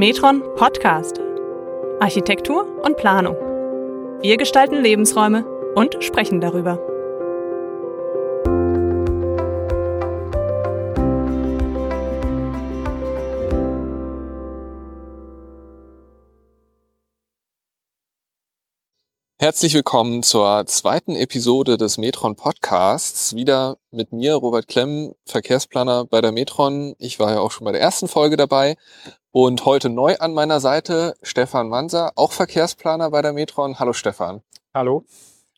Metron 0.00 0.42
Podcast. 0.56 1.20
Architektur 2.00 2.64
und 2.82 2.96
Planung. 2.96 3.36
Wir 4.22 4.38
gestalten 4.38 4.76
Lebensräume 4.76 5.44
und 5.74 6.02
sprechen 6.02 6.40
darüber. 6.40 6.78
Herzlich 19.38 19.74
willkommen 19.74 20.22
zur 20.22 20.64
zweiten 20.66 21.14
Episode 21.14 21.76
des 21.76 21.98
Metron 21.98 22.36
Podcasts. 22.36 23.34
Wieder 23.34 23.76
mit 23.90 24.12
mir, 24.12 24.34
Robert 24.36 24.66
Klemm, 24.66 25.12
Verkehrsplaner 25.26 26.06
bei 26.06 26.22
der 26.22 26.32
Metron. 26.32 26.94
Ich 26.98 27.18
war 27.18 27.32
ja 27.32 27.40
auch 27.40 27.50
schon 27.50 27.66
bei 27.66 27.72
der 27.72 27.82
ersten 27.82 28.08
Folge 28.08 28.38
dabei. 28.38 28.76
Und 29.32 29.64
heute 29.64 29.90
neu 29.90 30.16
an 30.18 30.34
meiner 30.34 30.58
Seite 30.58 31.14
Stefan 31.22 31.68
Manser, 31.68 32.10
auch 32.16 32.32
Verkehrsplaner 32.32 33.10
bei 33.10 33.22
der 33.22 33.32
Metron. 33.32 33.78
Hallo 33.78 33.92
Stefan. 33.92 34.42
Hallo. 34.74 35.04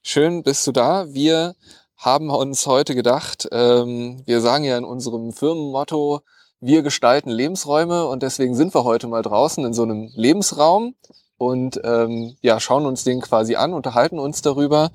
Schön 0.03 0.43
bist 0.43 0.67
du 0.67 0.73
da. 0.73 1.07
Wir 1.15 1.55
haben 1.97 2.29
uns 2.29 2.67
heute 2.67 2.95
gedacht, 2.95 3.49
ähm, 3.51 4.21
wir 4.27 4.43
sagen 4.43 4.65
ja 4.65 4.77
in 4.77 4.85
unserem 4.85 5.33
Firmenmotto, 5.33 6.21
wir 6.61 6.83
gestalten 6.83 7.31
Lebensräume 7.31 8.07
und 8.07 8.23
deswegen 8.23 8.55
sind 8.55 8.75
wir 8.75 8.85
heute 8.85 9.07
mal 9.07 9.23
draußen 9.23 9.65
in 9.65 9.73
so 9.73 9.85
einem 9.85 10.11
Lebensraum 10.15 10.95
und 11.39 11.81
ähm, 11.83 12.37
ja, 12.43 12.61
schauen 12.61 12.85
uns 12.85 13.05
den 13.05 13.23
quasi 13.23 13.57
an, 13.57 13.73
unterhalten 13.73 14.19
uns 14.19 14.43
darüber. 14.43 14.91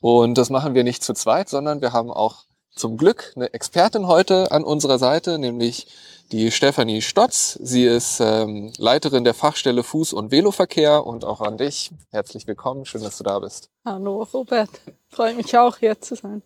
Und 0.00 0.38
das 0.38 0.48
machen 0.48 0.74
wir 0.74 0.84
nicht 0.84 1.02
zu 1.02 1.12
zweit, 1.12 1.48
sondern 1.48 1.80
wir 1.80 1.92
haben 1.92 2.12
auch 2.12 2.44
zum 2.74 2.96
Glück 2.96 3.32
eine 3.36 3.52
Expertin 3.52 4.06
heute 4.06 4.50
an 4.50 4.64
unserer 4.64 4.98
Seite, 4.98 5.38
nämlich 5.38 5.86
die 6.32 6.50
Stefanie 6.50 7.02
Stotz. 7.02 7.58
Sie 7.62 7.84
ist 7.84 8.20
ähm, 8.20 8.72
Leiterin 8.78 9.24
der 9.24 9.34
Fachstelle 9.34 9.82
Fuß- 9.82 10.14
und 10.14 10.30
Veloverkehr 10.30 11.06
und 11.06 11.24
auch 11.24 11.40
an 11.40 11.58
dich. 11.58 11.90
Herzlich 12.10 12.46
willkommen, 12.46 12.86
schön, 12.86 13.02
dass 13.02 13.18
du 13.18 13.24
da 13.24 13.38
bist. 13.38 13.68
Hallo 13.84 14.22
Robert, 14.32 14.70
freue 15.08 15.34
mich 15.34 15.56
auch 15.56 15.76
hier 15.76 16.00
zu 16.00 16.16
sein. 16.16 16.42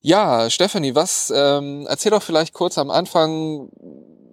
Ja, 0.00 0.50
Stefanie, 0.50 0.96
was 0.96 1.32
ähm, 1.34 1.86
erzähl 1.88 2.10
doch 2.10 2.22
vielleicht 2.22 2.54
kurz 2.54 2.76
am 2.76 2.90
Anfang, 2.90 3.68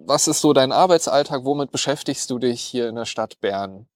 was 0.04 0.26
ist 0.26 0.40
so 0.40 0.52
dein 0.52 0.72
Arbeitsalltag, 0.72 1.44
womit 1.44 1.70
beschäftigst 1.70 2.28
du 2.30 2.40
dich 2.40 2.60
hier 2.60 2.88
in 2.88 2.96
der 2.96 3.04
Stadt 3.04 3.40
Bern? 3.40 3.86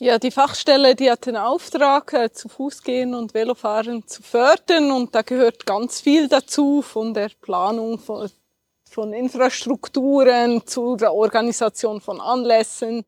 Ja, 0.00 0.16
die 0.20 0.30
Fachstelle, 0.30 0.94
die 0.94 1.10
hat 1.10 1.26
den 1.26 1.36
Auftrag, 1.36 2.12
äh, 2.12 2.30
zu 2.30 2.48
Fuß 2.48 2.84
gehen 2.84 3.16
und 3.16 3.34
Velofahren 3.34 4.06
zu 4.06 4.22
fördern 4.22 4.92
und 4.92 5.12
da 5.12 5.22
gehört 5.22 5.66
ganz 5.66 6.00
viel 6.00 6.28
dazu, 6.28 6.82
von 6.82 7.14
der 7.14 7.30
Planung 7.40 7.98
von, 7.98 8.30
von 8.88 9.12
Infrastrukturen 9.12 10.64
zu 10.64 10.94
der 10.94 11.12
Organisation 11.12 12.00
von 12.00 12.20
Anlässen 12.20 13.04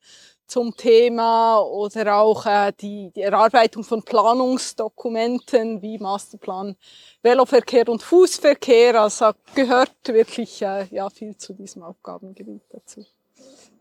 zum 0.48 0.76
Thema 0.76 1.60
oder 1.60 2.16
auch 2.16 2.44
äh, 2.46 2.72
die, 2.80 3.12
die 3.14 3.22
Erarbeitung 3.22 3.84
von 3.84 4.02
Planungsdokumenten 4.02 5.80
wie 5.82 5.96
Masterplan 5.96 6.74
Veloverkehr 7.22 7.88
und 7.88 8.02
Fußverkehr. 8.02 9.00
Also 9.00 9.30
gehört 9.54 9.94
wirklich 10.06 10.60
äh, 10.62 10.86
ja, 10.90 11.08
viel 11.08 11.36
zu 11.36 11.52
diesem 11.52 11.84
Aufgabengebiet 11.84 12.62
dazu. 12.68 13.06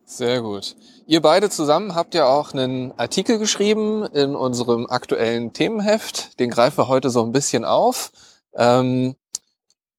Sehr 0.10 0.42
gut. 0.42 0.76
Ihr 1.06 1.22
beide 1.22 1.52
zusammen 1.52 1.94
habt 1.94 2.16
ja 2.16 2.26
auch 2.26 2.52
einen 2.52 2.98
Artikel 2.98 3.38
geschrieben 3.38 4.08
in 4.08 4.36
unserem 4.36 4.88
aktuellen 4.90 5.54
Themenheft. 5.54 6.40
Den 6.40 6.50
greifen 6.50 6.80
wir 6.80 6.88
heute 6.88 7.12
so 7.12 7.24
ein 7.24 7.32
bisschen 7.32 7.64
auf. 7.64 8.12
Ähm, 8.56 9.16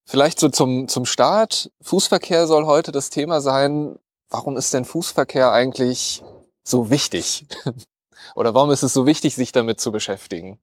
vielleicht 0.05 0.41
so 0.41 0.48
zum, 0.48 0.89
zum 0.89 1.06
Start. 1.06 1.70
Fußverkehr 1.83 2.48
soll 2.48 2.67
heute 2.67 2.91
das 2.91 3.11
Thema 3.11 3.41
sein. 3.41 4.00
Warum 4.28 4.56
ist 4.56 4.75
denn 4.75 4.84
Fußverkehr 4.84 5.52
eigentlich 5.52 6.24
so 6.64 6.91
wichtig? 6.91 7.47
Oder 8.34 8.52
warum 8.52 8.72
ist 8.72 8.83
es 8.83 8.92
so 8.92 9.06
wichtig, 9.06 9.36
sich 9.36 9.52
damit 9.52 9.80
zu 9.80 9.92
beschäftigen? 9.92 10.58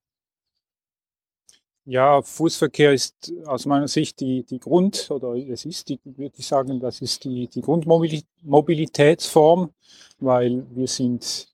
Ja, 1.90 2.22
Fußverkehr 2.22 2.92
ist 2.92 3.32
aus 3.46 3.66
meiner 3.66 3.88
Sicht 3.88 4.20
die, 4.20 4.44
die 4.44 4.60
Grund, 4.60 5.10
oder 5.10 5.36
es 5.36 5.64
ist, 5.64 5.88
die, 5.88 5.98
würde 6.04 6.36
ich 6.38 6.46
sagen, 6.46 6.82
das 6.82 7.00
ist 7.00 7.24
die, 7.24 7.48
die 7.48 7.62
Grundmobilitätsform, 7.62 9.70
weil 10.20 10.66
wir 10.76 10.88
sind 10.90 11.48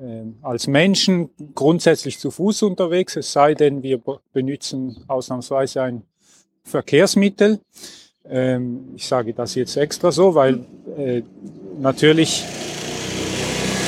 äh, 0.00 0.24
als 0.42 0.66
Menschen 0.66 1.30
grundsätzlich 1.54 2.18
zu 2.18 2.32
Fuß 2.32 2.64
unterwegs, 2.64 3.14
es 3.14 3.32
sei 3.32 3.54
denn, 3.54 3.84
wir 3.84 4.02
benutzen 4.32 5.04
ausnahmsweise 5.06 5.82
ein 5.82 6.02
Verkehrsmittel. 6.64 7.60
Ähm, 8.28 8.94
ich 8.96 9.06
sage 9.06 9.32
das 9.32 9.54
jetzt 9.54 9.76
extra 9.76 10.10
so, 10.10 10.34
weil 10.34 10.66
äh, 10.96 11.22
natürlich 11.78 12.42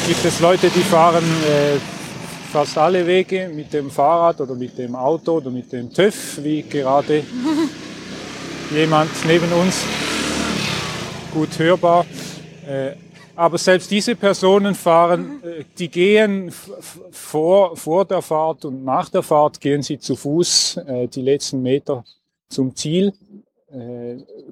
gibt 0.07 0.25
es 0.25 0.39
Leute, 0.39 0.71
die 0.71 0.83
fahren 0.83 1.25
äh, 1.49 1.79
fast 2.51 2.77
alle 2.77 3.07
Wege 3.07 3.49
mit 3.55 3.73
dem 3.73 3.91
Fahrrad 3.91 4.41
oder 4.41 4.57
mit 4.57 4.77
dem 4.77 4.97
Auto 4.97 5.37
oder 5.37 5.51
mit 5.51 5.73
dem 5.73 5.93
TÜV, 5.93 6.41
wie 6.43 6.63
gerade 6.63 7.23
jemand 8.73 9.11
neben 9.25 9.53
uns 9.53 9.85
gut 11.33 11.57
hörbar. 11.59 12.05
Äh, 12.67 12.95
aber 13.37 13.57
selbst 13.57 13.91
diese 13.91 14.17
Personen 14.17 14.75
fahren, 14.75 15.41
äh, 15.45 15.65
die 15.79 15.89
gehen 15.89 16.53
vor, 17.13 17.77
vor 17.77 18.05
der 18.05 18.21
Fahrt 18.21 18.65
und 18.65 18.85
nach 18.85 19.09
der 19.09 19.23
Fahrt 19.23 19.61
gehen 19.61 19.83
sie 19.83 20.01
zu 20.01 20.17
Fuß 20.17 20.79
äh, 20.79 21.07
die 21.07 21.23
letzten 21.23 21.63
Meter 21.63 22.05
zum 22.49 22.75
Ziel. 22.75 23.13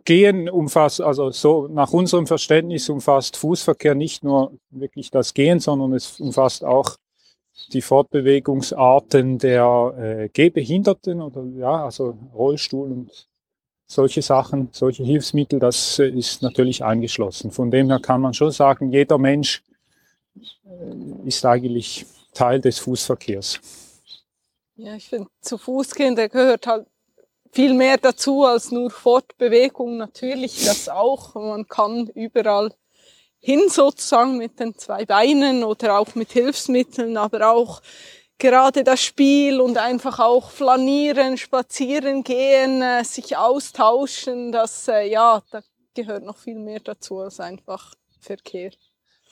Gehen 0.04 0.48
umfasst, 0.48 1.00
also 1.00 1.32
so 1.32 1.66
nach 1.66 1.92
unserem 1.92 2.28
Verständnis 2.28 2.88
umfasst 2.88 3.36
Fußverkehr 3.36 3.97
nicht 3.97 4.22
nur 4.22 4.53
wirklich 4.70 5.10
das 5.10 5.34
Gehen, 5.34 5.59
sondern 5.59 5.92
es 5.94 6.20
umfasst 6.20 6.62
auch 6.62 6.94
die 7.73 7.83
Fortbewegungsarten 7.83 9.39
der 9.39 9.95
äh, 9.99 10.29
Gehbehinderten 10.29 11.21
oder 11.21 11.45
ja, 11.56 11.84
also 11.84 12.17
Rollstuhl 12.34 12.91
und 12.91 13.29
solche 13.87 14.23
Sachen, 14.23 14.69
solche 14.73 15.03
Hilfsmittel, 15.05 15.59
das 15.59 15.99
äh, 15.99 16.09
ist 16.09 16.43
natürlich 16.43 16.84
eingeschlossen. 16.84 17.51
Von 17.51 17.71
dem 17.71 17.89
her 17.89 18.01
kann 18.01 18.21
man 18.21 18.34
schon 18.34 18.51
sagen, 18.51 18.93
jeder 18.93 19.19
Mensch 19.19 19.62
äh, 20.37 21.27
ist 21.27 21.45
eigentlich 21.45 22.07
Teil 22.34 22.61
des 22.61 22.78
Fußverkehrs. 22.78 23.61
Ja, 24.77 24.95
ich 24.95 25.09
finde, 25.09 25.28
zu 25.41 25.59
Fuß 25.59 25.95
gehen, 25.95 26.15
der 26.15 26.28
gehört 26.28 26.67
halt 26.67 26.87
viel 27.51 27.75
mehr 27.75 27.97
dazu 27.97 28.45
als 28.45 28.71
nur 28.71 28.91
Fortbewegung. 28.91 29.97
Natürlich 29.97 30.65
das 30.65 30.89
auch. 30.89 31.34
Man 31.34 31.67
kann 31.67 32.07
überall 32.15 32.73
hin 33.41 33.69
sozusagen 33.69 34.37
mit 34.37 34.59
den 34.59 34.76
zwei 34.76 35.04
Beinen 35.04 35.65
oder 35.65 35.99
auch 35.99 36.15
mit 36.15 36.32
Hilfsmitteln, 36.32 37.16
aber 37.16 37.50
auch 37.50 37.81
gerade 38.38 38.84
das 38.84 39.00
Spiel 39.00 39.60
und 39.60 39.78
einfach 39.78 40.19
auch 40.19 40.50
flanieren, 40.50 41.37
spazieren 41.37 42.22
gehen, 42.22 42.82
äh, 42.82 43.04
sich 43.04 43.37
austauschen, 43.37 44.53
das, 44.53 44.88
äh, 44.88 45.10
ja, 45.10 45.43
da 45.50 45.60
gehört 45.94 46.25
noch 46.25 46.37
viel 46.37 46.59
mehr 46.59 46.81
dazu 46.81 47.19
als 47.19 47.41
einfach 47.41 47.94
Verkehr. 48.21 48.71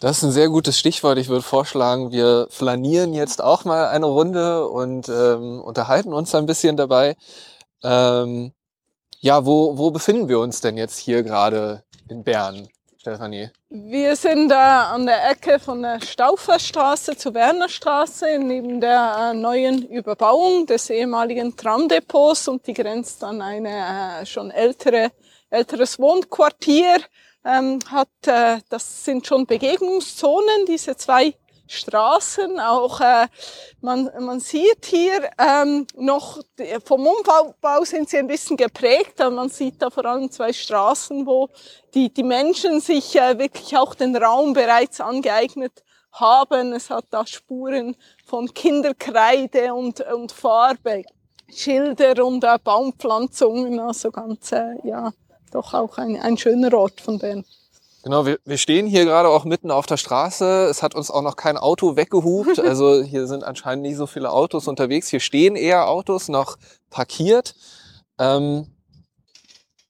Das 0.01 0.19
ist 0.19 0.25
ein 0.25 0.33
sehr 0.33 0.49
gutes 0.49 0.79
Stichwort. 0.79 1.17
Ich 1.17 1.29
würde 1.29 1.43
vorschlagen, 1.43 2.13
wir 2.13 2.49
flanieren 2.51 3.15
jetzt 3.15 3.43
auch 3.43 3.65
mal 3.65 3.89
eine 3.89 4.07
Runde 4.07 4.69
und 4.69 5.09
ähm, 5.09 5.63
unterhalten 5.63 6.13
uns 6.13 6.35
ein 6.35 6.45
bisschen 6.45 6.77
dabei. 6.77 7.17
Ähm, 7.83 8.53
ja, 9.21 9.47
wo, 9.47 9.79
wo 9.79 9.91
befinden 9.91 10.29
wir 10.29 10.39
uns 10.41 10.61
denn 10.61 10.77
jetzt 10.77 10.99
hier 10.99 11.23
gerade 11.23 11.83
in 12.09 12.25
Bern? 12.25 12.69
Stefanie? 13.07 13.51
Wir 13.71 14.17
sind 14.17 14.51
äh, 14.51 14.55
an 14.57 15.07
der 15.07 15.31
Ecke 15.31 15.61
von 15.61 15.81
der 15.81 16.01
Stauferstraße 16.01 17.17
zur 17.17 17.35
Wernerstraße 17.35 18.37
neben 18.41 18.81
der 18.81 19.31
äh, 19.31 19.35
neuen 19.35 19.87
Überbauung 19.87 20.67
des 20.67 20.91
ehemaligen 20.91 21.57
Tramdepots 21.57 22.49
und 22.49 22.67
die 22.67 22.73
grenzt 22.73 23.23
an 23.23 23.41
eine 23.43 24.23
äh, 24.23 24.27
schon 24.27 24.51
ältere, 24.51 25.13
älteres 25.51 26.01
Wohnquartier. 26.01 26.97
Ähm, 27.45 27.79
hat, 27.89 28.09
äh, 28.27 28.59
das 28.69 29.05
sind 29.05 29.25
schon 29.25 29.47
Begegnungszonen, 29.47 30.67
diese 30.67 30.97
zwei 30.97 31.33
Straßen. 31.67 32.61
Auch 32.61 33.01
äh, 33.01 33.27
man, 33.81 34.11
man 34.21 34.41
sieht 34.41 34.87
hier 34.87 35.31
ähm, 35.39 35.87
noch, 35.97 36.41
vom 36.85 37.07
Umbau 37.07 37.85
sind 37.85 38.09
sie 38.09 38.19
ein 38.19 38.27
bisschen 38.27 38.57
geprägt, 38.57 39.21
aber 39.21 39.35
man 39.35 39.49
sieht 39.49 39.81
da 39.83 39.91
vor 39.91 40.05
allem 40.05 40.31
zwei 40.31 40.53
Straßen, 40.53 41.27
wo 41.27 41.49
die, 41.95 42.13
die 42.13 42.23
Menschen 42.23 42.81
sich 42.81 43.17
äh, 43.17 43.39
wirklich 43.39 43.77
auch 43.77 43.95
den 43.95 44.17
Raum 44.17 44.53
bereits 44.53 45.01
angeeignet 45.01 45.83
haben. 46.13 46.73
Es 46.73 46.91
hat 46.91 47.07
da 47.11 47.27
Spuren 47.27 47.97
von 48.25 48.53
Kinderkreide 48.53 49.75
und, 49.75 50.01
und 50.01 50.33
Farbe, 50.33 51.05
Schilder 51.49 52.25
und 52.25 52.43
äh, 52.45 52.59
Baumpflanzungen, 52.63 53.79
also 53.79 54.11
ganz, 54.11 54.53
äh, 54.53 54.77
ja, 54.85 55.13
doch 55.53 55.75
auch 55.75 55.99
ein, 55.99 56.21
ein 56.21 56.37
schöner 56.37 56.73
Ort 56.75 57.01
von 57.01 57.19
Bern. 57.19 57.45
Genau, 58.07 58.25
wir, 58.25 58.39
wir 58.45 58.57
stehen 58.57 58.87
hier 58.87 59.05
gerade 59.05 59.29
auch 59.29 59.45
mitten 59.45 59.73
auf 59.73 59.85
der 59.87 59.97
Straße. 59.97 60.69
Es 60.71 60.81
hat 60.81 60.95
uns 60.95 61.11
auch 61.11 61.23
noch 61.23 61.35
kein 61.35 61.57
Auto 61.57 61.97
weggehupt. 61.97 62.57
Also 62.61 63.03
hier 63.03 63.27
sind 63.27 63.43
anscheinend 63.43 63.83
nicht 63.83 63.97
so 63.97 64.07
viele 64.07 64.31
Autos 64.31 64.69
unterwegs. 64.69 65.09
Hier 65.09 65.19
stehen 65.19 65.57
eher 65.57 65.89
Autos 65.89 66.29
noch 66.29 66.57
parkiert. 66.89 67.57
Ähm, 68.21 68.69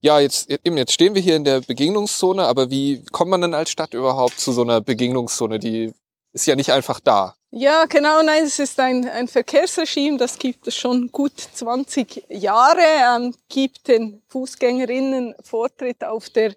ja, 0.00 0.18
jetzt, 0.18 0.48
eben, 0.48 0.78
jetzt 0.78 0.92
stehen 0.92 1.14
wir 1.14 1.20
hier 1.20 1.36
in 1.36 1.44
der 1.44 1.60
Begegnungszone, 1.60 2.46
aber 2.46 2.70
wie 2.70 3.04
kommt 3.12 3.30
man 3.30 3.42
denn 3.42 3.52
als 3.52 3.68
Stadt 3.68 3.92
überhaupt 3.92 4.40
zu 4.40 4.50
so 4.50 4.62
einer 4.62 4.80
Begegnungszone? 4.80 5.58
Die 5.58 5.92
ist 6.32 6.46
ja 6.46 6.56
nicht 6.56 6.72
einfach 6.72 7.00
da. 7.00 7.35
Ja, 7.50 7.84
genau, 7.86 8.22
nein, 8.22 8.42
es 8.44 8.58
ist 8.58 8.78
ein, 8.80 9.08
ein 9.08 9.28
Verkehrsregime, 9.28 10.18
das 10.18 10.36
gibt 10.38 10.66
es 10.66 10.76
schon 10.76 11.10
gut 11.12 11.38
20 11.38 12.24
Jahre, 12.28 12.80
ähm, 12.82 13.34
gibt 13.48 13.86
den 13.86 14.20
Fußgängerinnen 14.28 15.34
Vortritt 15.42 16.04
auf 16.04 16.28
der, 16.28 16.54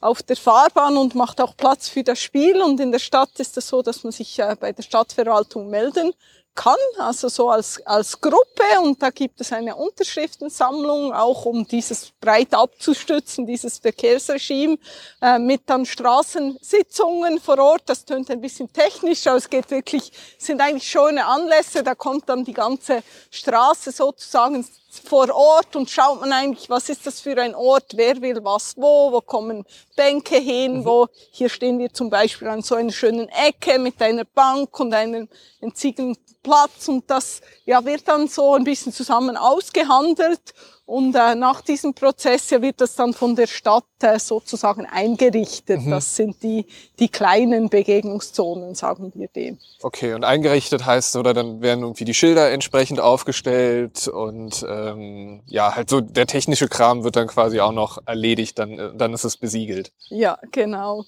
auf 0.00 0.22
der 0.22 0.36
Fahrbahn 0.36 0.96
und 0.96 1.14
macht 1.14 1.40
auch 1.40 1.56
Platz 1.56 1.88
für 1.88 2.02
das 2.02 2.18
Spiel. 2.18 2.60
Und 2.60 2.80
in 2.80 2.90
der 2.90 2.98
Stadt 2.98 3.38
ist 3.38 3.56
es 3.56 3.68
so, 3.68 3.82
dass 3.82 4.02
man 4.02 4.12
sich 4.12 4.38
äh, 4.40 4.56
bei 4.58 4.72
der 4.72 4.82
Stadtverwaltung 4.82 5.70
melden 5.70 6.12
kann, 6.54 6.76
also 6.98 7.28
so 7.28 7.50
als, 7.50 7.84
als 7.86 8.20
Gruppe. 8.20 8.80
Und 8.82 9.02
da 9.02 9.10
gibt 9.10 9.40
es 9.40 9.52
eine 9.52 9.74
Unterschriftensammlung, 9.74 11.12
auch 11.12 11.44
um 11.44 11.66
dieses 11.66 12.12
breit 12.20 12.54
abzustützen, 12.54 13.46
dieses 13.46 13.78
Verkehrsregime, 13.78 14.78
äh, 15.20 15.38
mit 15.38 15.62
dann 15.66 15.86
Straßensitzungen 15.86 17.40
vor 17.40 17.58
Ort. 17.58 17.82
Das 17.86 18.04
tönt 18.04 18.30
ein 18.30 18.40
bisschen 18.40 18.72
technisch, 18.72 19.26
aber 19.26 19.38
es 19.38 19.48
geht 19.48 19.70
wirklich, 19.70 20.12
sind 20.38 20.60
eigentlich 20.60 20.88
schöne 20.88 21.24
Anlässe. 21.24 21.82
Da 21.82 21.94
kommt 21.94 22.28
dann 22.28 22.44
die 22.44 22.54
ganze 22.54 23.02
Straße 23.30 23.92
sozusagen 23.92 24.64
vor 25.00 25.34
Ort 25.34 25.74
und 25.76 25.88
schaut 25.88 26.20
man 26.20 26.32
eigentlich, 26.32 26.68
was 26.68 26.88
ist 26.88 27.06
das 27.06 27.20
für 27.20 27.40
ein 27.40 27.54
Ort, 27.54 27.92
wer 27.96 28.20
will 28.20 28.44
was 28.44 28.76
wo, 28.76 29.12
wo 29.12 29.20
kommen 29.20 29.64
Bänke 29.96 30.36
hin, 30.36 30.78
mhm. 30.78 30.84
wo, 30.84 31.08
hier 31.30 31.48
stehen 31.48 31.78
wir 31.78 31.92
zum 31.92 32.10
Beispiel 32.10 32.48
an 32.48 32.62
so 32.62 32.74
einer 32.74 32.92
schönen 32.92 33.28
Ecke 33.28 33.78
mit 33.78 34.00
einer 34.02 34.24
Bank 34.24 34.78
und 34.80 34.92
einem 34.92 35.28
entziegenen 35.60 36.16
Platz 36.42 36.88
und 36.88 37.08
das 37.10 37.40
ja, 37.64 37.84
wird 37.84 38.08
dann 38.08 38.28
so 38.28 38.54
ein 38.54 38.64
bisschen 38.64 38.92
zusammen 38.92 39.36
ausgehandelt 39.36 40.54
und 40.84 41.14
äh, 41.14 41.34
nach 41.34 41.60
diesem 41.60 41.94
Prozess 41.94 42.50
ja, 42.50 42.60
wird 42.60 42.80
das 42.80 42.96
dann 42.96 43.12
von 43.12 43.36
der 43.36 43.46
Stadt 43.46 43.84
äh, 44.02 44.18
sozusagen 44.18 44.84
eingerichtet. 44.84 45.80
Mhm. 45.80 45.90
Das 45.90 46.16
sind 46.16 46.42
die, 46.42 46.66
die 46.98 47.08
kleinen 47.08 47.68
Begegnungszonen, 47.68 48.74
sagen 48.74 49.12
wir 49.14 49.28
dem. 49.28 49.58
Okay, 49.80 50.14
und 50.14 50.24
eingerichtet 50.24 50.84
heißt, 50.84 51.16
oder 51.16 51.34
dann 51.34 51.62
werden 51.62 51.82
irgendwie 51.82 52.04
die 52.04 52.14
Schilder 52.14 52.50
entsprechend 52.50 53.00
aufgestellt 53.00 54.08
und 54.08 54.66
ähm, 54.68 55.42
ja, 55.46 55.76
halt 55.76 55.88
so 55.88 56.00
der 56.00 56.26
technische 56.26 56.68
Kram 56.68 57.04
wird 57.04 57.16
dann 57.16 57.28
quasi 57.28 57.60
auch 57.60 57.72
noch 57.72 57.98
erledigt, 58.06 58.58
dann, 58.58 58.78
äh, 58.78 58.90
dann 58.94 59.14
ist 59.14 59.24
es 59.24 59.36
besiegelt. 59.36 59.92
Ja, 60.08 60.38
genau. 60.50 61.04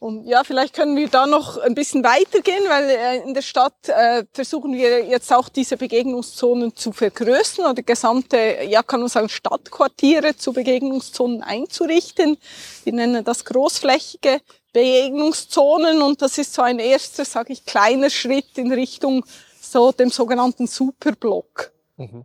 Und 0.00 0.26
ja, 0.26 0.44
vielleicht 0.44 0.74
können 0.74 0.96
wir 0.96 1.08
da 1.08 1.26
noch 1.26 1.58
ein 1.58 1.74
bisschen 1.74 2.04
weitergehen, 2.04 2.62
weil 2.68 2.88
äh, 2.88 3.16
in 3.22 3.34
der 3.34 3.42
Stadt 3.42 3.88
äh, 3.88 4.24
versuchen 4.32 4.72
wir 4.72 5.04
jetzt 5.04 5.32
auch 5.32 5.48
diese 5.48 5.76
Begegnungszonen 5.76 6.76
zu 6.76 6.92
vergrößern 6.92 7.72
oder 7.72 7.82
gesamte, 7.82 8.36
ja 8.68 8.84
kann 8.84 9.00
man 9.00 9.08
sagen, 9.08 9.28
Stadtquartiere 9.28 10.36
zu 10.36 10.52
Begegnungszonen 10.52 11.42
einzurichten. 11.42 12.38
Wir 12.84 12.92
nennen 12.92 13.24
das 13.24 13.44
großflächige 13.44 14.40
Begegnungszonen 14.72 16.00
und 16.02 16.22
das 16.22 16.38
ist 16.38 16.54
so 16.54 16.62
ein 16.62 16.78
erster, 16.78 17.24
sage 17.24 17.52
ich, 17.52 17.64
kleiner 17.64 18.10
Schritt 18.10 18.56
in 18.56 18.70
Richtung 18.70 19.24
so 19.60 19.90
dem 19.90 20.10
sogenannten 20.10 20.68
Superblock. 20.68 21.72
Mhm. 21.96 22.24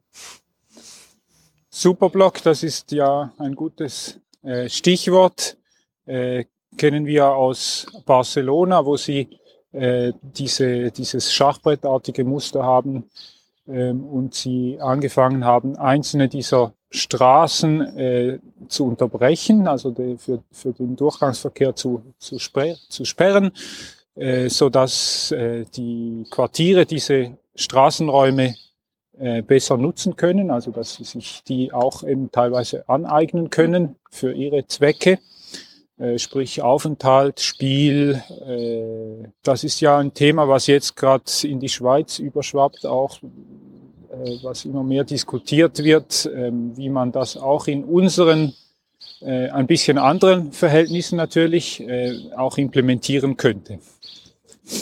Superblock, 1.71 2.43
das 2.43 2.61
ist 2.61 2.91
ja 2.91 3.33
ein 3.39 3.55
gutes 3.55 4.19
äh, 4.43 4.69
Stichwort. 4.69 5.57
Äh, 6.05 6.45
kennen 6.77 7.05
wir 7.05 7.29
aus 7.29 7.87
Barcelona, 8.05 8.85
wo 8.85 8.97
sie 8.97 9.27
äh, 9.71 10.13
diese, 10.21 10.91
dieses 10.91 11.33
Schachbrettartige 11.33 12.23
Muster 12.23 12.63
haben 12.63 13.09
ähm, 13.67 14.03
und 14.05 14.33
sie 14.35 14.77
angefangen 14.79 15.45
haben, 15.45 15.75
einzelne 15.77 16.27
dieser 16.27 16.73
Straßen 16.91 17.81
äh, 17.97 18.39
zu 18.67 18.85
unterbrechen, 18.85 19.67
also 19.67 19.89
de, 19.89 20.17
für, 20.17 20.43
für 20.51 20.73
den 20.73 20.95
Durchgangsverkehr 20.95 21.75
zu, 21.75 22.03
zu, 22.19 22.37
zu 22.37 23.05
sperren, 23.05 23.51
äh, 24.15 24.47
so 24.49 24.69
dass 24.69 25.31
äh, 25.31 25.65
die 25.75 26.25
Quartiere 26.29 26.85
diese 26.85 27.37
Straßenräume 27.55 28.55
äh, 29.17 29.41
besser 29.41 29.77
nutzen 29.77 30.15
können, 30.15 30.51
also 30.51 30.71
dass 30.71 30.95
sie 30.95 31.03
sich 31.03 31.43
die 31.43 31.73
auch 31.73 32.03
eben 32.03 32.31
teilweise 32.31 32.87
aneignen 32.89 33.49
können 33.49 33.95
für 34.11 34.33
ihre 34.33 34.67
Zwecke. 34.67 35.19
Äh, 35.99 36.17
sprich 36.17 36.61
Aufenthalt, 36.61 37.39
Spiel. 37.39 38.23
Äh, 38.47 39.29
das 39.43 39.63
ist 39.63 39.79
ja 39.79 39.99
ein 39.99 40.13
Thema, 40.13 40.47
was 40.47 40.65
jetzt 40.65 40.95
gerade 40.95 41.23
in 41.43 41.59
die 41.59 41.69
Schweiz 41.69 42.17
überschwappt, 42.17 42.87
auch 42.87 43.19
äh, 43.21 44.37
was 44.41 44.65
immer 44.65 44.81
mehr 44.81 45.03
diskutiert 45.03 45.83
wird, 45.83 46.29
ähm, 46.35 46.75
wie 46.75 46.89
man 46.89 47.11
das 47.11 47.37
auch 47.37 47.67
in 47.67 47.83
unseren 47.83 48.53
ein 49.25 49.67
bisschen 49.67 49.97
anderen 49.97 50.51
Verhältnissen 50.51 51.15
natürlich 51.15 51.81
auch 52.35 52.57
implementieren 52.57 53.37
könnte. 53.37 53.79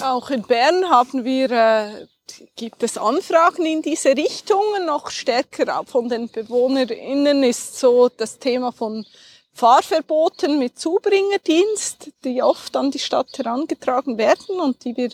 Auch 0.02 0.32
in 0.32 0.42
Bern 0.42 0.90
haben 0.90 1.26
wir 1.26 2.08
gibt 2.56 2.82
es 2.82 2.98
Anfragen 2.98 3.68
in 3.68 3.84
diese 3.84 4.18
Richtung. 4.18 4.64
Noch 4.88 5.12
stärker 5.12 5.84
von 5.86 6.10
den 6.10 6.28
BewohnerInnen 6.30 7.44
ist 7.44 7.80
so 7.80 8.10
das 8.10 8.40
Thema 8.40 8.72
von 8.72 9.06
Fahrverboten 9.54 10.60
mit 10.60 10.80
Zubringerdienst, 10.80 12.12
die 12.24 12.42
oft 12.42 12.76
an 12.76 12.92
die 12.92 13.00
Stadt 13.00 13.38
herangetragen 13.38 14.18
werden 14.18 14.60
und 14.60 14.84
die 14.86 14.96
wir 14.96 15.10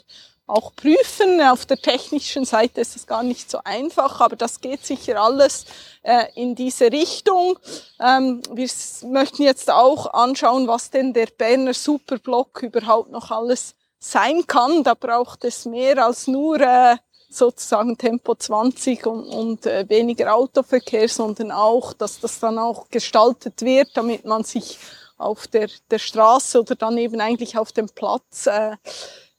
auch 0.47 0.73
prüfen. 0.75 1.41
Auf 1.41 1.65
der 1.65 1.77
technischen 1.77 2.45
Seite 2.45 2.81
ist 2.81 2.95
es 2.95 3.05
gar 3.05 3.23
nicht 3.23 3.51
so 3.51 3.59
einfach, 3.63 4.21
aber 4.21 4.35
das 4.35 4.61
geht 4.61 4.85
sicher 4.85 5.21
alles 5.21 5.65
äh, 6.03 6.25
in 6.35 6.55
diese 6.55 6.91
Richtung. 6.91 7.59
Ähm, 7.99 8.41
wir 8.51 8.69
möchten 9.03 9.43
jetzt 9.43 9.69
auch 9.69 10.13
anschauen, 10.13 10.67
was 10.67 10.89
denn 10.89 11.13
der 11.13 11.27
Berner 11.27 11.73
Superblock 11.73 12.63
überhaupt 12.63 13.11
noch 13.11 13.29
alles 13.31 13.75
sein 13.99 14.47
kann. 14.47 14.83
Da 14.83 14.93
braucht 14.93 15.43
es 15.43 15.65
mehr 15.65 16.03
als 16.05 16.27
nur 16.27 16.61
äh, 16.61 16.95
sozusagen 17.29 17.97
Tempo 17.97 18.35
20 18.35 19.05
und, 19.05 19.25
und 19.27 19.65
äh, 19.65 19.87
weniger 19.89 20.33
Autoverkehr, 20.33 21.09
sondern 21.09 21.51
auch, 21.51 21.93
dass 21.93 22.19
das 22.19 22.39
dann 22.39 22.57
auch 22.57 22.89
gestaltet 22.89 23.61
wird, 23.61 23.89
damit 23.95 24.25
man 24.25 24.43
sich 24.43 24.79
auf 25.17 25.47
der, 25.47 25.69
der 25.89 25.99
Straße 25.99 26.59
oder 26.59 26.75
dann 26.75 26.97
eben 26.97 27.19
eigentlich 27.19 27.57
auf 27.57 27.71
dem 27.71 27.89
Platz 27.89 28.47
äh, 28.47 28.77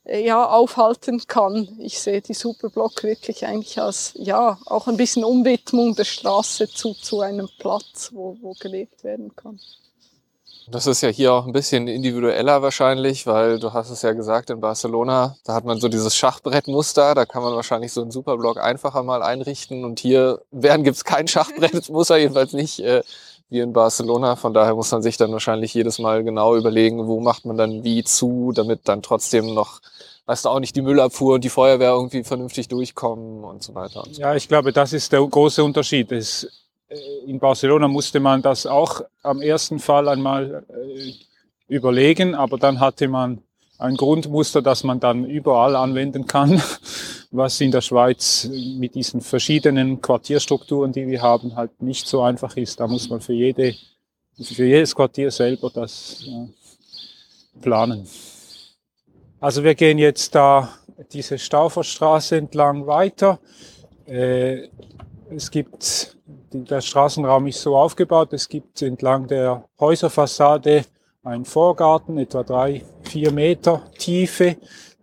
ja, 0.08 0.44
aufhalten 0.44 1.22
kann. 1.26 1.76
Ich 1.78 2.00
sehe 2.00 2.22
die 2.22 2.34
Superblock 2.34 3.02
wirklich 3.02 3.46
eigentlich 3.46 3.80
als 3.80 4.12
ja 4.14 4.58
auch 4.66 4.88
ein 4.88 4.96
bisschen 4.96 5.24
Umwidmung 5.24 5.94
der 5.94 6.04
Straße 6.04 6.68
zu, 6.68 6.94
zu 6.94 7.20
einem 7.20 7.48
Platz, 7.58 8.10
wo, 8.12 8.36
wo 8.40 8.54
gelebt 8.54 9.04
werden 9.04 9.34
kann. 9.36 9.60
Das 10.70 10.86
ist 10.86 11.00
ja 11.00 11.08
hier 11.08 11.32
auch 11.32 11.46
ein 11.46 11.52
bisschen 11.52 11.88
individueller 11.88 12.60
wahrscheinlich, 12.60 13.26
weil 13.26 13.58
du 13.58 13.72
hast 13.72 13.88
es 13.88 14.02
ja 14.02 14.12
gesagt, 14.12 14.50
in 14.50 14.60
Barcelona, 14.60 15.36
da 15.44 15.54
hat 15.54 15.64
man 15.64 15.80
so 15.80 15.88
dieses 15.88 16.14
Schachbrettmuster, 16.14 17.14
da 17.14 17.24
kann 17.24 17.42
man 17.42 17.54
wahrscheinlich 17.54 17.92
so 17.92 18.02
einen 18.02 18.10
Superblock 18.10 18.58
einfacher 18.60 19.02
mal 19.02 19.22
einrichten 19.22 19.84
und 19.84 19.98
hier 19.98 20.42
werden 20.50 20.84
gibt's 20.84 21.04
kein 21.04 21.26
Schachbrettmuster, 21.26 22.18
jedenfalls 22.18 22.52
nicht 22.52 22.80
äh, 22.80 23.02
wie 23.48 23.60
in 23.60 23.72
Barcelona. 23.72 24.36
Von 24.36 24.52
daher 24.52 24.74
muss 24.74 24.90
man 24.90 25.02
sich 25.02 25.16
dann 25.16 25.32
wahrscheinlich 25.32 25.72
jedes 25.72 25.98
Mal 25.98 26.22
genau 26.22 26.54
überlegen, 26.54 27.06
wo 27.06 27.20
macht 27.20 27.46
man 27.46 27.56
dann 27.56 27.82
wie 27.82 28.04
zu, 28.04 28.52
damit 28.54 28.80
dann 28.84 29.00
trotzdem 29.00 29.54
noch, 29.54 29.80
weißt 30.26 30.44
du, 30.44 30.50
auch 30.50 30.60
nicht 30.60 30.76
die 30.76 30.82
Müllabfuhr 30.82 31.36
und 31.36 31.44
die 31.44 31.48
Feuerwehr 31.48 31.90
irgendwie 31.90 32.24
vernünftig 32.24 32.68
durchkommen 32.68 33.42
und 33.42 33.62
so 33.62 33.74
weiter. 33.74 34.04
Und 34.04 34.16
so. 34.16 34.20
Ja, 34.20 34.34
ich 34.34 34.48
glaube, 34.48 34.72
das 34.74 34.92
ist 34.92 35.12
der 35.12 35.26
große 35.26 35.64
Unterschied. 35.64 36.12
Es 36.12 36.46
in 37.26 37.38
Barcelona 37.38 37.88
musste 37.88 38.20
man 38.20 38.42
das 38.42 38.66
auch 38.66 39.02
am 39.22 39.42
ersten 39.42 39.78
Fall 39.78 40.08
einmal 40.08 40.64
äh, 40.68 41.12
überlegen, 41.68 42.34
aber 42.34 42.58
dann 42.58 42.80
hatte 42.80 43.08
man 43.08 43.42
ein 43.78 43.96
Grundmuster, 43.96 44.62
das 44.62 44.84
man 44.84 44.98
dann 44.98 45.24
überall 45.24 45.76
anwenden 45.76 46.26
kann, 46.26 46.60
was 47.30 47.60
in 47.60 47.70
der 47.70 47.82
Schweiz 47.82 48.48
mit 48.78 48.94
diesen 48.94 49.20
verschiedenen 49.20 50.00
Quartierstrukturen, 50.00 50.92
die 50.92 51.06
wir 51.06 51.22
haben, 51.22 51.54
halt 51.54 51.80
nicht 51.82 52.06
so 52.06 52.22
einfach 52.22 52.56
ist. 52.56 52.80
Da 52.80 52.86
muss 52.86 53.08
man 53.08 53.20
für, 53.20 53.34
jede, 53.34 53.74
für 54.42 54.64
jedes 54.64 54.94
Quartier 54.94 55.30
selber 55.30 55.70
das 55.72 56.24
planen. 57.60 58.08
Also 59.40 59.62
wir 59.62 59.74
gehen 59.74 59.98
jetzt 59.98 60.34
da 60.34 60.70
diese 61.12 61.38
Stauferstraße 61.38 62.36
entlang 62.36 62.86
weiter. 62.86 63.38
Äh, 64.06 64.68
es 65.30 65.50
gibt 65.50 66.17
der 66.52 66.80
Straßenraum 66.80 67.46
ist 67.46 67.60
so 67.60 67.76
aufgebaut, 67.76 68.32
es 68.32 68.48
gibt 68.48 68.80
entlang 68.82 69.26
der 69.26 69.64
Häuserfassade 69.78 70.84
einen 71.24 71.44
Vorgarten, 71.44 72.18
etwa 72.18 72.42
drei, 72.42 72.82
vier 73.02 73.32
Meter 73.32 73.82
Tiefe, 73.98 74.56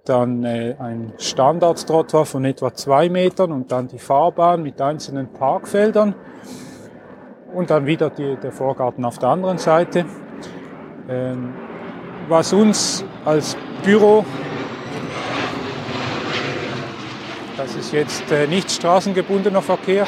dann 0.05 0.43
äh, 0.43 0.75
ein 0.79 1.13
Standardtrottoir 1.17 2.25
von 2.25 2.45
etwa 2.45 2.73
zwei 2.73 3.09
Metern 3.09 3.51
und 3.51 3.71
dann 3.71 3.87
die 3.87 3.99
Fahrbahn 3.99 4.63
mit 4.63 4.81
einzelnen 4.81 5.31
Parkfeldern 5.33 6.15
und 7.53 7.69
dann 7.69 7.85
wieder 7.85 8.09
die, 8.09 8.37
der 8.37 8.51
Vorgarten 8.51 9.05
auf 9.05 9.17
der 9.19 9.29
anderen 9.29 9.57
Seite. 9.57 10.05
Ähm, 11.09 11.53
was 12.27 12.53
uns 12.53 13.05
als 13.23 13.55
Büro, 13.83 14.25
das 17.57 17.75
ist 17.75 17.91
jetzt 17.91 18.31
äh, 18.31 18.47
nicht 18.47 18.71
straßengebundener 18.71 19.61
Verkehr, 19.61 20.07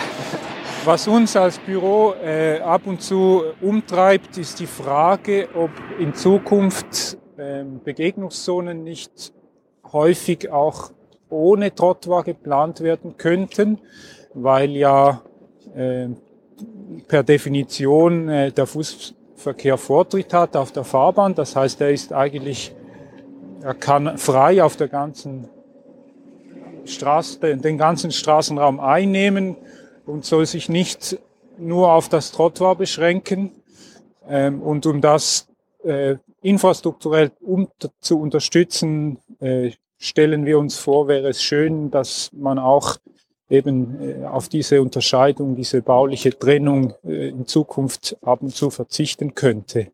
Was 0.87 1.05
uns 1.05 1.35
als 1.35 1.59
Büro 1.59 2.13
äh, 2.13 2.61
ab 2.61 2.83
und 2.85 3.01
zu 3.01 3.43
umtreibt, 3.59 4.37
ist 4.37 4.61
die 4.61 4.67
Frage, 4.67 5.49
ob 5.53 5.69
in 5.99 6.13
Zukunft 6.13 7.17
äh, 7.35 7.65
Begegnungszonen 7.83 8.85
nicht 8.85 9.33
häufig 9.91 10.49
auch 10.49 10.91
ohne 11.29 11.75
Trottoir 11.75 12.23
geplant 12.23 12.79
werden 12.79 13.17
könnten, 13.17 13.79
weil 14.33 14.77
ja 14.77 15.23
äh, 15.75 16.07
per 17.09 17.23
Definition 17.23 18.29
äh, 18.29 18.53
der 18.53 18.65
Fußverkehr 18.65 19.77
Vortritt 19.77 20.33
hat 20.33 20.55
auf 20.55 20.71
der 20.71 20.85
Fahrbahn. 20.85 21.35
Das 21.35 21.57
heißt, 21.57 21.81
er 21.81 21.91
ist 21.91 22.13
eigentlich, 22.13 22.73
er 23.61 23.73
kann 23.73 24.17
frei 24.17 24.63
auf 24.63 24.77
der 24.77 24.87
ganzen 24.87 25.49
Straße, 26.85 27.57
den 27.57 27.77
ganzen 27.77 28.11
Straßenraum 28.13 28.79
einnehmen 28.79 29.57
und 30.07 30.25
soll 30.25 30.45
sich 30.45 30.69
nicht 30.69 31.19
nur 31.57 31.91
auf 31.91 32.09
das 32.09 32.31
Trottoir 32.31 32.75
beschränken. 32.75 33.51
Ähm, 34.27 34.61
und 34.61 34.85
um 34.85 35.01
das 35.01 35.47
äh, 35.83 36.15
infrastrukturell 36.41 37.31
um, 37.41 37.69
zu 37.99 38.19
unterstützen, 38.19 39.19
äh, 39.39 39.71
stellen 39.97 40.45
wir 40.45 40.59
uns 40.59 40.77
vor, 40.77 41.07
wäre 41.07 41.29
es 41.29 41.43
schön, 41.43 41.91
dass 41.91 42.29
man 42.33 42.59
auch 42.59 42.97
eben 43.49 44.21
äh, 44.23 44.25
auf 44.25 44.49
diese 44.49 44.81
Unterscheidung, 44.81 45.55
diese 45.55 45.81
bauliche 45.81 46.37
Trennung 46.37 46.93
äh, 47.03 47.29
in 47.29 47.47
Zukunft 47.47 48.17
ab 48.21 48.41
und 48.41 48.55
zu 48.55 48.69
verzichten 48.69 49.35
könnte. 49.35 49.91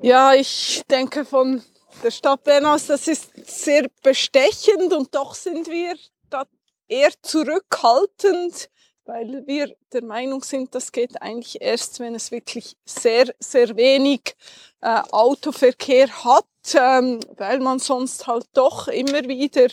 Ja, 0.00 0.34
ich 0.34 0.82
denke 0.90 1.24
von 1.24 1.62
der 2.02 2.10
Stadt 2.10 2.44
Bern 2.44 2.64
aus, 2.64 2.86
das 2.86 3.08
ist 3.08 3.30
sehr 3.46 3.86
bestechend 4.02 4.92
und 4.92 5.14
doch 5.14 5.34
sind 5.34 5.68
wir 5.68 5.94
da 6.30 6.44
eher 6.86 7.10
zurückhaltend, 7.22 8.70
weil 9.08 9.42
wir 9.46 9.74
der 9.92 10.04
Meinung 10.04 10.42
sind, 10.44 10.74
das 10.74 10.92
geht 10.92 11.20
eigentlich 11.22 11.62
erst, 11.62 11.98
wenn 11.98 12.14
es 12.14 12.30
wirklich 12.30 12.76
sehr, 12.84 13.34
sehr 13.38 13.74
wenig 13.74 14.36
äh, 14.82 15.00
Autoverkehr 15.10 16.08
hat, 16.24 16.44
ähm, 16.74 17.18
weil 17.38 17.58
man 17.60 17.78
sonst 17.78 18.26
halt 18.26 18.44
doch 18.52 18.86
immer 18.86 19.26
wieder 19.26 19.68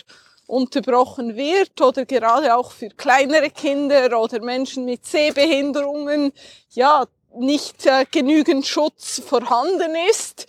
unterbrochen 0.48 1.36
wird 1.36 1.82
oder 1.82 2.06
gerade 2.06 2.56
auch 2.56 2.72
für 2.72 2.88
kleinere 2.88 3.50
Kinder 3.50 4.18
oder 4.18 4.42
Menschen 4.42 4.86
mit 4.86 5.06
Sehbehinderungen 5.06 6.32
ja 6.70 7.06
nicht 7.38 7.86
äh, 7.86 8.06
genügend 8.10 8.66
Schutz 8.66 9.20
vorhanden 9.20 9.96
ist. 10.10 10.48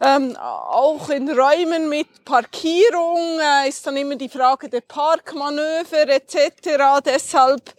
Ähm, 0.00 0.36
auch 0.36 1.08
in 1.10 1.28
Räumen 1.28 1.88
mit 1.88 2.24
Parkierung 2.24 3.40
äh, 3.40 3.68
ist 3.68 3.86
dann 3.86 3.96
immer 3.96 4.14
die 4.14 4.28
Frage 4.28 4.68
der 4.68 4.82
Parkmanöver 4.82 6.08
etc. 6.08 7.02
Deshalb 7.04 7.74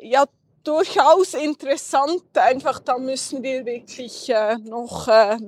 ja 0.00 0.24
durchaus 0.64 1.34
interessant. 1.34 2.36
Einfach 2.36 2.80
da 2.80 2.98
müssen 2.98 3.42
wir 3.42 3.64
wirklich 3.64 4.28
äh, 4.28 4.56
noch 4.58 5.06
äh, 5.06 5.38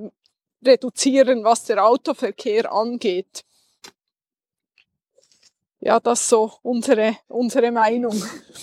reduzieren, 0.65 1.43
was 1.43 1.65
der 1.65 1.85
Autoverkehr 1.85 2.73
angeht 2.73 3.45
ja, 5.85 6.01
das 6.01 6.21
ist 6.21 6.29
so 6.31 6.51
unsere, 6.63 7.17
unsere 7.29 7.71
Meinung. 7.71 8.15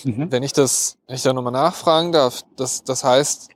Mhm. 0.04 0.32
Wenn 0.32 0.42
ich 0.42 0.54
das, 0.54 0.98
wenn 1.06 1.16
ich 1.16 1.22
da 1.22 1.32
nochmal 1.32 1.54
nachfragen 1.54 2.12
darf, 2.12 2.42
das, 2.56 2.84
das 2.84 3.04
heißt, 3.04 3.50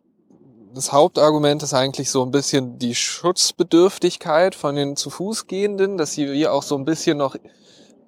das 0.75 0.91
Hauptargument 0.91 1.63
ist 1.63 1.73
eigentlich 1.73 2.11
so 2.11 2.21
ein 2.21 2.31
bisschen 2.31 2.77
die 2.77 2.95
Schutzbedürftigkeit 2.95 4.55
von 4.55 4.75
den 4.75 4.97
zu 4.97 5.09
Fuß 5.09 5.47
gehenden, 5.47 5.97
dass 5.97 6.11
sie 6.11 6.27
hier 6.27 6.51
auch 6.51 6.63
so 6.63 6.75
ein 6.75 6.83
bisschen 6.83 7.17
noch 7.17 7.37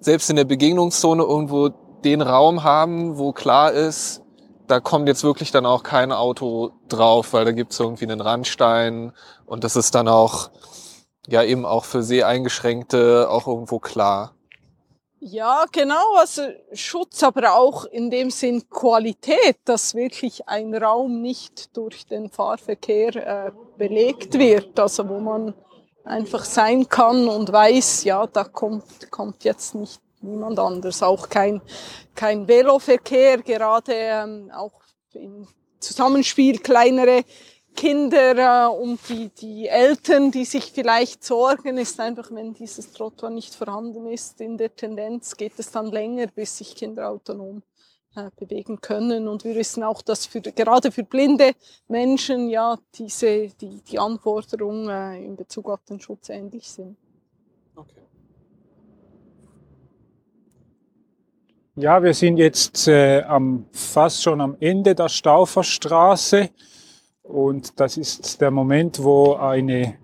selbst 0.01 0.29
in 0.29 0.35
der 0.35 0.43
Begegnungszone 0.43 1.23
irgendwo 1.23 1.69
den 2.03 2.21
Raum 2.21 2.63
haben, 2.63 3.17
wo 3.17 3.31
klar 3.31 3.71
ist, 3.71 4.21
da 4.67 4.81
kommt 4.81 5.07
jetzt 5.07 5.23
wirklich 5.23 5.51
dann 5.51 5.65
auch 5.65 5.81
kein 5.81 6.11
Auto 6.11 6.71
drauf, 6.89 7.31
weil 7.31 7.45
da 7.45 7.53
gibt's 7.53 7.79
irgendwie 7.79 8.03
einen 8.03 8.19
Randstein 8.19 9.13
und 9.45 9.63
das 9.63 9.77
ist 9.77 9.95
dann 9.95 10.09
auch 10.09 10.49
ja 11.25 11.43
eben 11.43 11.65
auch 11.65 11.85
für 11.85 12.03
Seheingeschränkte 12.03 13.29
auch 13.29 13.47
irgendwo 13.47 13.79
klar. 13.79 14.33
Ja, 15.19 15.65
genau, 15.71 16.15
also 16.15 16.43
Schutz, 16.73 17.23
aber 17.23 17.55
auch 17.55 17.85
in 17.85 18.11
dem 18.11 18.29
Sinn 18.29 18.69
Qualität, 18.69 19.57
dass 19.65 19.95
wirklich 19.95 20.47
ein 20.47 20.75
Raum 20.75 21.21
nicht 21.21 21.75
durch 21.75 22.05
den 22.05 22.29
Fahrverkehr 22.29 23.15
äh, 23.47 23.51
belegt 23.77 24.37
wird, 24.37 24.79
also 24.79 25.09
wo 25.09 25.19
man 25.19 25.55
einfach 26.03 26.45
sein 26.45 26.87
kann 26.87 27.27
und 27.27 27.51
weiß, 27.51 28.03
ja, 28.03 28.27
da 28.27 28.43
kommt, 28.43 29.09
kommt 29.09 29.43
jetzt 29.43 29.73
nicht 29.73 29.99
niemand 30.21 30.59
anders, 30.59 31.01
auch 31.01 31.29
kein, 31.29 31.61
kein 32.13 32.47
Veloverkehr, 32.47 33.39
gerade 33.41 33.93
ähm, 33.93 34.51
auch 34.55 34.81
im 35.13 35.47
Zusammenspiel 35.79 36.59
kleinere 36.59 37.23
Kinder 37.77 38.65
äh, 38.65 38.67
und 38.67 38.99
die, 39.07 39.29
die 39.29 39.67
Eltern, 39.67 40.31
die 40.31 40.43
sich 40.43 40.71
vielleicht 40.73 41.23
sorgen, 41.23 41.77
ist 41.77 41.99
einfach, 41.99 42.29
wenn 42.31 42.53
dieses 42.53 42.91
Trottoir 42.91 43.29
nicht 43.29 43.53
vorhanden 43.55 44.07
ist, 44.07 44.41
in 44.41 44.57
der 44.57 44.75
Tendenz 44.75 45.37
geht 45.37 45.53
es 45.57 45.71
dann 45.71 45.91
länger, 45.91 46.27
bis 46.27 46.57
sich 46.57 46.75
Kinder 46.75 47.09
autonom 47.09 47.61
äh, 48.15 48.31
bewegen 48.35 48.81
können. 48.81 49.27
Und 49.27 49.43
wir 49.43 49.55
wissen 49.55 49.83
auch, 49.83 50.01
dass 50.01 50.25
für, 50.25 50.41
gerade 50.41 50.91
für 50.91 51.03
blinde 51.03 51.51
Menschen 51.87 52.49
ja 52.49 52.77
diese, 52.95 53.49
die, 53.49 53.81
die 53.83 53.99
Anforderungen 53.99 54.89
äh, 54.89 55.23
in 55.23 55.35
Bezug 55.35 55.69
auf 55.69 55.83
den 55.87 55.99
Schutz 55.99 56.29
ähnlich 56.29 56.69
sind. 56.69 56.97
Okay. 57.75 58.01
Ja, 61.75 62.01
wir 62.01 62.15
sind 62.15 62.37
jetzt 62.37 62.87
äh, 62.87 63.21
am, 63.21 63.67
fast 63.71 64.23
schon 64.23 64.41
am 64.41 64.57
Ende 64.59 64.95
der 64.95 65.09
Stauferstraße. 65.09 66.49
Und 67.27 67.79
das 67.79 67.97
ist 67.97 68.39
der 68.39 68.51
Moment, 68.51 69.03
wo 69.03 69.33
eine, 69.33 69.95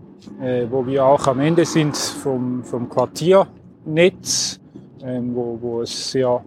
äh, 0.41 0.65
wo 0.69 0.85
wir 0.85 1.05
auch 1.05 1.25
am 1.27 1.39
Ende 1.39 1.65
sind 1.65 1.95
vom, 1.95 2.63
vom 2.63 2.89
Quartiernetz, 2.89 4.59
ähm, 5.01 5.33
wo, 5.33 5.57
wo 5.61 5.81
es 5.81 6.11
sehr 6.11 6.43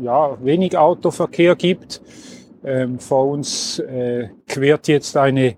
ja, 0.00 0.36
wenig 0.44 0.76
Autoverkehr 0.76 1.56
gibt. 1.56 2.00
Ähm, 2.64 2.98
vor 2.98 3.28
uns 3.28 3.80
äh, 3.80 4.28
quert 4.48 4.86
jetzt 4.88 5.16
eine 5.16 5.56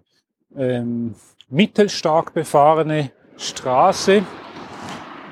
ähm, 0.56 1.14
mittelstark 1.50 2.32
befahrene 2.32 3.10
Straße. 3.36 4.22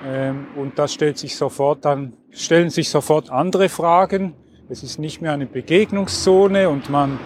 Ähm, 0.06 0.46
und 0.56 0.78
da 0.78 0.88
stellt 0.88 1.16
sich 1.16 1.36
sofort 1.36 1.84
dann, 1.86 2.12
stellen 2.30 2.68
sich 2.68 2.90
sofort 2.90 3.30
andere 3.30 3.70
Fragen. 3.70 4.34
Es 4.68 4.82
ist 4.82 4.98
nicht 4.98 5.22
mehr 5.22 5.32
eine 5.32 5.46
Begegnungszone 5.46 6.68
und 6.68 6.90
man 6.90 7.18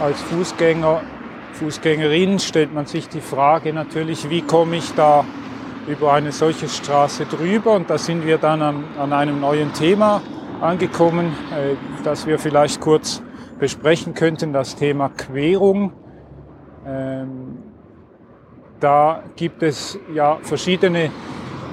als 0.00 0.20
Fußgänger 0.20 1.02
Fußgängerin 1.52 2.38
stellt 2.38 2.72
man 2.72 2.86
sich 2.86 3.08
die 3.08 3.20
Frage 3.20 3.72
natürlich, 3.72 4.30
wie 4.30 4.42
komme 4.42 4.76
ich 4.76 4.94
da 4.94 5.24
über 5.86 6.12
eine 6.12 6.32
solche 6.32 6.68
Straße 6.68 7.26
drüber? 7.26 7.72
Und 7.72 7.90
da 7.90 7.98
sind 7.98 8.26
wir 8.26 8.38
dann 8.38 8.62
an, 8.62 8.84
an 8.98 9.12
einem 9.12 9.40
neuen 9.40 9.72
Thema 9.72 10.22
angekommen, 10.60 11.26
äh, 11.50 11.76
das 12.04 12.26
wir 12.26 12.38
vielleicht 12.38 12.80
kurz 12.80 13.22
besprechen 13.58 14.14
könnten, 14.14 14.52
das 14.52 14.76
Thema 14.76 15.08
Querung. 15.10 15.92
Ähm, 16.86 17.58
da 18.80 19.22
gibt 19.36 19.62
es 19.62 19.98
ja 20.12 20.38
verschiedene 20.42 21.10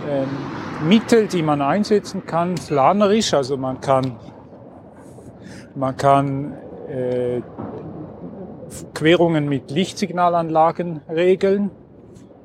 ähm, 0.08 0.28
Mittel, 0.88 1.28
die 1.28 1.42
man 1.42 1.62
einsetzen 1.62 2.26
kann, 2.26 2.56
planerisch. 2.56 3.34
Also 3.34 3.58
man 3.58 3.82
kann, 3.82 4.18
man 5.76 5.98
kann 5.98 6.54
äh, 6.88 7.42
Querungen 8.94 9.48
mit 9.48 9.72
Lichtsignalanlagen 9.72 11.02
regeln, 11.10 11.72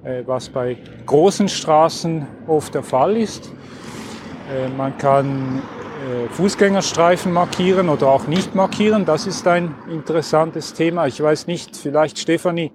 äh, 0.03 0.23
was 0.27 0.49
bei 0.49 0.77
großen 1.07 1.49
Straßen 1.49 2.27
oft 2.47 2.75
der 2.75 2.83
Fall 2.83 3.17
ist. 3.17 3.53
Äh, 4.53 4.69
man 4.69 4.97
kann 4.99 5.63
äh, 6.05 6.29
Fußgängerstreifen 6.29 7.33
markieren 7.33 7.89
oder 7.89 8.09
auch 8.09 8.27
nicht 8.27 8.55
markieren. 8.55 9.05
Das 9.05 9.27
ist 9.27 9.47
ein 9.47 9.75
interessantes 9.91 10.75
Thema. 10.75 11.07
Ich 11.07 11.23
weiß 11.23 11.47
nicht, 11.47 11.77
vielleicht 11.77 12.19
Stefanie, 12.19 12.73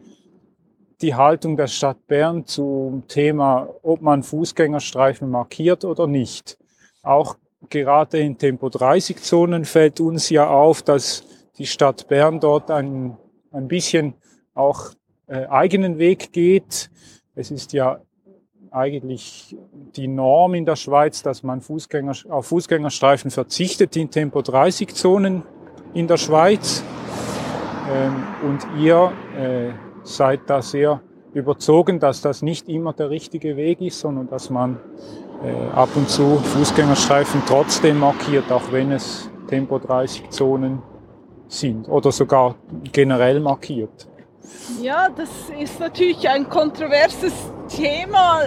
die 1.01 1.15
Haltung 1.15 1.56
der 1.56 1.68
Stadt 1.68 2.08
Bern 2.08 2.46
zum 2.46 3.08
Thema, 3.08 3.70
ob 3.84 4.01
man 4.01 4.24
Fußgängerstreifen 4.24 5.29
markiert 5.29 5.86
oder 5.86 6.08
nicht. 6.08 6.58
Auch 7.03 7.38
gerade 7.70 8.20
in 8.20 8.38
Tempo 8.38 8.70
30 8.70 9.22
Zonen 9.22 9.65
fällt 9.65 10.00
uns 10.00 10.29
ja 10.29 10.50
auf, 10.50 10.82
dass 10.82 11.24
die 11.58 11.68
Stadt 11.68 12.08
Bern 12.08 12.39
dort 12.39 12.72
einen 12.72 13.18
ein 13.51 13.68
bisschen 13.68 14.13
auch 14.53 14.91
äh, 15.27 15.46
eigenen 15.48 15.98
Weg 15.98 16.32
geht. 16.32 16.89
Es 17.36 17.51
ist 17.51 17.74
ja 17.74 18.01
eigentlich 18.72 19.56
die 19.96 20.08
Norm 20.08 20.53
in 20.53 20.65
der 20.65 20.75
Schweiz, 20.75 21.24
dass 21.24 21.44
man 21.44 21.62
Fußgänger, 21.62 22.13
auf 22.29 22.48
Fußgängerstreifen 22.48 23.32
verzichtet 23.32 23.96
in 23.96 24.12
Tempo 24.12 24.41
30 24.41 24.94
Zonen 24.94 25.44
in 25.94 26.08
der 26.08 26.18
Schweiz. 26.18 26.84
Ähm, 27.91 28.24
und 28.44 28.68
ihr 28.79 29.12
äh, 29.38 29.72
seid 30.03 30.41
da 30.48 30.62
sehr 30.62 31.01
überzogen, 31.34 32.00
dass 32.00 32.22
das 32.22 32.41
nicht 32.41 32.68
immer 32.70 32.94
der 32.94 33.10
richtige 33.10 33.56
Weg 33.56 33.82
ist, 33.82 34.00
sondern 34.00 34.27
dass 34.29 34.50
man 34.50 34.79
äh, 35.44 35.75
ab 35.75 35.89
und 35.96 36.10
zu 36.10 36.38
Fußgängerstreifen 36.38 37.41
trotzdem 37.48 38.00
markiert, 38.00 38.51
auch 38.51 38.72
wenn 38.72 38.91
es 38.91 39.29
Tempo 39.48 39.79
30 39.79 40.29
Zonen 40.29 40.82
sind 41.50 41.89
oder 41.89 42.12
sogar 42.12 42.56
generell 42.91 43.39
markiert? 43.39 44.08
Ja, 44.82 45.10
das 45.10 45.29
ist 45.60 45.79
natürlich 45.79 46.27
ein 46.29 46.48
kontroverses 46.48 47.34
Thema. 47.68 48.44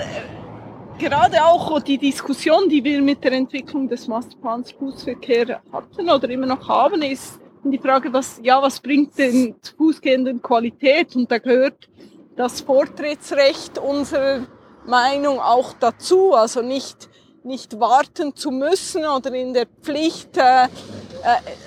Gerade 0.98 1.44
auch 1.44 1.80
die 1.80 1.98
Diskussion, 1.98 2.68
die 2.68 2.82
wir 2.82 3.02
mit 3.02 3.22
der 3.24 3.32
Entwicklung 3.32 3.88
des 3.88 4.06
Masterplans 4.06 4.72
Fußverkehr 4.72 5.60
hatten 5.72 6.08
oder 6.08 6.30
immer 6.30 6.46
noch 6.46 6.68
haben, 6.68 7.02
ist 7.02 7.40
die 7.64 7.78
Frage, 7.78 8.12
was, 8.12 8.40
ja, 8.42 8.62
was 8.62 8.80
bringt 8.80 9.18
den 9.18 9.54
Fußgehenden 9.76 10.40
Qualität? 10.40 11.14
Und 11.16 11.30
da 11.30 11.38
gehört 11.38 11.88
das 12.36 12.60
Vortrittsrecht 12.60 13.78
unserer 13.78 14.46
Meinung 14.86 15.38
auch 15.40 15.72
dazu. 15.74 16.34
Also 16.34 16.62
nicht 16.62 17.08
nicht 17.44 17.78
warten 17.80 18.34
zu 18.34 18.50
müssen 18.50 19.04
oder 19.04 19.34
in 19.34 19.52
der 19.52 19.66
Pflicht 19.66 20.36
äh, 20.36 20.68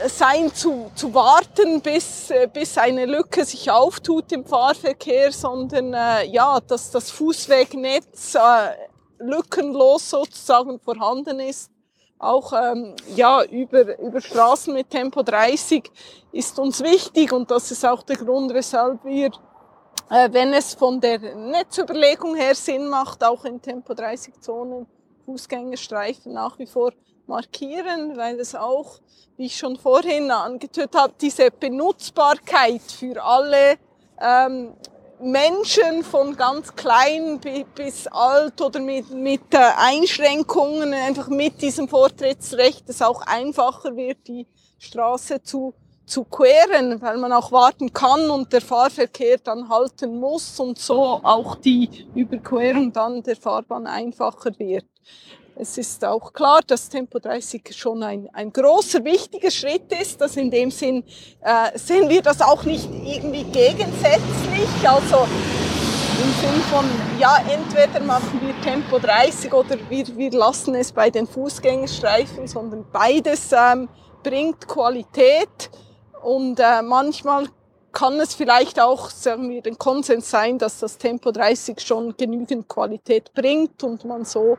sein 0.08 0.54
zu, 0.54 0.92
zu 0.96 1.14
warten, 1.14 1.82
bis, 1.82 2.30
äh, 2.30 2.48
bis 2.52 2.78
eine 2.78 3.06
Lücke 3.06 3.46
sich 3.46 3.70
auftut 3.72 4.32
im 4.32 4.46
Fahrverkehr, 4.46 5.32
sondern 5.32 5.94
äh, 5.94 6.26
ja, 6.26 6.60
dass 6.60 6.92
das 6.92 7.12
Fußwegnetz 7.12 8.36
äh, 8.36 8.40
lückenlos 9.20 10.10
sozusagen 10.10 10.80
vorhanden 10.80 11.40
ist. 11.40 11.72
Auch 12.18 12.54
ähm, 12.54 12.96
ja, 13.16 13.44
über, 13.44 13.98
über 14.00 14.22
Straßen 14.22 14.74
mit 14.74 14.90
Tempo 14.90 15.22
30 15.22 15.92
ist 16.32 16.58
uns 16.60 16.82
wichtig 16.82 17.32
und 17.34 17.52
das 17.52 17.72
ist 17.72 17.86
auch 17.86 18.04
der 18.04 18.16
Grund, 18.16 18.54
weshalb 18.54 19.04
wir 19.04 19.32
äh, 20.10 20.30
wenn 20.32 20.54
es 20.54 20.76
von 20.76 21.02
der 21.02 21.20
Netzüberlegung 21.36 22.36
her 22.36 22.56
Sinn 22.56 22.88
macht, 22.90 23.24
auch 23.24 23.44
in 23.46 23.62
Tempo 23.62 23.94
30 23.94 24.40
Zonen 24.40 24.86
Fußgängerstreifen 25.26 26.34
nach 26.34 26.60
wie 26.60 26.68
vor 26.68 26.92
markieren, 27.28 28.18
weil 28.18 28.40
es 28.40 28.56
auch, 28.56 29.00
wie 29.38 29.46
ich 29.46 29.58
schon 29.58 29.78
vorhin 29.78 30.32
angetötet 30.32 30.96
habe, 30.96 31.14
diese 31.20 31.52
Benutzbarkeit 31.52 32.82
für 32.82 33.22
alle 33.24 33.78
ähm, 34.22 34.74
Menschen 35.22 36.04
von 36.04 36.36
ganz 36.36 36.76
klein 36.76 37.40
bis 37.74 38.08
alt 38.08 38.62
oder 38.62 38.80
mit, 38.80 39.10
mit 39.12 39.54
äh, 39.54 39.58
Einschränkungen, 39.78 40.94
einfach 40.94 41.30
mit 41.30 41.62
diesem 41.62 41.88
Vortrittsrecht, 41.88 42.90
es 42.90 43.02
auch 43.02 43.22
einfacher 43.22 43.96
wird, 43.96 44.28
die 44.28 44.46
Straße 44.78 45.42
zu, 45.42 45.74
zu 46.06 46.26
queren, 46.26 47.02
weil 47.02 47.18
man 47.18 47.32
auch 47.32 47.52
warten 47.52 47.94
kann 47.94 48.30
und 48.30 48.52
der 48.52 48.62
Fahrverkehr 48.62 49.38
dann 49.38 49.70
halten 49.70 50.20
muss 50.20 50.60
und 50.60 50.78
so 50.80 51.02
auch 51.24 51.56
die 51.56 52.08
Überquerung 52.14 52.92
dann 52.92 53.24
der 53.24 53.38
Fahrbahn 53.38 53.88
einfacher 53.88 54.52
wird. 54.60 54.86
Es 55.58 55.78
ist 55.78 56.04
auch 56.04 56.34
klar, 56.34 56.60
dass 56.68 56.90
Tempo 56.90 57.18
30 57.18 57.74
schon 57.74 58.04
ein, 58.04 58.30
ein 58.34 58.52
großer, 58.52 59.06
wichtiger 59.06 59.50
Schritt 59.50 59.90
ist. 60.02 60.20
Dass 60.20 60.36
in 60.36 60.52
dem 60.52 60.70
Sinn 60.70 61.06
äh, 61.40 61.78
sehen 61.78 62.10
wir 62.10 62.22
das 62.22 62.42
auch 62.42 62.64
nicht 62.64 62.90
irgendwie 62.92 63.44
gegensätzlich. 63.44 64.68
Also 64.84 65.20
im 65.20 66.34
Sinn 66.42 66.62
von, 66.70 66.86
ja, 67.20 67.38
entweder 67.50 68.02
machen 68.02 68.42
wir 68.42 68.60
Tempo 68.62 69.00
30 69.00 69.54
oder 69.54 69.78
wir, 69.88 70.06
wir 70.18 70.32
lassen 70.32 70.76
es 70.76 70.92
bei 70.92 71.10
den 71.10 71.26
Fußgängerstreifen, 71.26 72.48
sondern 72.48 72.86
beides 72.92 73.54
ähm, 73.54 73.88
bringt 74.24 74.68
Qualität. 74.68 75.70
Und 76.22 76.60
äh, 76.60 76.82
manchmal 76.82 77.48
kann 77.96 78.20
es 78.20 78.36
vielleicht 78.36 78.80
auch, 78.80 79.10
sagen 79.10 79.50
wir, 79.50 79.62
den 79.62 79.80
Konsens 79.80 80.30
sein, 80.30 80.60
dass 80.60 80.80
das 80.80 80.98
Tempo 80.98 81.32
30 81.32 81.80
schon 81.80 82.16
genügend 82.18 82.68
Qualität 82.68 83.34
bringt 83.34 83.82
und 83.84 84.04
man 84.04 84.26
so 84.26 84.58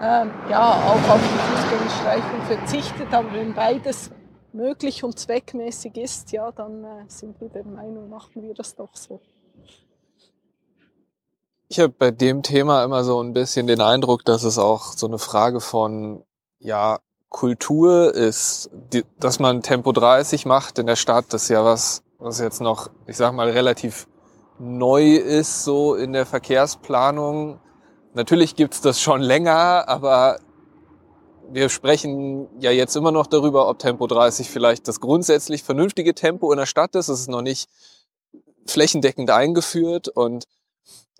ähm, 0.00 0.32
ja 0.50 0.72
auch 0.72 1.10
auf 1.10 1.20
die 1.20 1.38
Fußgängerstreifen 1.38 2.42
verzichtet. 2.48 3.12
Aber 3.12 3.32
wenn 3.34 3.54
beides 3.54 4.10
möglich 4.54 5.04
und 5.04 5.18
zweckmäßig 5.18 5.98
ist, 5.98 6.32
ja, 6.32 6.50
dann 6.50 6.82
äh, 6.82 7.04
sind 7.08 7.38
wir 7.42 7.50
der 7.50 7.64
Meinung, 7.64 8.08
machen 8.08 8.42
wir 8.42 8.54
das 8.54 8.74
doch 8.74 8.96
so. 8.96 9.20
Ich 11.68 11.78
habe 11.78 11.90
bei 11.90 12.10
dem 12.10 12.42
Thema 12.42 12.82
immer 12.84 13.04
so 13.04 13.22
ein 13.22 13.34
bisschen 13.34 13.66
den 13.66 13.82
Eindruck, 13.82 14.24
dass 14.24 14.44
es 14.44 14.56
auch 14.56 14.92
so 14.96 15.06
eine 15.06 15.18
Frage 15.18 15.60
von 15.60 16.24
ja 16.58 17.00
Kultur 17.28 18.14
ist, 18.14 18.70
die, 18.72 19.04
dass 19.20 19.38
man 19.38 19.60
Tempo 19.60 19.92
30 19.92 20.46
macht 20.46 20.78
in 20.78 20.86
der 20.86 20.96
Stadt, 20.96 21.26
das 21.28 21.42
ist 21.42 21.50
ja 21.50 21.62
was 21.62 22.02
was 22.18 22.40
jetzt 22.40 22.60
noch, 22.60 22.90
ich 23.06 23.16
sag 23.16 23.32
mal, 23.32 23.48
relativ 23.50 24.08
neu 24.58 25.14
ist 25.14 25.64
so 25.64 25.94
in 25.94 26.12
der 26.12 26.26
Verkehrsplanung. 26.26 27.60
Natürlich 28.14 28.56
gibt's 28.56 28.80
das 28.80 29.00
schon 29.00 29.20
länger, 29.20 29.88
aber 29.88 30.40
wir 31.50 31.68
sprechen 31.68 32.48
ja 32.60 32.72
jetzt 32.72 32.96
immer 32.96 33.12
noch 33.12 33.26
darüber, 33.26 33.68
ob 33.68 33.78
Tempo 33.78 34.06
30 34.06 34.50
vielleicht 34.50 34.88
das 34.88 35.00
grundsätzlich 35.00 35.62
vernünftige 35.62 36.14
Tempo 36.14 36.50
in 36.52 36.58
der 36.58 36.66
Stadt 36.66 36.94
ist. 36.96 37.08
Es 37.08 37.20
ist 37.20 37.28
noch 37.28 37.42
nicht 37.42 37.70
flächendeckend 38.66 39.30
eingeführt 39.30 40.08
und 40.08 40.46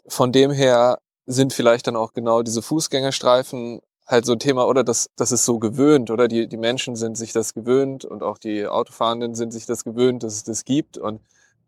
von 0.08 0.32
dem 0.32 0.50
her 0.50 0.98
sind 1.26 1.52
vielleicht 1.52 1.86
dann 1.86 1.96
auch 1.96 2.12
genau 2.12 2.42
diese 2.42 2.60
Fußgängerstreifen 2.60 3.80
halt 4.08 4.24
so 4.24 4.32
ein 4.32 4.38
Thema, 4.38 4.66
oder 4.66 4.84
das, 4.84 5.10
das 5.16 5.32
ist 5.32 5.44
so 5.44 5.58
gewöhnt, 5.58 6.10
oder? 6.10 6.28
Die, 6.28 6.48
die 6.48 6.56
Menschen 6.56 6.96
sind 6.96 7.16
sich 7.16 7.32
das 7.32 7.54
gewöhnt 7.54 8.04
und 8.04 8.22
auch 8.22 8.38
die 8.38 8.66
Autofahrenden 8.66 9.34
sind 9.34 9.52
sich 9.52 9.66
das 9.66 9.84
gewöhnt, 9.84 10.22
dass 10.22 10.34
es 10.34 10.44
das 10.44 10.64
gibt. 10.64 10.96
Und 10.98 11.20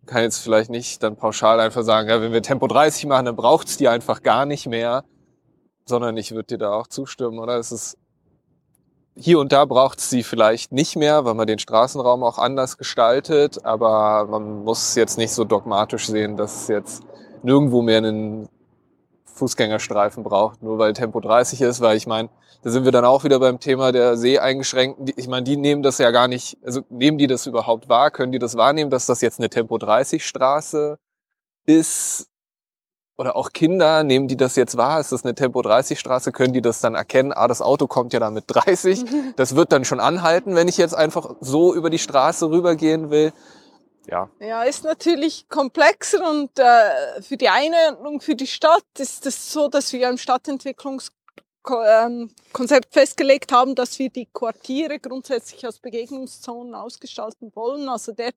kann 0.06 0.22
jetzt 0.22 0.38
vielleicht 0.38 0.70
nicht 0.70 1.02
dann 1.02 1.16
pauschal 1.16 1.60
einfach 1.60 1.82
sagen, 1.82 2.08
ja, 2.08 2.20
wenn 2.20 2.32
wir 2.32 2.42
Tempo 2.42 2.66
30 2.66 3.06
machen, 3.06 3.26
dann 3.26 3.36
braucht's 3.36 3.76
die 3.76 3.88
einfach 3.88 4.22
gar 4.22 4.46
nicht 4.46 4.66
mehr, 4.66 5.04
sondern 5.84 6.16
ich 6.16 6.32
würde 6.32 6.46
dir 6.46 6.58
da 6.58 6.72
auch 6.72 6.86
zustimmen, 6.86 7.38
oder? 7.38 7.56
Es 7.56 7.72
ist 7.72 7.96
hier 9.14 9.38
und 9.38 9.52
da 9.52 9.64
braucht's 9.64 10.08
sie 10.08 10.22
vielleicht 10.22 10.72
nicht 10.72 10.96
mehr, 10.96 11.24
weil 11.24 11.34
man 11.34 11.46
den 11.46 11.58
Straßenraum 11.58 12.22
auch 12.22 12.38
anders 12.38 12.78
gestaltet, 12.78 13.64
aber 13.64 14.26
man 14.26 14.64
muss 14.64 14.94
jetzt 14.94 15.18
nicht 15.18 15.32
so 15.32 15.44
dogmatisch 15.44 16.06
sehen, 16.06 16.36
dass 16.36 16.62
es 16.62 16.68
jetzt 16.68 17.02
nirgendwo 17.42 17.82
mehr 17.82 17.98
einen 17.98 18.48
Fußgängerstreifen 19.34 20.22
braucht, 20.22 20.62
nur 20.62 20.78
weil 20.78 20.92
Tempo 20.92 21.20
30 21.20 21.60
ist, 21.62 21.80
weil 21.80 21.96
ich 21.96 22.06
meine, 22.06 22.28
da 22.62 22.70
sind 22.70 22.84
wir 22.84 22.92
dann 22.92 23.04
auch 23.04 23.24
wieder 23.24 23.40
beim 23.40 23.58
Thema 23.58 23.90
der 23.90 24.16
Seheingeschränkten. 24.16 25.10
Ich 25.16 25.28
meine, 25.28 25.44
die 25.44 25.56
nehmen 25.56 25.82
das 25.82 25.98
ja 25.98 26.10
gar 26.10 26.28
nicht, 26.28 26.58
also 26.62 26.82
nehmen 26.90 27.16
die 27.16 27.26
das 27.26 27.46
überhaupt 27.46 27.88
wahr? 27.88 28.10
Können 28.10 28.32
die 28.32 28.38
das 28.38 28.56
wahrnehmen, 28.56 28.90
dass 28.90 29.06
das 29.06 29.22
jetzt 29.22 29.38
eine 29.38 29.48
Tempo 29.48 29.78
30 29.78 30.26
Straße 30.26 30.98
ist? 31.64 32.26
Oder 33.16 33.36
auch 33.36 33.52
Kinder, 33.52 34.02
nehmen 34.02 34.28
die 34.28 34.36
das 34.36 34.56
jetzt 34.56 34.76
wahr? 34.76 35.00
Ist 35.00 35.12
das 35.12 35.24
eine 35.24 35.34
Tempo 35.34 35.60
30 35.60 35.98
Straße? 35.98 36.32
Können 36.32 36.54
die 36.54 36.62
das 36.62 36.80
dann 36.80 36.94
erkennen? 36.94 37.32
Ah, 37.32 37.48
das 37.48 37.60
Auto 37.60 37.86
kommt 37.86 38.12
ja 38.12 38.20
da 38.20 38.30
mit 38.30 38.44
30. 38.46 39.04
Das 39.36 39.56
wird 39.56 39.72
dann 39.72 39.84
schon 39.84 40.00
anhalten, 40.00 40.54
wenn 40.54 40.68
ich 40.68 40.76
jetzt 40.76 40.94
einfach 40.94 41.34
so 41.40 41.74
über 41.74 41.88
die 41.88 41.98
Straße 41.98 42.50
rübergehen 42.50 43.10
will 43.10 43.32
ja. 44.10 44.28
Ja, 44.40 44.62
ist 44.64 44.84
natürlich 44.84 45.48
komplexer 45.48 46.28
und 46.28 46.58
äh, 46.58 47.22
für 47.22 47.36
die 47.36 47.48
Einordnung 47.48 48.20
für 48.20 48.34
die 48.34 48.46
Stadt 48.46 48.84
ist 48.98 49.26
es 49.26 49.52
so, 49.52 49.68
dass 49.68 49.92
wir 49.92 50.08
im 50.08 50.18
Stadtentwicklungskonzept 50.18 52.86
ähm, 52.86 52.90
festgelegt 52.90 53.52
haben, 53.52 53.74
dass 53.74 53.98
wir 53.98 54.10
die 54.10 54.26
Quartiere 54.26 54.98
grundsätzlich 54.98 55.64
als 55.64 55.78
Begegnungszonen 55.78 56.74
ausgestalten 56.74 57.52
wollen. 57.54 57.88
Also 57.88 58.12
dort 58.12 58.34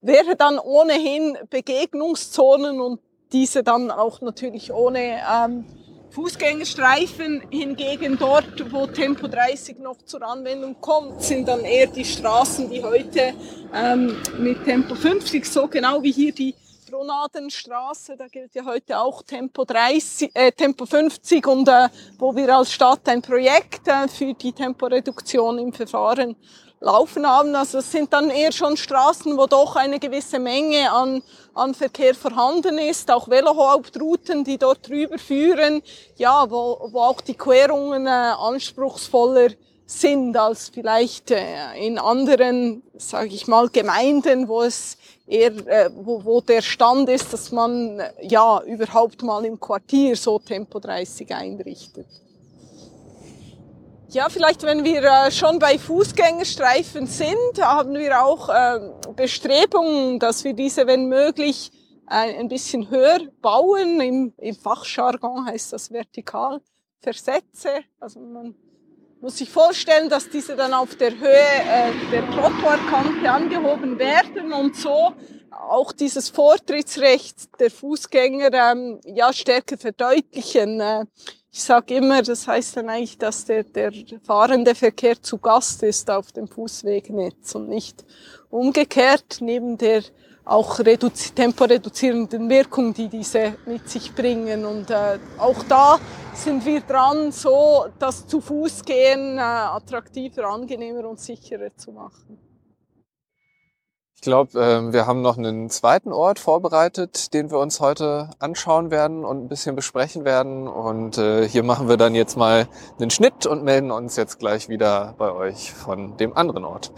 wäre 0.00 0.36
dann 0.36 0.58
ohnehin 0.58 1.38
Begegnungszonen 1.48 2.80
und 2.80 3.00
diese 3.32 3.62
dann 3.62 3.90
auch 3.90 4.20
natürlich 4.20 4.72
ohne 4.72 5.22
ähm, 5.32 5.64
Fußgängerstreifen 6.12 7.42
hingegen 7.50 8.18
dort, 8.18 8.70
wo 8.70 8.86
Tempo 8.86 9.28
30 9.28 9.78
noch 9.78 9.96
zur 10.04 10.22
Anwendung 10.22 10.78
kommt, 10.80 11.22
sind 11.22 11.48
dann 11.48 11.64
eher 11.64 11.86
die 11.86 12.04
Straßen, 12.04 12.70
die 12.70 12.82
heute 12.82 13.32
ähm, 13.74 14.16
mit 14.38 14.62
Tempo 14.64 14.94
50, 14.94 15.44
so 15.46 15.68
genau 15.68 16.02
wie 16.02 16.12
hier 16.12 16.32
die 16.32 16.54
Pronadenstraße, 16.90 18.18
da 18.18 18.26
gilt 18.26 18.54
ja 18.54 18.66
heute 18.66 18.98
auch 18.98 19.22
Tempo 19.22 19.64
30, 19.64 20.30
äh, 20.34 20.52
Tempo 20.52 20.84
50 20.84 21.46
und 21.46 21.66
äh, 21.66 21.88
wo 22.18 22.36
wir 22.36 22.54
als 22.54 22.70
Stadt 22.70 23.08
ein 23.08 23.22
Projekt 23.22 23.88
äh, 23.88 24.06
für 24.08 24.34
die 24.34 24.52
Temporeduktion 24.52 25.58
im 25.58 25.72
Verfahren 25.72 26.36
laufen 26.82 27.26
haben. 27.26 27.54
Also 27.54 27.78
es 27.78 27.90
sind 27.90 28.12
dann 28.12 28.30
eher 28.30 28.52
schon 28.52 28.76
Straßen, 28.76 29.36
wo 29.36 29.46
doch 29.46 29.76
eine 29.76 29.98
gewisse 29.98 30.38
Menge 30.38 30.90
an, 30.90 31.22
an 31.54 31.74
Verkehr 31.74 32.14
vorhanden 32.14 32.78
ist, 32.78 33.10
auch 33.10 33.28
Velohauptrouten, 33.28 34.44
die 34.44 34.58
dort 34.58 34.88
drüber 34.88 35.18
führen, 35.18 35.82
ja, 36.16 36.50
wo, 36.50 36.88
wo 36.90 37.00
auch 37.00 37.20
die 37.20 37.34
Querungen 37.34 38.06
äh, 38.06 38.10
anspruchsvoller 38.10 39.50
sind 39.86 40.36
als 40.36 40.70
vielleicht 40.70 41.30
äh, 41.30 41.74
in 41.78 41.98
anderen, 41.98 42.82
sage 42.96 43.28
ich 43.28 43.46
mal, 43.46 43.68
Gemeinden, 43.68 44.48
wo 44.48 44.62
es 44.62 44.96
eher, 45.26 45.52
äh, 45.66 45.90
wo, 45.94 46.24
wo 46.24 46.40
der 46.40 46.62
Stand 46.62 47.08
ist, 47.08 47.32
dass 47.32 47.52
man 47.52 48.00
äh, 48.00 48.10
ja 48.22 48.62
überhaupt 48.62 49.22
mal 49.22 49.44
im 49.44 49.60
Quartier 49.60 50.16
so 50.16 50.38
Tempo 50.38 50.78
30 50.78 51.32
einrichtet. 51.34 52.06
Ja, 54.12 54.28
vielleicht 54.28 54.62
wenn 54.62 54.84
wir 54.84 55.02
äh, 55.02 55.30
schon 55.30 55.58
bei 55.58 55.78
Fußgängerstreifen 55.78 57.06
sind, 57.06 57.62
haben 57.62 57.94
wir 57.94 58.22
auch 58.22 58.50
äh, 58.50 58.78
Bestrebungen, 59.16 60.18
dass 60.18 60.44
wir 60.44 60.52
diese, 60.52 60.86
wenn 60.86 61.06
möglich, 61.08 61.72
äh, 62.10 62.38
ein 62.38 62.48
bisschen 62.48 62.90
höher 62.90 63.20
bauen. 63.40 64.34
Im, 64.36 64.54
Fachjargon 64.54 65.46
heißt 65.46 65.72
das 65.72 65.90
vertikal 65.90 66.60
Versätze. 67.00 67.70
Also 68.00 68.20
man 68.20 68.54
muss 69.22 69.38
sich 69.38 69.48
vorstellen, 69.48 70.10
dass 70.10 70.28
diese 70.28 70.56
dann 70.56 70.74
auf 70.74 70.94
der 70.96 71.12
Höhe 71.12 72.02
der 72.12 72.30
Trottoirkante 72.32 73.30
angehoben 73.30 73.98
werden 73.98 74.52
und 74.52 74.76
so 74.76 75.14
auch 75.50 75.92
dieses 75.92 76.28
Vortrittsrecht 76.28 77.58
der 77.58 77.70
Fußgänger 77.70 78.52
ähm, 78.52 79.00
ja 79.06 79.32
stärker 79.32 79.78
verdeutlichen. 79.78 80.80
Äh, 80.80 81.06
ich 81.52 81.62
sage 81.62 81.96
immer, 81.96 82.22
das 82.22 82.48
heißt 82.48 82.78
dann 82.78 82.88
eigentlich, 82.88 83.18
dass 83.18 83.44
der, 83.44 83.62
der 83.62 83.92
fahrende 84.24 84.74
Verkehr 84.74 85.20
zu 85.20 85.36
Gast 85.36 85.82
ist 85.82 86.10
auf 86.10 86.32
dem 86.32 86.48
Fußwegnetz 86.48 87.54
und 87.54 87.68
nicht 87.68 88.04
umgekehrt 88.48 89.36
neben 89.40 89.76
der 89.76 90.02
auch 90.44 90.80
reduzi 90.80 91.32
temporeduzierenden 91.34 92.48
Wirkung, 92.48 92.92
die 92.94 93.08
diese 93.08 93.54
mit 93.66 93.88
sich 93.88 94.12
bringen. 94.12 94.64
Und 94.64 94.90
äh, 94.90 95.18
auch 95.38 95.62
da 95.68 96.00
sind 96.34 96.64
wir 96.64 96.80
dran, 96.80 97.30
so 97.30 97.86
das 97.98 98.26
zu 98.26 98.40
Fuß 98.40 98.84
gehen 98.84 99.38
äh, 99.38 99.40
attraktiver, 99.40 100.48
angenehmer 100.48 101.08
und 101.08 101.20
sicherer 101.20 101.76
zu 101.76 101.92
machen. 101.92 102.38
Ich 104.22 104.24
glaube, 104.24 104.56
äh, 104.56 104.92
wir 104.92 105.08
haben 105.08 105.20
noch 105.20 105.36
einen 105.36 105.68
zweiten 105.68 106.12
Ort 106.12 106.38
vorbereitet, 106.38 107.34
den 107.34 107.50
wir 107.50 107.58
uns 107.58 107.80
heute 107.80 108.30
anschauen 108.38 108.92
werden 108.92 109.24
und 109.24 109.42
ein 109.42 109.48
bisschen 109.48 109.74
besprechen 109.74 110.24
werden. 110.24 110.68
Und 110.68 111.18
äh, 111.18 111.48
hier 111.48 111.64
machen 111.64 111.88
wir 111.88 111.96
dann 111.96 112.14
jetzt 112.14 112.36
mal 112.36 112.68
einen 113.00 113.10
Schnitt 113.10 113.46
und 113.46 113.64
melden 113.64 113.90
uns 113.90 114.14
jetzt 114.14 114.38
gleich 114.38 114.68
wieder 114.68 115.16
bei 115.18 115.32
euch 115.32 115.72
von 115.72 116.16
dem 116.18 116.36
anderen 116.36 116.64
Ort. 116.64 116.92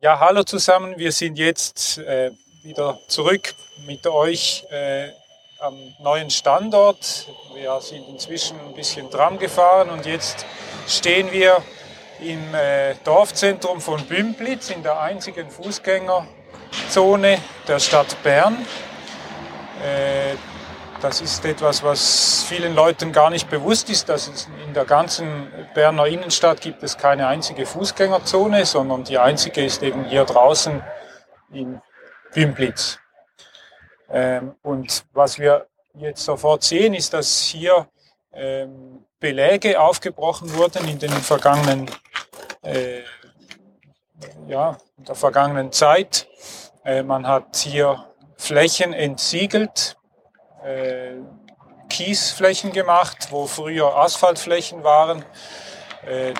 Ja, 0.00 0.18
hallo 0.18 0.42
zusammen. 0.42 0.94
Wir 0.96 1.12
sind 1.12 1.38
jetzt 1.38 1.98
äh, 1.98 2.32
wieder 2.64 2.98
zurück 3.06 3.54
mit 3.86 4.04
euch 4.08 4.66
äh, 4.72 5.10
am 5.60 5.78
neuen 6.02 6.30
Standort. 6.30 7.28
Wir 7.54 7.80
sind 7.80 8.08
inzwischen 8.08 8.58
ein 8.58 8.74
bisschen 8.74 9.08
dran 9.08 9.38
gefahren 9.38 9.88
und 9.90 10.04
jetzt 10.04 10.44
stehen 10.88 11.30
wir 11.30 11.62
im 12.20 12.54
äh, 12.54 12.94
Dorfzentrum 13.04 13.80
von 13.80 14.04
Bümplitz 14.06 14.70
in 14.70 14.82
der 14.82 15.00
einzigen 15.00 15.50
Fußgängerzone 15.50 17.38
der 17.66 17.78
Stadt 17.78 18.16
Bern. 18.22 18.64
Äh, 19.82 20.36
das 21.00 21.20
ist 21.20 21.44
etwas, 21.44 21.82
was 21.82 22.44
vielen 22.48 22.74
Leuten 22.74 23.12
gar 23.12 23.28
nicht 23.28 23.50
bewusst 23.50 23.90
ist, 23.90 24.08
dass 24.08 24.26
es 24.28 24.48
in 24.66 24.72
der 24.72 24.86
ganzen 24.86 25.48
Berner 25.74 26.06
Innenstadt 26.06 26.62
gibt 26.62 26.82
es 26.82 26.96
keine 26.96 27.26
einzige 27.26 27.66
Fußgängerzone, 27.66 28.64
sondern 28.64 29.04
die 29.04 29.18
einzige 29.18 29.64
ist 29.64 29.82
eben 29.82 30.04
hier 30.04 30.24
draußen 30.24 30.82
in 31.52 31.80
Bümplitz. 32.32 32.98
Ähm, 34.08 34.54
und 34.62 35.04
was 35.12 35.38
wir 35.38 35.66
jetzt 35.94 36.24
sofort 36.24 36.62
sehen, 36.62 36.94
ist, 36.94 37.12
dass 37.12 37.40
hier 37.40 37.86
ähm, 38.32 39.04
Beläge 39.24 39.80
aufgebrochen 39.80 40.54
wurden 40.54 40.86
in 40.86 40.98
den 40.98 41.10
vergangenen, 41.10 41.90
äh, 42.60 43.00
ja, 44.46 44.76
in 44.98 45.04
der 45.04 45.14
vergangenen 45.14 45.72
Zeit. 45.72 46.28
Äh, 46.84 47.02
man 47.02 47.26
hat 47.26 47.56
hier 47.56 48.04
Flächen 48.36 48.92
entsiegelt 48.92 49.96
äh, 50.62 51.14
Kiesflächen 51.88 52.72
gemacht, 52.72 53.28
wo 53.30 53.46
früher 53.46 53.96
Asphaltflächen 53.96 54.84
waren 54.84 55.24
äh, 56.06 56.34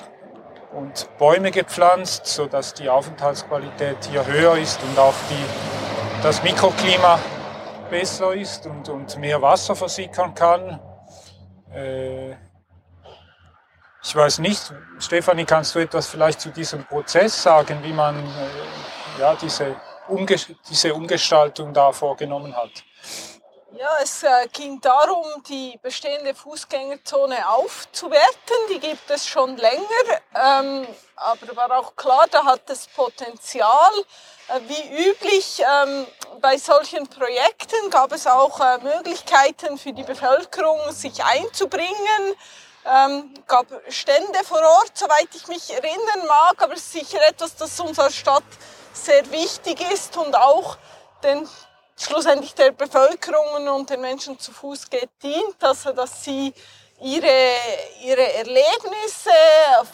und 0.75 1.09
Bäume 1.16 1.53
gepflanzt, 1.53 2.27
sodass 2.27 2.75
die 2.75 2.90
Aufenthaltsqualität 2.90 3.97
hier 4.11 4.27
höher 4.27 4.59
ist 4.59 4.83
und 4.83 4.99
auch 4.99 5.14
die, 5.31 6.23
das 6.23 6.42
Mikroklima 6.42 7.18
besser 7.88 8.35
ist 8.35 8.66
und, 8.66 8.90
und 8.90 9.16
mehr 9.16 9.40
Wasser 9.40 9.75
versickern 9.75 10.35
kann. 10.35 10.81
Äh, 11.73 12.35
ich 14.05 14.14
weiß 14.14 14.38
nicht, 14.40 14.73
Stefanie, 14.99 15.45
kannst 15.45 15.75
du 15.75 15.79
etwas 15.79 16.07
vielleicht 16.07 16.40
zu 16.40 16.51
diesem 16.51 16.85
Prozess 16.85 17.43
sagen, 17.43 17.83
wie 17.83 17.93
man 17.93 18.17
äh, 18.17 19.21
ja, 19.21 19.35
diese, 19.35 19.77
Umge 20.09 20.37
diese 20.69 20.93
Umgestaltung 20.93 21.73
da 21.73 21.90
vorgenommen 21.90 22.55
hat? 22.55 22.71
Ja, 23.77 23.90
es 24.03 24.23
äh, 24.23 24.29
ging 24.53 24.81
darum, 24.81 25.27
die 25.49 25.79
bestehende 25.83 26.33
Fußgängerzone 26.35 27.49
aufzuwerten. 27.49 28.57
Die 28.71 28.79
gibt 28.79 29.11
es 29.11 29.27
schon 29.27 29.57
länger, 29.57 30.21
ähm, 30.35 30.87
aber 31.17 31.57
war 31.57 31.79
auch 31.79 31.97
klar, 31.97 32.27
da 32.31 32.45
hat 32.45 32.71
es 32.71 32.87
Potenzial. 32.87 33.93
Äh, 34.49 34.61
wie 34.69 35.09
üblich 35.09 35.61
ähm, 35.61 36.07
bei 36.40 36.57
solchen 36.57 37.09
Projekten 37.09 37.90
gab 37.90 38.12
es 38.12 38.27
auch 38.27 38.61
äh, 38.61 38.79
Möglichkeiten 38.79 39.77
für 39.77 39.93
die 39.93 40.05
Bevölkerung, 40.05 40.93
sich 40.93 41.25
einzubringen. 41.25 42.37
Ähm, 42.87 43.33
gab 43.47 43.66
Stände 43.88 44.44
vor 44.44 44.61
Ort, 44.61 44.92
soweit 44.94 45.29
ich 45.35 45.47
mich 45.49 45.70
erinnern 45.73 46.27
mag, 46.27 46.62
aber 46.62 46.75
es 46.75 46.81
ist 46.81 46.92
sicher 46.92 47.18
etwas, 47.27 47.57
das 47.57 47.81
unserer 47.81 48.11
Stadt 48.11 48.42
sehr 48.92 49.31
wichtig 49.31 49.81
ist 49.90 50.16
und 50.16 50.35
auch 50.37 50.77
den 51.23 51.49
schlussendlich 51.97 52.55
der 52.55 52.73
Bevölkerung 52.73 53.68
und 53.68 53.88
den 53.88 54.01
Menschen 54.01 54.38
zu 54.38 54.53
Fuß 54.53 54.90
geht, 54.90 55.11
dient, 55.23 55.62
also 55.62 55.92
dass 55.92 56.25
sie 56.25 56.53
ihre, 57.01 57.57
ihre 58.03 58.33
Erlebnisse 58.35 59.31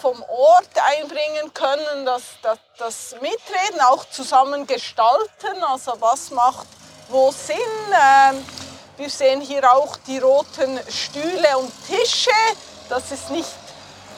vom 0.00 0.22
Ort 0.22 0.70
einbringen 0.98 1.52
können, 1.54 2.04
dass 2.04 2.22
das, 2.42 2.58
das 2.78 3.12
Mitreden 3.20 3.80
auch 3.82 4.04
zusammen 4.10 4.66
gestalten, 4.66 5.62
also 5.62 5.92
was 6.00 6.30
macht 6.30 6.66
wo 7.10 7.30
Sinn. 7.32 7.56
Ähm, 7.92 8.44
wir 8.96 9.10
sehen 9.10 9.40
hier 9.40 9.70
auch 9.72 9.96
die 10.06 10.18
roten 10.18 10.78
Stühle 10.88 11.58
und 11.58 11.72
Tische. 11.86 12.30
Das 12.90 13.12
ist 13.12 13.30
nicht 13.30 13.48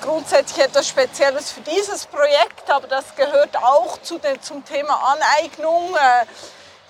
grundsätzlich 0.01 0.65
etwas 0.65 0.89
Spezielles 0.89 1.53
für 1.53 1.61
dieses 1.61 2.07
Projekt, 2.07 2.71
aber 2.71 2.89
das 2.89 3.05
gehört 3.15 3.55
auch 3.59 4.01
zu 4.01 4.19
den, 4.19 4.41
zum 4.41 4.65
Thema 4.65 5.13
Aneignung. 5.13 5.95
Äh, 5.95 6.25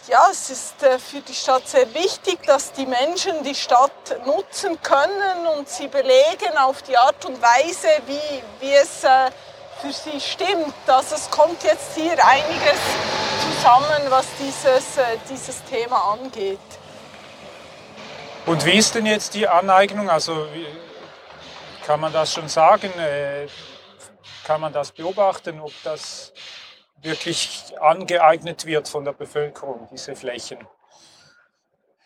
ja, 0.09 0.29
es 0.31 0.49
ist 0.49 0.81
äh, 0.85 1.01
für 1.01 1.21
die 1.21 1.35
Stadt 1.35 1.67
sehr 1.67 1.93
wichtig, 1.93 2.39
dass 2.47 2.71
die 2.73 2.87
Menschen 2.87 3.43
die 3.43 3.57
Stadt 3.57 4.25
nutzen 4.25 4.81
können 4.81 5.47
und 5.59 5.69
sie 5.69 5.89
belegen 5.89 6.57
auf 6.57 6.83
die 6.83 6.97
Art 6.97 7.25
und 7.25 7.43
Weise, 7.43 7.89
wie, 8.07 8.43
wie 8.61 8.75
es 8.75 9.03
äh, 9.03 9.33
für 9.81 9.93
sie 9.93 10.21
stimmt. 10.21 10.75
Also 10.87 11.17
es 11.17 11.29
kommt 11.31 11.65
jetzt 11.65 11.97
hier 11.97 12.13
einiges 12.25 12.79
zusammen, 13.57 14.07
was 14.09 14.27
dieses, 14.39 14.85
dieses 15.29 15.65
Thema 15.65 16.13
angeht. 16.13 16.61
Und 18.47 18.65
wie 18.65 18.79
ist 18.79 18.95
denn 18.95 19.07
jetzt 19.07 19.35
die 19.35 19.49
Aneignung? 19.49 20.09
Also 20.09 20.47
kann 21.87 22.01
man 22.01 22.13
das 22.13 22.33
schon 22.33 22.49
sagen? 22.49 22.93
Kann 24.45 24.61
man 24.61 24.73
das 24.73 24.93
beobachten, 24.93 25.61
ob 25.61 25.73
das 25.85 26.33
wirklich 27.01 27.75
angeeignet 27.81 28.65
wird 28.65 28.89
von 28.89 29.05
der 29.05 29.13
Bevölkerung, 29.13 29.89
diese 29.91 30.15
Flächen. 30.15 30.67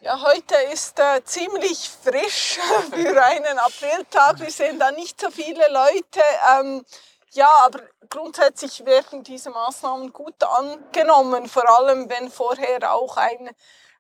Ja, 0.00 0.22
heute 0.22 0.54
ist 0.72 0.98
äh, 0.98 1.22
ziemlich 1.24 1.90
frisch 2.02 2.58
für 2.90 3.22
einen 3.22 3.58
Apriltag. 3.58 4.40
Wir 4.40 4.50
sehen 4.50 4.78
da 4.78 4.90
nicht 4.92 5.20
so 5.20 5.30
viele 5.30 5.66
Leute. 5.70 6.20
Ähm, 6.58 6.84
ja, 7.32 7.50
aber 7.64 7.80
grundsätzlich 8.08 8.84
werden 8.86 9.24
diese 9.24 9.50
Maßnahmen 9.50 10.12
gut 10.12 10.42
angenommen, 10.42 11.48
vor 11.48 11.68
allem 11.68 12.08
wenn 12.08 12.30
vorher 12.30 12.92
auch 12.92 13.16
ein 13.16 13.50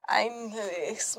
ein, 0.06 0.54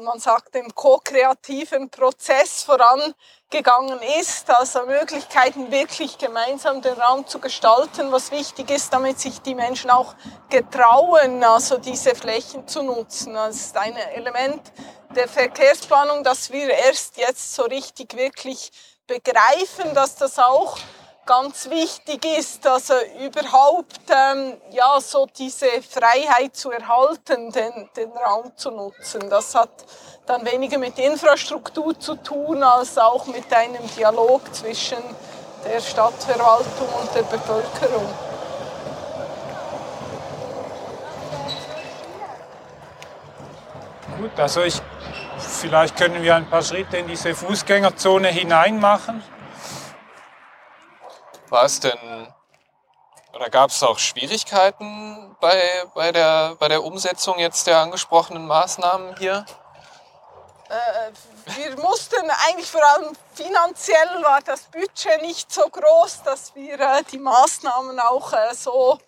man 0.02 0.20
sagt, 0.20 0.56
den 0.56 0.74
ko-kreativen 0.74 1.90
Prozess 1.90 2.64
vorangegangen 2.64 4.00
ist, 4.20 4.50
also 4.50 4.86
Möglichkeiten 4.86 5.72
wirklich 5.72 6.18
gemeinsam 6.18 6.82
den 6.82 6.94
Raum 6.94 7.28
zu 7.28 7.40
gestalten, 7.40 8.12
was 8.12 8.32
wichtig 8.32 8.70
ist, 8.70 8.94
damit 8.94 9.20
sich 9.20 9.42
die 9.42 9.56
Menschen 9.56 9.90
auch 9.90 10.16
getrauen, 10.50 11.44
also 11.44 11.78
diese 11.78 12.16
Flächen 12.16 12.68
zu 12.68 12.84
nutzen. 12.84 13.34
Das 13.34 13.56
ist 13.56 13.78
ein 13.78 13.96
Element 13.96 14.72
der 15.16 15.28
Verkehrsplanung, 15.28 16.24
dass 16.24 16.52
wir 16.52 16.70
erst 16.70 17.18
jetzt 17.18 17.56
so 17.56 17.64
richtig 17.64 18.16
wirklich 18.16 18.72
begreifen, 19.06 19.94
dass 19.94 20.16
das 20.16 20.40
auch 20.40 20.78
ganz 21.28 21.70
wichtig 21.70 22.26
ist, 22.26 22.66
also 22.66 22.94
überhaupt 23.24 24.00
ähm, 24.10 24.54
ja, 24.72 25.00
so 25.00 25.28
diese 25.38 25.68
Freiheit 25.88 26.56
zu 26.56 26.72
erhalten, 26.72 27.52
den, 27.52 27.90
den 27.96 28.12
Raum 28.12 28.52
zu 28.56 28.72
nutzen. 28.72 29.30
Das 29.30 29.54
hat 29.54 29.70
dann 30.26 30.44
weniger 30.46 30.80
mit 30.80 30.98
Infrastruktur 30.98 32.00
zu 32.00 32.16
tun, 32.16 32.64
als 32.64 32.98
auch 32.98 33.28
mit 33.28 33.54
einem 33.54 33.88
Dialog 33.96 34.42
zwischen 34.56 34.98
der 35.66 35.82
Stadtverwaltung 35.82 36.88
und 37.00 37.14
der 37.14 37.24
Bevölkerung. 37.24 38.08
Gut, 44.18 44.40
also 44.40 44.62
ich, 44.62 44.82
vielleicht 45.38 45.96
können 45.96 46.24
wir 46.24 46.36
ein 46.36 46.50
paar 46.50 46.64
Schritte 46.64 46.98
in 46.98 47.08
diese 47.08 47.36
Fußgängerzone 47.36 48.30
hinein 48.30 48.80
machen. 48.80 49.22
War 51.50 51.64
es 51.64 51.80
denn 51.80 52.34
oder 53.34 53.50
gab 53.50 53.70
es 53.70 53.84
auch 53.84 54.00
Schwierigkeiten 54.00 55.36
bei, 55.40 55.62
bei, 55.94 56.12
der, 56.12 56.56
bei 56.56 56.68
der 56.68 56.84
Umsetzung 56.84 57.38
jetzt 57.40 57.68
der 57.68 57.80
angesprochenen 57.80 58.48
Maßnahmen 58.48 59.18
hier? 59.18 59.46
äh, 60.70 61.12
wir 61.58 61.78
mussten 61.82 62.30
eigentlich 62.48 62.70
vor 62.70 62.84
allem 62.84 63.16
finanziell 63.34 64.22
war 64.22 64.42
das 64.42 64.64
Budget 64.64 65.22
nicht 65.22 65.52
so 65.52 65.68
groß, 65.70 66.24
dass 66.24 66.54
wir 66.56 66.80
äh, 66.80 67.04
die 67.12 67.18
Maßnahmen 67.18 68.00
auch 68.00 68.34
äh, 68.34 68.54
so 68.54 69.00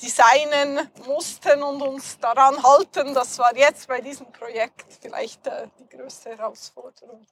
designen 0.00 0.90
mussten 1.06 1.62
und 1.62 1.80
uns 1.80 2.18
daran 2.18 2.62
halten. 2.62 3.14
Das 3.14 3.38
war 3.38 3.56
jetzt 3.56 3.88
bei 3.88 4.00
diesem 4.00 4.30
Projekt 4.30 4.86
vielleicht 5.00 5.46
äh, 5.46 5.68
die 5.78 5.96
größte 5.96 6.36
Herausforderung. 6.36 7.26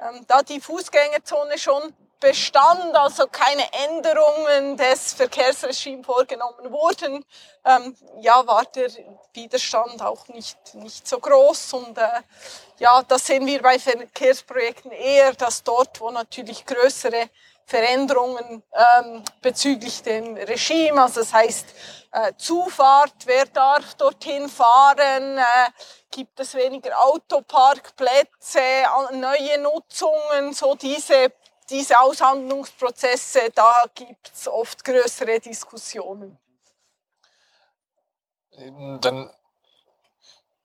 Ähm, 0.00 0.24
da 0.26 0.42
die 0.42 0.60
Fußgängerzone 0.60 1.58
schon 1.58 1.94
bestand, 2.20 2.94
also 2.94 3.26
keine 3.26 3.64
Änderungen 3.88 4.76
des 4.76 5.14
Verkehrsregimes 5.14 6.04
vorgenommen 6.04 6.70
wurden, 6.70 7.24
ähm, 7.64 7.96
ja, 8.20 8.46
war 8.46 8.64
der 8.66 8.90
Widerstand 9.32 10.02
auch 10.02 10.28
nicht, 10.28 10.74
nicht 10.74 11.08
so 11.08 11.18
groß. 11.18 11.72
Und 11.72 11.98
äh, 11.98 12.22
ja, 12.78 13.02
das 13.02 13.26
sehen 13.26 13.46
wir 13.46 13.62
bei 13.62 13.78
Verkehrsprojekten 13.78 14.92
eher, 14.92 15.32
dass 15.32 15.62
dort, 15.62 16.00
wo 16.00 16.10
natürlich 16.10 16.64
größere 16.66 17.30
Veränderungen 17.70 18.64
ähm, 18.74 19.22
bezüglich 19.40 20.02
dem 20.02 20.36
Regime, 20.36 21.00
also 21.00 21.20
das 21.20 21.32
heißt 21.32 21.66
äh, 22.10 22.32
Zufahrt, 22.36 23.14
wer 23.26 23.46
darf 23.46 23.94
dorthin 23.94 24.48
fahren, 24.48 25.38
äh, 25.38 25.42
gibt 26.10 26.40
es 26.40 26.54
weniger 26.54 26.98
Autoparkplätze, 27.00 28.60
neue 29.12 29.58
Nutzungen, 29.58 30.52
so 30.52 30.74
diese 30.74 31.32
diese 31.70 32.00
Aushandlungsprozesse, 32.00 33.50
da 33.54 33.84
gibt 33.94 34.30
es 34.34 34.48
oft 34.48 34.84
größere 34.84 35.40
Diskussionen. 35.40 36.38
Dann, 39.00 39.30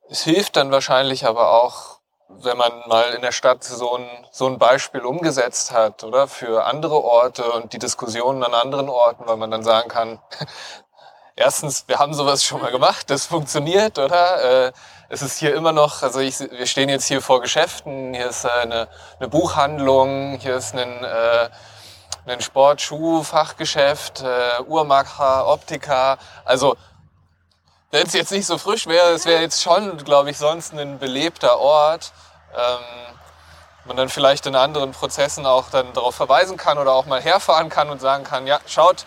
es 0.09 0.23
hilft 0.23 0.55
dann 0.55 0.71
wahrscheinlich 0.71 1.25
aber 1.25 1.63
auch, 1.63 1.99
wenn 2.27 2.57
man 2.57 2.71
mal 2.87 3.13
in 3.13 3.21
der 3.21 3.31
Stadt 3.31 3.63
so 3.63 3.95
ein, 3.95 4.27
so 4.31 4.47
ein 4.47 4.57
Beispiel 4.57 5.01
umgesetzt 5.01 5.71
hat, 5.71 6.03
oder? 6.03 6.27
Für 6.27 6.65
andere 6.65 7.01
Orte 7.03 7.49
und 7.51 7.71
die 7.71 7.79
Diskussionen 7.79 8.43
an 8.43 8.53
anderen 8.53 8.89
Orten, 8.89 9.27
weil 9.27 9.37
man 9.37 9.51
dann 9.51 9.63
sagen 9.63 9.89
kann, 9.89 10.19
erstens, 11.35 11.87
wir 11.87 11.99
haben 11.99 12.13
sowas 12.13 12.43
schon 12.43 12.61
mal 12.61 12.71
gemacht, 12.71 13.09
das 13.09 13.27
funktioniert, 13.27 13.99
oder? 13.99 14.73
Es 15.07 15.21
ist 15.21 15.37
hier 15.37 15.53
immer 15.53 15.71
noch, 15.71 16.01
also 16.01 16.19
ich, 16.19 16.39
wir 16.39 16.65
stehen 16.65 16.89
jetzt 16.89 17.05
hier 17.05 17.21
vor 17.21 17.39
Geschäften, 17.39 18.15
hier 18.15 18.27
ist 18.27 18.43
äh, 18.43 18.49
eine, 18.49 18.87
eine 19.19 19.29
Buchhandlung, 19.29 20.39
hier 20.39 20.55
ist 20.55 20.73
ein, 20.73 21.03
äh, 21.03 21.49
ein 22.25 22.41
Sportschuh-Fachgeschäft, 22.41 24.21
äh, 24.21 24.63
Uhrmacher, 24.63 25.47
Optiker. 25.47 26.17
Also 26.43 26.75
wenn 27.91 28.07
es 28.07 28.13
jetzt 28.13 28.31
nicht 28.31 28.47
so 28.47 28.57
frisch 28.57 28.87
wäre, 28.87 29.09
es 29.09 29.25
wäre 29.25 29.43
jetzt 29.43 29.61
schon, 29.61 29.95
glaube 29.97 30.31
ich, 30.31 30.39
sonst 30.39 30.73
ein 30.73 30.97
belebter 30.97 31.59
Ort. 31.59 32.11
Ähm, 32.57 33.15
man 33.85 33.97
dann 33.97 34.09
vielleicht 34.09 34.47
in 34.47 34.55
anderen 34.55 34.91
Prozessen 34.91 35.45
auch 35.45 35.69
dann 35.69 35.93
darauf 35.93 36.15
verweisen 36.15 36.57
kann 36.57 36.79
oder 36.79 36.93
auch 36.93 37.05
mal 37.05 37.21
herfahren 37.21 37.69
kann 37.69 37.91
und 37.91 38.01
sagen 38.01 38.23
kann, 38.23 38.47
ja, 38.47 38.59
schaut, 38.65 39.05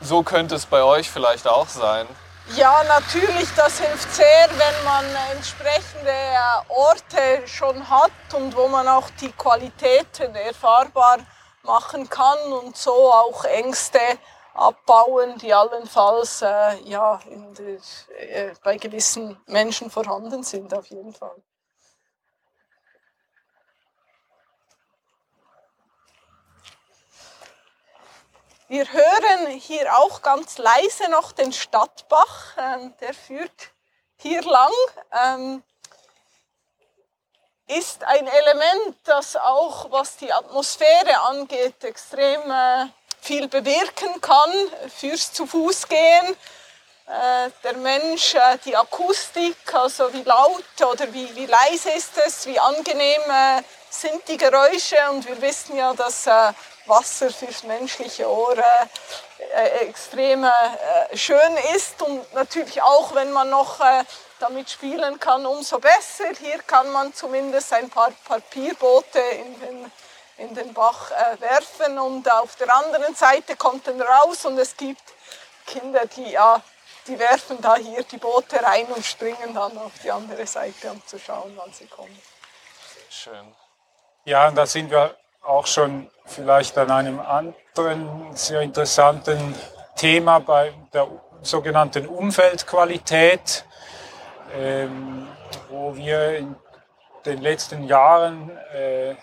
so 0.00 0.22
könnte 0.22 0.54
es 0.54 0.66
bei 0.66 0.84
euch 0.84 1.10
vielleicht 1.10 1.48
auch 1.48 1.66
sein. 1.66 2.06
Ja, 2.56 2.82
natürlich, 2.84 3.48
das 3.54 3.78
hilft 3.78 4.12
sehr, 4.12 4.48
wenn 4.50 4.84
man 4.84 5.04
entsprechende 5.32 6.12
Orte 6.68 7.46
schon 7.46 7.88
hat 7.88 8.10
und 8.34 8.56
wo 8.56 8.66
man 8.66 8.88
auch 8.88 9.08
die 9.20 9.30
Qualitäten 9.30 10.34
erfahrbar 10.34 11.18
machen 11.62 12.08
kann 12.08 12.38
und 12.52 12.76
so 12.76 13.12
auch 13.12 13.44
Ängste 13.44 14.00
abbauen, 14.54 15.38
die 15.38 15.54
allenfalls 15.54 16.42
äh, 16.42 16.76
ja, 16.84 17.20
der, 17.56 17.78
äh, 18.18 18.54
bei 18.64 18.76
gewissen 18.78 19.38
Menschen 19.46 19.88
vorhanden 19.88 20.42
sind, 20.42 20.74
auf 20.74 20.86
jeden 20.86 21.12
Fall. 21.12 21.36
Wir 28.70 28.86
hören 28.92 29.48
hier 29.48 29.98
auch 29.98 30.22
ganz 30.22 30.56
leise 30.56 31.10
noch 31.10 31.32
den 31.32 31.52
Stadtbach, 31.52 32.56
ähm, 32.56 32.94
der 33.00 33.14
führt 33.14 33.72
hier 34.14 34.42
lang. 34.42 34.70
Ähm, 35.10 35.64
ist 37.66 38.04
ein 38.04 38.28
Element, 38.28 38.96
das 39.02 39.34
auch, 39.34 39.90
was 39.90 40.18
die 40.18 40.32
Atmosphäre 40.32 41.18
angeht, 41.22 41.82
extrem 41.82 42.48
äh, 42.48 42.86
viel 43.20 43.48
bewirken 43.48 44.20
kann 44.20 44.52
fürs 44.96 45.32
zu 45.32 45.46
Fuß 45.46 45.88
gehen. 45.88 46.28
Äh, 46.28 46.59
der 47.64 47.76
Mensch, 47.76 48.34
äh, 48.34 48.58
die 48.64 48.76
Akustik, 48.76 49.56
also 49.72 50.12
wie 50.12 50.22
laut 50.22 50.62
oder 50.80 51.12
wie, 51.12 51.34
wie 51.34 51.46
leise 51.46 51.90
ist 51.90 52.16
es, 52.24 52.46
wie 52.46 52.58
angenehm 52.58 53.22
äh, 53.28 53.62
sind 53.90 54.26
die 54.28 54.36
Geräusche. 54.36 54.96
Und 55.10 55.26
wir 55.26 55.40
wissen 55.42 55.76
ja, 55.76 55.92
dass 55.92 56.26
äh, 56.26 56.52
Wasser 56.86 57.30
fürs 57.30 57.64
menschliche 57.64 58.28
Ohr 58.28 58.56
äh, 58.56 59.86
extrem 59.88 60.44
äh, 60.44 61.16
schön 61.16 61.56
ist. 61.74 62.00
Und 62.02 62.32
natürlich 62.34 62.80
auch, 62.80 63.14
wenn 63.14 63.32
man 63.32 63.50
noch 63.50 63.80
äh, 63.80 64.04
damit 64.38 64.70
spielen 64.70 65.18
kann, 65.18 65.44
umso 65.46 65.78
besser. 65.78 66.30
Hier 66.38 66.58
kann 66.62 66.90
man 66.92 67.12
zumindest 67.12 67.72
ein 67.72 67.90
paar 67.90 68.12
Papierboote 68.24 69.18
in 69.18 69.60
den, 69.60 69.92
in 70.38 70.54
den 70.54 70.72
Bach 70.72 71.10
äh, 71.10 71.40
werfen. 71.40 71.98
Und 71.98 72.30
auf 72.30 72.54
der 72.56 72.72
anderen 72.72 73.14
Seite 73.16 73.56
kommt 73.56 73.88
dann 73.88 74.00
raus 74.00 74.44
und 74.44 74.58
es 74.58 74.76
gibt 74.76 75.02
Kinder, 75.66 76.06
die 76.06 76.30
ja 76.30 76.62
die 77.06 77.18
werfen 77.18 77.60
da 77.60 77.76
hier 77.76 78.02
die 78.04 78.18
Boote 78.18 78.62
rein 78.62 78.86
und 78.86 79.04
springen 79.04 79.54
dann 79.54 79.76
auf 79.78 79.92
die 80.02 80.10
andere 80.10 80.46
Seite, 80.46 80.90
um 80.90 81.04
zu 81.06 81.18
schauen, 81.18 81.52
wann 81.56 81.72
sie 81.72 81.86
kommen. 81.86 82.16
Schön. 83.08 83.54
Ja, 84.24 84.48
und 84.48 84.54
da 84.54 84.66
sind 84.66 84.90
wir 84.90 85.16
auch 85.42 85.66
schon 85.66 86.10
vielleicht 86.26 86.76
an 86.78 86.90
einem 86.90 87.20
anderen 87.20 88.36
sehr 88.36 88.60
interessanten 88.60 89.54
Thema 89.96 90.38
bei 90.38 90.72
der 90.92 91.08
sogenannten 91.42 92.06
Umfeldqualität, 92.06 93.64
ähm, 94.54 95.26
wo 95.68 95.96
wir 95.96 96.36
in 96.38 96.56
den 97.24 97.40
letzten 97.40 97.84
Jahren 97.84 98.50
äh, 98.72 99.14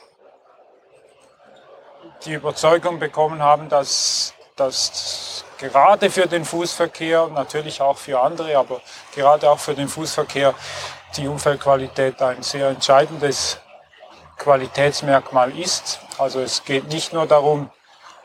die 2.25 2.33
Überzeugung 2.33 2.99
bekommen 2.99 3.41
haben, 3.41 3.69
dass, 3.69 4.33
dass 4.57 5.45
gerade 5.57 6.09
für 6.09 6.27
den 6.27 6.43
Fußverkehr, 6.43 7.27
natürlich 7.27 7.81
auch 7.81 7.97
für 7.97 8.19
andere, 8.19 8.57
aber 8.57 8.81
gerade 9.15 9.49
auch 9.49 9.59
für 9.59 9.73
den 9.73 9.87
Fußverkehr 9.87 10.53
die 11.15 11.27
Umfeldqualität 11.27 12.21
ein 12.21 12.43
sehr 12.43 12.69
entscheidendes 12.69 13.59
Qualitätsmerkmal 14.37 15.57
ist. 15.57 15.99
Also 16.17 16.41
es 16.41 16.63
geht 16.63 16.89
nicht 16.89 17.13
nur 17.13 17.25
darum, 17.25 17.69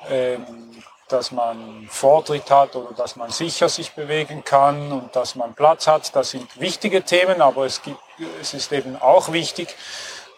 ähm, 0.08 0.82
dass 1.08 1.30
man 1.30 1.86
Vortritt 1.90 2.50
hat 2.50 2.74
oder 2.74 2.94
dass 2.94 3.16
man 3.16 3.30
sicher 3.30 3.68
sich 3.68 3.92
bewegen 3.92 4.44
kann 4.44 4.90
und 4.92 5.14
dass 5.14 5.34
man 5.34 5.54
Platz 5.54 5.86
hat. 5.86 6.14
Das 6.16 6.30
sind 6.30 6.58
wichtige 6.58 7.02
Themen, 7.02 7.42
aber 7.42 7.66
es, 7.66 7.82
gibt, 7.82 8.00
es 8.40 8.54
ist 8.54 8.72
eben 8.72 9.00
auch 9.00 9.32
wichtig, 9.32 9.74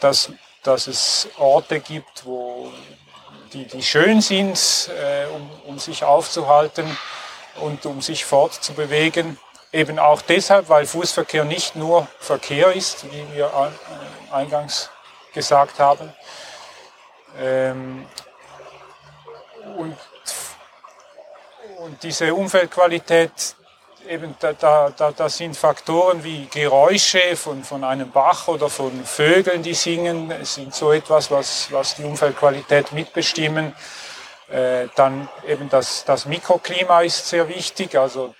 dass, 0.01 0.33
dass 0.65 0.89
es 0.89 1.29
Orte 1.39 1.79
gibt, 1.81 2.27
wo 2.27 2.73
die, 3.55 3.65
die 3.67 3.83
schön 3.83 4.21
sind, 4.21 4.91
äh, 4.91 5.27
um, 5.27 5.51
um 5.67 5.79
sich 5.79 6.05
aufzuhalten 6.05 6.85
und 7.57 7.87
um 7.87 8.03
sich 8.03 8.25
fortzubewegen. 8.25 9.39
Eben 9.73 9.99
auch 9.99 10.23
deshalb, 10.23 10.69
weil 10.69 10.87
Fußverkehr 10.87 11.45
nicht 11.45 11.77
nur 11.77 12.07
Verkehr 12.19 12.73
ist, 12.73 13.11
wie 13.11 13.35
wir 13.35 13.47
äh, 13.47 14.33
eingangs 14.33 14.91
gesagt 15.33 15.79
haben. 15.79 16.13
Ähm, 17.41 18.07
und, 19.77 19.97
und 21.79 22.03
diese 22.03 22.35
Umfeldqualität, 22.35 23.57
eben 24.09 24.35
da, 24.41 24.53
da, 24.91 25.13
da, 25.13 25.29
sind 25.29 25.57
Faktoren 25.57 26.25
wie 26.25 26.47
Geräusche 26.47 27.37
von, 27.37 27.65
von 27.65 27.85
einem 27.85 28.11
Bach 28.11 28.49
oder 28.49 28.69
von 28.69 29.05
Vögeln, 29.05 29.63
die 29.63 29.75
singen, 29.75 30.33
sind 30.43 30.75
so 30.75 30.93
etwas, 30.93 31.31
was, 31.31 31.71
was 31.71 31.97
die 31.97 32.05
Umfeldqualität 32.05 32.93
mitbestimmen. 32.93 33.75
Äh, 34.51 34.89
dann 34.95 35.29
eben 35.47 35.69
das, 35.69 36.05
das 36.05 36.27
Mikroklima 36.27 37.03
ist 37.03 37.29
sehr 37.29 37.49
wichtig. 37.49 37.97
Also 37.97 38.35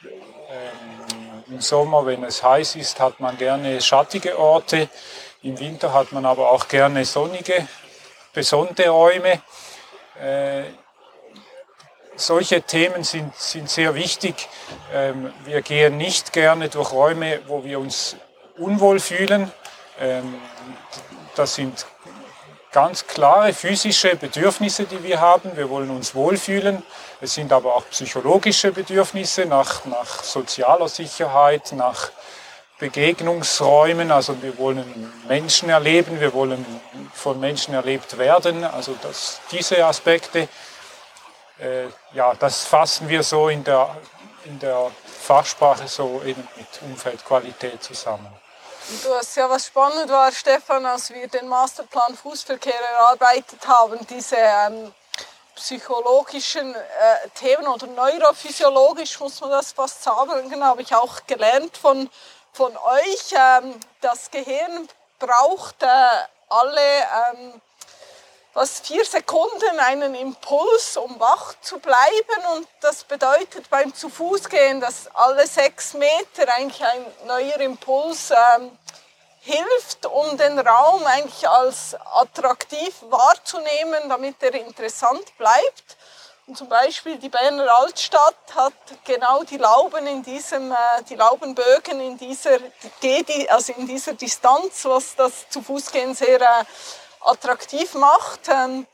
ähm, 0.49 1.45
im 1.55 1.61
Sommer, 1.61 2.05
wenn 2.07 2.25
es 2.25 2.43
heiß 2.43 2.77
ist, 2.77 3.01
hat 3.01 3.21
man 3.21 3.37
gerne 3.39 3.81
schattige 3.81 4.39
Orte. 4.39 4.89
Im 5.43 5.59
Winter 5.59 5.93
hat 5.93 6.13
man 6.13 6.25
aber 6.25 6.51
auch 6.51 6.69
gerne 6.69 7.05
sonnige, 7.05 7.67
besonnte 8.33 8.89
Räume. 8.89 9.43
Äh, 10.21 10.65
solche 12.17 12.63
Themen 12.63 13.05
sind, 13.05 13.35
sind 13.37 13.69
sehr 13.69 13.95
wichtig. 13.95 14.49
Ähm, 14.93 15.33
wir 15.45 15.63
gehen 15.63 15.97
nicht 15.97 16.33
gerne 16.33 16.69
durch 16.69 16.93
Räume, 16.93 17.41
wo 17.47 17.65
wir 17.65 17.79
uns 17.79 18.17
unwohl 18.59 19.01
fühlen. 19.01 19.51
Ähm, 20.01 20.35
das 21.35 21.55
sind 21.55 21.87
ganz 22.73 23.07
klare 23.07 23.53
physische 23.53 24.17
Bedürfnisse, 24.17 24.85
die 24.85 25.03
wir 25.03 25.21
haben. 25.21 25.57
Wir 25.57 25.71
wollen 25.71 25.91
uns 25.91 26.15
wohlfühlen. 26.15 26.83
Es 27.21 27.35
sind 27.35 27.53
aber 27.53 27.77
auch 27.77 27.89
psychologische 27.91 28.73
Bedürfnisse 28.73 29.47
nach, 29.47 29.85
nach 29.85 30.23
sozialer 30.25 30.89
Sicherheit, 30.89 31.73
nach 31.73 32.11
Begegnungsräumen. 32.79 34.11
Also 34.11 34.43
wir 34.43 34.59
wollen 34.59 35.13
Menschen 35.29 35.69
erleben, 35.71 36.21
wir 36.21 36.35
wollen 36.35 36.67
von 37.15 37.39
Menschen 37.39 37.75
erlebt 37.75 38.19
werden. 38.19 38.65
Also 38.65 38.97
dass 39.03 39.41
diese 39.53 39.87
Aspekte, 39.87 40.49
ja, 42.13 42.35
das 42.35 42.65
fassen 42.65 43.09
wir 43.09 43.23
so 43.23 43.49
in 43.49 43.65
der, 43.65 43.97
in 44.45 44.59
der 44.59 44.91
Fachsprache 45.07 45.89
so 45.89 46.23
eben 46.25 46.47
mit 46.57 46.83
Umfeldqualität 46.83 47.83
zusammen. 47.83 48.29
Du 49.03 49.15
hast 49.15 49.35
ja 49.37 49.49
was 49.49 49.67
spannend 49.67 50.11
war, 50.11 50.31
Stefan, 50.31 50.85
als 50.85 51.09
wir 51.09 51.27
den 51.27 51.49
Masterplan 51.49 52.15
Fußverkehr 52.15 52.79
erarbeitet 52.99 53.67
haben, 53.67 53.99
diese 54.07 54.37
ähm, 54.37 54.93
psychologischen 55.55 56.75
äh, 56.75 57.29
Themen 57.35 57.67
oder 57.67 57.87
neurophysiologisch 57.87 59.19
muss 59.21 59.41
man 59.41 59.51
das 59.51 59.73
fast 59.73 60.03
sagen, 60.03 60.51
genau, 60.51 60.67
habe 60.67 60.83
ich 60.83 60.95
auch 60.95 61.25
gelernt 61.27 61.77
von, 61.77 62.11
von 62.53 62.77
euch. 62.77 63.33
Ähm, 63.33 63.81
das 64.03 64.31
Gehirn 64.31 64.89
braucht 65.19 65.83
äh, 65.83 65.87
alle 66.51 66.81
ähm, 67.33 67.61
was 68.55 68.81
vier 68.81 69.05
Sekunden 69.05 69.79
einen 69.81 70.15
Impuls, 70.15 70.97
um 70.97 71.19
wach 71.19 71.55
zu 71.61 71.79
bleiben. 71.81 72.57
Und 72.57 72.69
das 72.81 73.05
bedeutet 73.05 73.69
beim 73.69 73.93
zu 73.93 74.09
Fuß 74.09 74.49
gehen, 74.49 74.81
dass 74.81 75.09
alle 75.15 75.47
sechs 75.47 75.93
Meter 75.95 76.53
eigentlich 76.57 76.85
ein 76.85 77.05
neuer 77.27 77.59
Impuls 77.61 78.31
ähm, 78.31 78.71
hilft, 79.41 80.07
um 80.07 80.37
den 80.39 80.59
Raum 80.59 81.05
eigentlich 81.05 81.49
als 81.49 81.97
attraktiv 82.15 82.95
wahrzunehmen, 83.11 84.09
damit 84.09 84.37
er 84.41 84.55
interessant 84.55 85.37
bleibt. 85.37 85.97
Und 86.47 86.59
zum 86.59 86.69
Beispiel 86.69 87.17
die 87.17 87.31
Berner 87.31 87.75
Altstadt 87.79 88.37
hat 88.55 88.75
genau 89.05 89.45
die 89.45 89.57
Lauben 89.57 90.07
in 90.07 90.23
diesem, 90.23 90.71
äh, 90.71 90.77
die 91.09 91.15
Laubenbögen 91.15 92.01
in 92.01 92.19
dieser, 92.19 92.59
also 93.49 93.73
in 93.73 93.87
dieser 93.87 94.13
Distanz, 94.13 94.85
was 94.85 95.17
das 95.17 95.49
zu 95.49 95.63
Fußgehen 95.63 96.15
sehr 96.15 96.41
äh, 96.41 96.65
attraktiv 97.25 97.95
macht. 97.95 98.49
Ähm, 98.49 98.87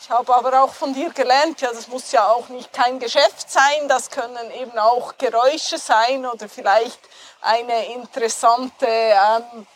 ich 0.00 0.10
habe 0.10 0.34
aber 0.34 0.62
auch 0.62 0.74
von 0.74 0.92
dir 0.92 1.10
gelernt, 1.10 1.62
ja, 1.62 1.72
das 1.72 1.88
muss 1.88 2.12
ja 2.12 2.28
auch 2.28 2.48
nicht 2.50 2.72
kein 2.74 2.98
Geschäft 2.98 3.50
sein, 3.50 3.88
das 3.88 4.10
können 4.10 4.50
eben 4.50 4.78
auch 4.78 5.16
Geräusche 5.16 5.78
sein 5.78 6.26
oder 6.26 6.46
vielleicht 6.46 7.00
eine 7.40 7.86
interessante, 7.86 8.86
ähm, 8.86 9.66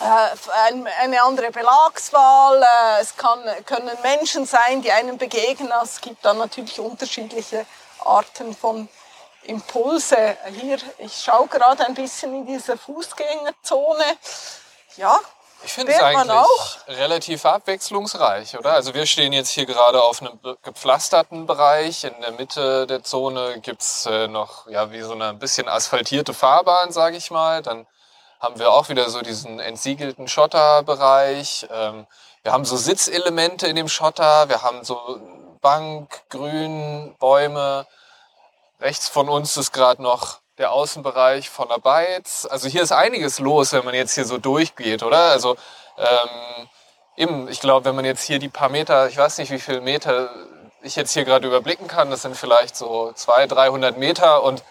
äh, 0.00 1.00
eine 1.00 1.22
andere 1.22 1.50
Belagswahl. 1.50 2.62
Äh, 2.62 3.00
es 3.00 3.16
kann, 3.16 3.42
können 3.64 3.96
Menschen 4.02 4.44
sein, 4.44 4.82
die 4.82 4.92
einem 4.92 5.16
begegnen. 5.16 5.72
Es 5.82 6.00
gibt 6.00 6.24
dann 6.24 6.38
natürlich 6.38 6.78
unterschiedliche 6.78 7.64
Arten 8.04 8.54
von 8.54 8.86
Impulse. 9.44 10.36
Hier, 10.60 10.78
ich 10.98 11.22
schaue 11.24 11.48
gerade 11.48 11.86
ein 11.86 11.94
bisschen 11.94 12.34
in 12.34 12.46
diese 12.46 12.76
Fußgängerzone. 12.76 14.04
Ja, 14.96 15.18
ich 15.62 15.72
finde 15.72 15.92
es 15.92 16.00
eigentlich 16.00 16.30
auch? 16.30 16.76
relativ 16.88 17.44
abwechslungsreich, 17.44 18.58
oder? 18.58 18.72
Also 18.72 18.94
wir 18.94 19.06
stehen 19.06 19.32
jetzt 19.32 19.50
hier 19.50 19.66
gerade 19.66 20.02
auf 20.02 20.22
einem 20.22 20.38
gepflasterten 20.62 21.46
Bereich. 21.46 22.04
In 22.04 22.20
der 22.20 22.32
Mitte 22.32 22.86
der 22.86 23.02
Zone 23.02 23.60
gibt's 23.60 24.06
äh, 24.06 24.28
noch 24.28 24.66
ja 24.68 24.90
wie 24.90 25.02
so 25.02 25.12
eine 25.12 25.34
bisschen 25.34 25.68
asphaltierte 25.68 26.34
Fahrbahn, 26.34 26.92
sage 26.92 27.16
ich 27.16 27.30
mal. 27.30 27.62
Dann 27.62 27.86
haben 28.40 28.58
wir 28.58 28.72
auch 28.72 28.88
wieder 28.88 29.10
so 29.10 29.20
diesen 29.20 29.60
entsiegelten 29.60 30.28
Schotterbereich. 30.28 31.66
Ähm, 31.70 32.06
wir 32.42 32.52
haben 32.52 32.64
so 32.64 32.76
Sitzelemente 32.76 33.66
in 33.66 33.76
dem 33.76 33.88
Schotter. 33.88 34.48
Wir 34.48 34.62
haben 34.62 34.82
so 34.82 35.20
Bank, 35.60 36.22
Grün, 36.30 37.14
Bäume. 37.18 37.86
Rechts 38.80 39.08
von 39.08 39.28
uns 39.28 39.58
ist 39.58 39.72
gerade 39.72 40.02
noch 40.02 40.40
der 40.60 40.72
Außenbereich 40.72 41.48
von 41.50 41.68
der 41.68 41.78
Bytes. 41.78 42.46
Also 42.46 42.68
hier 42.68 42.82
ist 42.82 42.92
einiges 42.92 43.38
los, 43.38 43.72
wenn 43.72 43.84
man 43.84 43.94
jetzt 43.94 44.14
hier 44.14 44.26
so 44.26 44.38
durchgeht, 44.38 45.02
oder? 45.02 45.30
Also 45.30 45.56
ähm, 45.96 46.68
eben, 47.16 47.48
ich 47.48 47.60
glaube, 47.60 47.86
wenn 47.86 47.96
man 47.96 48.04
jetzt 48.04 48.22
hier 48.22 48.38
die 48.38 48.48
paar 48.48 48.68
Meter, 48.68 49.08
ich 49.08 49.16
weiß 49.16 49.38
nicht, 49.38 49.50
wie 49.50 49.58
viele 49.58 49.80
Meter 49.80 50.30
ich 50.82 50.96
jetzt 50.96 51.12
hier 51.12 51.24
gerade 51.24 51.46
überblicken 51.46 51.88
kann, 51.88 52.10
das 52.10 52.22
sind 52.22 52.36
vielleicht 52.36 52.76
so 52.76 53.10
200, 53.12 53.52
300 53.52 53.98
Meter 53.98 54.42
und 54.42 54.62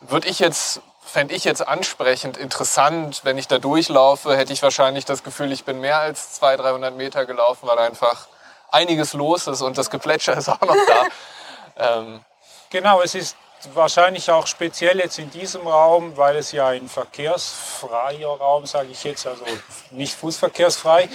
würde 0.00 0.28
ich 0.28 0.38
jetzt, 0.38 0.80
fände 1.00 1.34
ich 1.34 1.44
jetzt 1.44 1.66
ansprechend 1.66 2.36
interessant, 2.36 3.22
wenn 3.24 3.38
ich 3.38 3.48
da 3.48 3.58
durchlaufe, 3.58 4.36
hätte 4.36 4.52
ich 4.52 4.62
wahrscheinlich 4.62 5.04
das 5.06 5.22
Gefühl, 5.22 5.52
ich 5.52 5.64
bin 5.64 5.80
mehr 5.80 5.98
als 5.98 6.34
200, 6.34 6.66
300 6.66 6.96
Meter 6.96 7.24
gelaufen, 7.24 7.66
weil 7.66 7.78
einfach 7.78 8.28
einiges 8.70 9.14
los 9.14 9.46
ist 9.46 9.62
und 9.62 9.78
das 9.78 9.88
Geplätscher 9.88 10.34
ist 10.36 10.50
auch 10.50 10.60
noch 10.60 10.76
da. 10.86 11.98
ähm, 11.98 12.20
genau, 12.68 13.00
es 13.00 13.14
ist 13.14 13.36
wahrscheinlich 13.74 14.30
auch 14.30 14.46
speziell 14.46 14.98
jetzt 14.98 15.18
in 15.18 15.30
diesem 15.30 15.66
Raum, 15.66 16.16
weil 16.16 16.36
es 16.36 16.52
ja 16.52 16.68
ein 16.68 16.88
verkehrsfreier 16.88 18.28
Raum, 18.28 18.66
sage 18.66 18.88
ich 18.90 19.04
jetzt, 19.04 19.26
also 19.26 19.44
nicht 19.90 20.14
fußverkehrsfrei, 20.14 21.08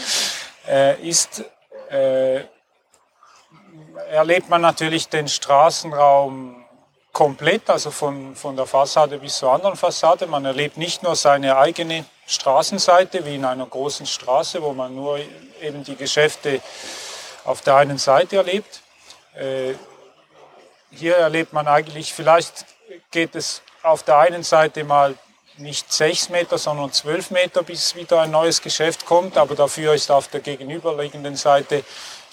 äh, 0.68 1.02
ist, 1.02 1.44
äh, 1.90 2.42
erlebt 4.10 4.50
man 4.50 4.62
natürlich 4.62 5.10
den 5.10 5.28
Straßenraum 5.28 6.66
komplett, 7.12 7.70
also 7.70 7.90
von, 7.90 8.36
von 8.36 8.56
der 8.56 8.68
Fassade 8.68 9.18
bis 9.18 9.38
zur 9.38 9.52
anderen 9.52 9.76
Fassade. 9.76 10.28
Man 10.28 10.46
erlebt 10.46 10.78
nicht 10.78 11.02
nur 11.04 11.16
seine 11.16 11.58
eigene 11.58 12.06
Straßenseite 12.28 13.26
wie 13.26 13.36
in 13.36 13.46
einer 13.46 13.66
großen 13.66 14.06
Straße, 14.06 14.62
wo 14.62 14.74
man 14.74 14.94
nur 14.94 15.20
eben 15.62 15.84
die 15.84 15.96
Geschäfte 15.96 16.62
auf 17.44 17.62
der 17.62 17.78
einen 17.78 17.98
Seite 17.98 18.36
erlebt. 18.36 18.82
Äh, 19.36 19.74
hier 20.92 21.16
erlebt 21.16 21.54
man 21.54 21.68
eigentlich, 21.68 22.14
vielleicht 22.14 22.66
geht 23.12 23.36
es 23.36 23.62
auf 23.84 24.04
der 24.04 24.18
einen 24.18 24.44
Seite 24.44 24.84
mal 24.84 25.16
nicht 25.58 25.92
sechs 25.92 26.30
Meter, 26.30 26.58
sondern 26.58 26.92
zwölf 26.92 27.32
Meter, 27.32 27.64
bis 27.64 27.96
wieder 27.96 28.22
ein 28.22 28.32
neues 28.32 28.62
Geschäft 28.62 29.06
kommt, 29.06 29.38
aber 29.38 29.56
dafür 29.56 29.94
ist 29.94 30.12
auf 30.12 30.28
der 30.28 30.42
gegenüberliegenden 30.42 31.36
Seite 31.36 31.84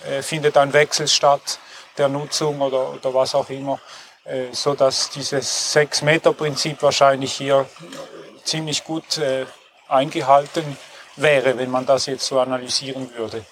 äh, 0.07 0.23
findet 0.23 0.57
ein 0.57 0.73
Wechsel 0.73 1.09
statt 1.09 1.59
der 1.97 2.09
Nutzung 2.09 2.61
oder, 2.61 2.91
oder 2.93 3.15
was 3.15 3.35
auch 3.35 3.49
immer, 3.49 3.81
äh, 4.25 4.53
so 4.53 4.75
dass 4.75 5.11
dieses 5.11 5.73
sechs 5.73 6.03
Meter 6.03 6.33
Prinzip 6.33 6.83
wahrscheinlich 6.83 7.33
hier 7.33 7.67
ziemlich 8.45 8.85
gut 8.85 9.19
äh, 9.19 9.47
eingehalten 9.89 10.77
wäre, 11.17 11.57
wenn 11.57 11.71
man 11.71 11.87
das 11.87 12.07
jetzt 12.07 12.27
so 12.27 12.41
analysieren 12.41 13.11
würde. 13.17 13.45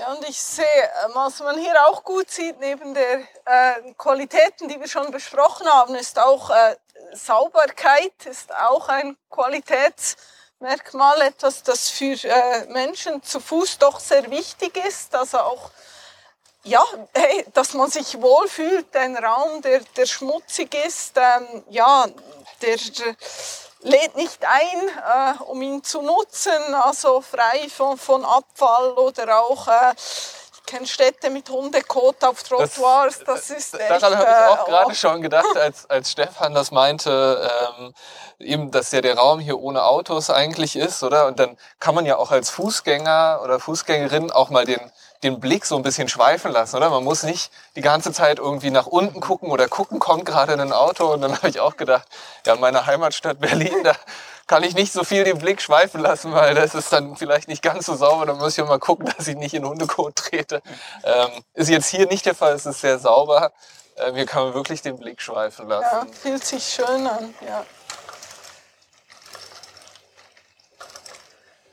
Ja, 0.00 0.14
und 0.14 0.26
ich 0.26 0.40
sehe, 0.40 0.64
ähm, 1.04 1.10
was 1.12 1.40
man 1.40 1.58
hier 1.58 1.74
auch 1.86 2.02
gut 2.02 2.30
sieht, 2.30 2.58
neben 2.58 2.94
der 2.94 3.18
äh, 3.44 3.92
Qualitäten, 3.98 4.66
die 4.66 4.80
wir 4.80 4.88
schon 4.88 5.10
besprochen 5.10 5.68
haben, 5.68 5.94
ist 5.94 6.18
auch 6.18 6.48
äh, 6.48 6.76
Sauberkeit, 7.12 8.14
ist 8.24 8.50
auch 8.54 8.88
ein 8.88 9.18
Qualitätsmerkmal, 9.28 11.20
etwas, 11.20 11.62
das 11.64 11.90
für 11.90 12.14
äh, 12.14 12.64
Menschen 12.68 13.22
zu 13.22 13.40
Fuß 13.40 13.76
doch 13.76 14.00
sehr 14.00 14.30
wichtig 14.30 14.74
ist. 14.86 15.14
Also 15.14 15.40
auch, 15.40 15.70
ja, 16.62 16.82
hey, 17.12 17.44
dass 17.52 17.74
man 17.74 17.90
sich 17.90 18.22
wohlfühlt, 18.22 18.96
ein 18.96 19.18
Raum, 19.18 19.60
der, 19.60 19.80
der 19.80 20.06
schmutzig 20.06 20.74
ist, 20.82 21.18
ähm, 21.18 21.62
ja, 21.68 22.06
der, 22.62 22.76
der 22.76 23.16
lädt 23.82 24.16
nicht 24.16 24.44
ein, 24.44 25.38
äh, 25.38 25.42
um 25.44 25.62
ihn 25.62 25.82
zu 25.82 26.02
nutzen, 26.02 26.74
also 26.74 27.20
frei 27.20 27.68
von, 27.68 27.96
von 27.96 28.24
Abfall 28.24 28.92
oder 28.92 29.40
auch 29.40 29.68
äh, 29.68 29.94
ich 29.96 30.66
kenne 30.66 30.86
Städte 30.86 31.30
mit 31.30 31.48
Hundekot 31.48 32.22
auf 32.22 32.42
Trottoirs, 32.42 33.18
das, 33.24 33.48
das 33.48 33.50
ist 33.50 33.80
echt, 33.80 33.90
Daran 33.90 34.16
habe 34.16 34.30
ich 34.30 34.58
auch 34.58 34.68
äh, 34.68 34.70
gerade 34.70 34.94
schon 34.94 35.22
gedacht, 35.22 35.56
als, 35.56 35.88
als 35.88 36.12
Stefan 36.12 36.54
das 36.54 36.70
meinte, 36.70 37.50
ähm, 37.78 37.94
eben, 38.38 38.70
dass 38.70 38.92
ja 38.92 39.00
der 39.00 39.16
Raum 39.16 39.40
hier 39.40 39.58
ohne 39.58 39.84
Autos 39.84 40.30
eigentlich 40.30 40.76
ist, 40.76 41.02
oder? 41.02 41.26
Und 41.26 41.40
dann 41.40 41.56
kann 41.80 41.94
man 41.94 42.06
ja 42.06 42.16
auch 42.16 42.30
als 42.30 42.50
Fußgänger 42.50 43.40
oder 43.42 43.58
Fußgängerin 43.58 44.30
auch 44.30 44.50
mal 44.50 44.64
den 44.64 44.80
den 45.22 45.38
Blick 45.40 45.66
so 45.66 45.76
ein 45.76 45.82
bisschen 45.82 46.08
schweifen 46.08 46.50
lassen, 46.50 46.76
oder? 46.76 46.90
Man 46.90 47.04
muss 47.04 47.22
nicht 47.22 47.52
die 47.76 47.82
ganze 47.82 48.12
Zeit 48.12 48.38
irgendwie 48.38 48.70
nach 48.70 48.86
unten 48.86 49.20
gucken 49.20 49.50
oder 49.50 49.68
gucken, 49.68 49.98
kommt 49.98 50.24
gerade 50.24 50.54
ein 50.54 50.72
Auto. 50.72 51.12
Und 51.12 51.22
dann 51.22 51.32
habe 51.36 51.48
ich 51.48 51.60
auch 51.60 51.76
gedacht, 51.76 52.08
ja, 52.46 52.54
in 52.54 52.60
meiner 52.60 52.86
Heimatstadt 52.86 53.38
Berlin, 53.40 53.84
da 53.84 53.94
kann 54.46 54.62
ich 54.62 54.74
nicht 54.74 54.92
so 54.92 55.04
viel 55.04 55.24
den 55.24 55.38
Blick 55.38 55.60
schweifen 55.62 56.00
lassen, 56.00 56.32
weil 56.32 56.54
das 56.54 56.74
ist 56.74 56.92
dann 56.92 57.16
vielleicht 57.16 57.48
nicht 57.48 57.62
ganz 57.62 57.86
so 57.86 57.94
sauber. 57.94 58.26
Da 58.26 58.34
muss 58.34 58.56
ich 58.56 58.64
mal 58.64 58.78
gucken, 58.78 59.12
dass 59.16 59.28
ich 59.28 59.36
nicht 59.36 59.54
in 59.54 59.64
Hundekot 59.64 60.16
trete. 60.16 60.62
Ähm, 61.04 61.28
ist 61.54 61.68
jetzt 61.68 61.88
hier 61.88 62.06
nicht 62.06 62.26
der 62.26 62.34
Fall, 62.34 62.54
es 62.54 62.66
ist 62.66 62.80
sehr 62.80 62.98
sauber. 62.98 63.52
Ähm, 63.96 64.14
hier 64.14 64.26
kann 64.26 64.44
man 64.44 64.54
wirklich 64.54 64.82
den 64.82 64.96
Blick 64.98 65.20
schweifen 65.20 65.68
lassen. 65.68 66.08
Ja, 66.08 66.12
fühlt 66.12 66.44
sich 66.44 66.64
schön 66.64 67.06
an, 67.06 67.34
ja. 67.46 67.64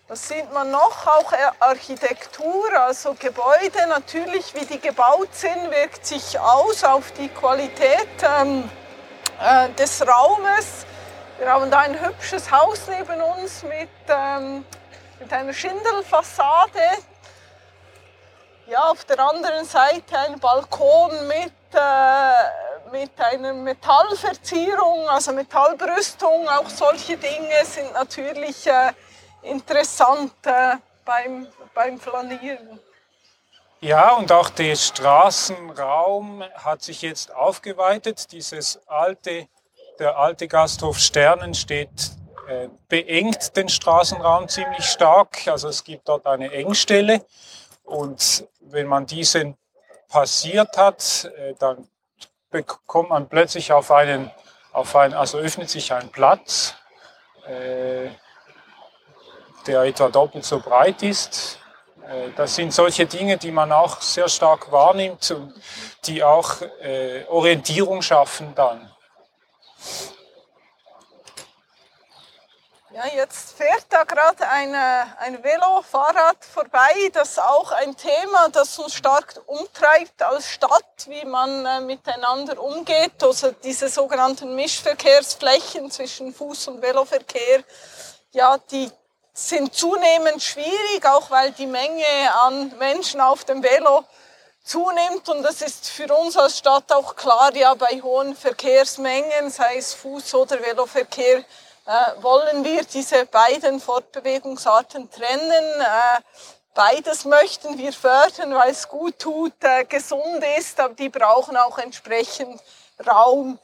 Was 0.10 0.26
sieht 0.26 0.54
man 0.54 0.72
noch? 0.72 1.06
Auch 1.06 1.34
Architektur, 1.60 2.72
also 2.80 3.14
Gebäude 3.20 3.88
natürlich, 3.90 4.56
wie 4.56 4.66
die 4.66 4.80
gebaut 4.80 5.28
sind, 5.34 5.70
wirkt 5.70 6.06
sich 6.06 6.40
aus 6.40 6.86
auf 6.86 7.12
die 7.12 7.28
Qualität 7.28 8.08
ähm, 8.24 8.70
äh, 9.42 9.68
des 9.72 10.08
Raumes. 10.08 10.86
Wir 11.38 11.52
haben 11.52 11.70
da 11.70 11.80
ein 11.80 12.00
hübsches 12.00 12.50
Haus 12.50 12.88
neben 12.88 13.22
uns 13.22 13.64
mit, 13.64 13.90
ähm, 14.08 14.64
mit 15.20 15.34
einer 15.34 15.52
Schindelfassade. 15.52 16.80
Ja, 18.68 18.84
auf 18.90 19.04
der 19.04 19.20
anderen 19.20 19.66
Seite 19.66 20.18
ein 20.20 20.40
Balkon 20.40 21.28
mit, 21.28 21.52
äh, 21.74 22.94
mit 22.94 23.12
einer 23.20 23.54
Metallverzierung, 23.54 25.10
also 25.10 25.34
Metallbrüstung. 25.34 26.48
Auch 26.48 26.70
solche 26.70 27.18
Dinge 27.18 27.66
sind 27.66 27.92
natürlich 27.92 28.66
äh, 28.68 28.94
interessant 29.50 30.34
äh, 30.46 30.76
beim, 31.06 31.48
beim 31.74 32.00
Flanieren. 32.00 32.80
Ja, 33.80 34.14
und 34.16 34.32
auch 34.32 34.50
der 34.50 34.76
Straßenraum 34.76 36.44
hat 36.56 36.82
sich 36.82 37.04
jetzt 37.04 37.34
aufgeweitet. 37.34 38.32
Dieses 38.32 38.80
alte, 38.88 39.48
der 40.00 40.18
alte 40.18 40.48
Gasthof 40.48 40.98
Sternen 40.98 41.54
steht, 41.54 42.12
äh, 42.48 42.70
beengt 42.88 43.56
den 43.56 43.70
Straßenraum 43.70 44.48
ziemlich 44.50 44.86
stark. 44.86 45.48
Also 45.48 45.68
es 45.68 45.84
gibt 45.84 46.08
dort 46.08 46.26
eine 46.26 46.52
Engstelle. 46.52 47.24
Und 47.84 48.48
wenn 48.60 48.88
man 48.88 49.06
diesen 49.06 49.56
passiert 50.10 50.78
hat, 50.78 51.32
äh, 51.38 51.54
dann 51.60 51.88
bekommt 52.50 53.10
man 53.10 53.30
plötzlich 53.30 53.72
auf 53.72 53.92
einen, 53.92 54.32
auf 54.72 54.96
einen 54.96 55.14
also 55.14 55.38
öffnet 55.38 55.70
sich 55.70 55.94
ein 55.94 56.10
Platz, 56.10 56.76
äh, 57.48 58.10
der 59.68 59.82
etwa 59.84 60.10
doppelt 60.10 60.46
so 60.46 60.60
breit 60.60 61.04
ist 61.04 61.60
äh, 62.08 62.32
das 62.36 62.56
sind 62.56 62.74
solche 62.74 63.06
Dinge, 63.06 63.38
die 63.38 63.52
man 63.52 63.72
auch 63.72 64.02
sehr 64.02 64.30
stark 64.30 64.72
wahrnimmt 64.72 65.30
und 65.32 65.54
die 66.06 66.24
auch 66.24 66.62
äh, 66.82 67.26
Orientierung 67.26 68.02
schaffen 68.02 68.54
dann. 68.56 68.92
Ja, 72.98 73.06
jetzt 73.16 73.56
fährt 73.56 73.86
da 73.90 74.06
gerade 74.06 74.50
ein 74.50 75.44
Velo, 75.44 75.84
Fahrrad 75.84 76.44
vorbei. 76.44 77.12
Das 77.14 77.32
ist 77.32 77.40
auch 77.40 77.72
ein 77.72 77.96
Thema, 77.96 78.50
das 78.52 78.80
uns 78.80 78.96
stark 78.96 79.40
umtreibt 79.46 80.24
als 80.24 80.50
Stadt, 80.50 81.06
wie 81.06 81.24
man 81.24 81.64
äh, 81.64 81.82
miteinander 81.82 82.60
umgeht. 82.60 83.22
Also 83.22 83.52
diese 83.52 83.90
sogenannten 83.90 84.56
Mischverkehrsflächen 84.56 85.92
zwischen 85.92 86.34
Fuß- 86.34 86.70
und 86.70 86.82
Veloverkehr, 86.82 87.64
ja, 88.32 88.58
die 88.72 88.90
sind 89.38 89.76
zunehmend 89.76 90.42
schwierig, 90.42 91.06
auch 91.06 91.30
weil 91.30 91.52
die 91.52 91.68
Menge 91.68 92.04
an 92.42 92.76
Menschen 92.80 93.22
auf 93.22 93.44
dem 93.44 93.62
Velo 93.62 94.04
zunimmt. 94.64 95.30
Und 95.30 95.44
das 95.44 95.62
ist 95.62 95.90
für 95.90 96.12
uns 96.16 96.36
als 96.36 96.58
Stadt 96.58 96.92
auch 96.92 97.16
klar, 97.16 97.56
ja, 97.56 97.76
bei 97.76 98.02
hohen 98.02 98.36
Verkehrsmengen, 98.36 99.52
sei 99.52 99.78
es 99.78 99.96
Fuß- 99.96 100.36
oder 100.36 100.60
Veloverkehr, 100.60 101.38
äh, 101.38 102.22
wollen 102.22 102.66
wir 102.66 102.84
diese 102.84 103.28
beiden 103.28 103.80
Fortbewegungsarten 103.80 105.12
trennen. 105.12 105.82
Äh, 105.82 106.22
beides 106.74 107.24
möchten 107.26 107.78
wir 107.78 107.94
fördern, 107.94 108.56
weil 108.56 108.72
es 108.72 108.90
gut 108.90 109.20
tut, 109.20 109.54
äh, 109.62 109.86
gesund 109.86 110.44
ist, 110.58 110.80
aber 110.80 110.96
die 110.96 111.10
brauchen 111.10 111.56
auch 111.58 111.78
entsprechend 111.78 112.60
Raum. 113.08 113.60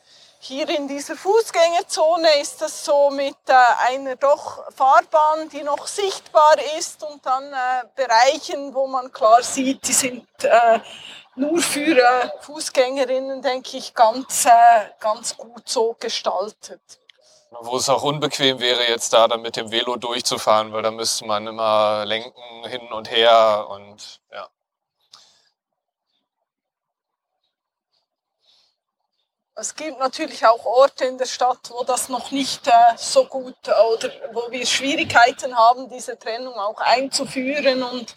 Hier 0.46 0.68
in 0.68 0.90
dieser 0.90 1.16
Fußgängerzone 1.16 2.42
ist 2.42 2.62
das 2.62 2.84
so 2.84 3.10
mit 3.12 3.38
äh, 3.48 3.54
einer 3.88 4.18
doch 4.18 4.70
Fahrbahn, 4.76 5.48
die 5.48 5.64
noch 5.64 5.88
sichtbar 5.88 6.56
ist 6.78 7.02
und 7.02 7.26
dann 7.26 7.46
äh, 7.46 7.86
Bereichen, 7.96 8.74
wo 8.74 8.86
man 8.86 9.10
klar 9.10 9.42
sieht, 9.42 9.88
die 9.88 9.94
sind 9.94 10.28
äh, 10.42 10.82
nur 11.36 11.62
für 11.62 12.30
Fußgängerinnen, 12.42 13.42
denke 13.42 13.78
ich, 13.78 13.94
ganz, 13.94 14.46
ganz 15.00 15.38
gut 15.38 15.70
so 15.70 15.96
gestaltet. 15.98 16.82
Wo 17.62 17.78
es 17.78 17.88
auch 17.88 18.04
unbequem 18.04 18.60
wäre, 18.60 18.84
jetzt 18.90 19.14
da 19.14 19.30
dann 19.30 19.44
mit 19.44 19.56
dem 19.56 19.72
Velo 19.72 19.96
durchzufahren, 19.96 20.74
weil 20.74 20.82
da 20.82 20.92
müsste 20.92 21.26
man 21.26 21.48
immer 21.48 22.04
lenken 22.06 22.68
hin 22.68 22.92
und 22.92 23.10
her 23.10 23.66
und 23.70 24.20
ja. 24.30 24.50
Es 29.64 29.74
gibt 29.74 29.98
natürlich 29.98 30.46
auch 30.46 30.66
Orte 30.66 31.06
in 31.06 31.18
der 31.18 31.26
Stadt, 31.26 31.72
wo 31.72 31.86
das 31.86 32.10
noch 32.10 32.32
nicht 32.32 32.68
äh, 32.68 32.98
so 32.98 33.24
gut 33.24 33.56
oder 33.66 34.12
wo 34.34 34.52
wir 34.52 34.66
Schwierigkeiten 34.66 35.58
haben, 35.58 35.88
diese 35.88 36.20
Trennung 36.20 36.56
auch 36.56 36.82
einzuführen. 36.82 37.82
Und 37.82 38.14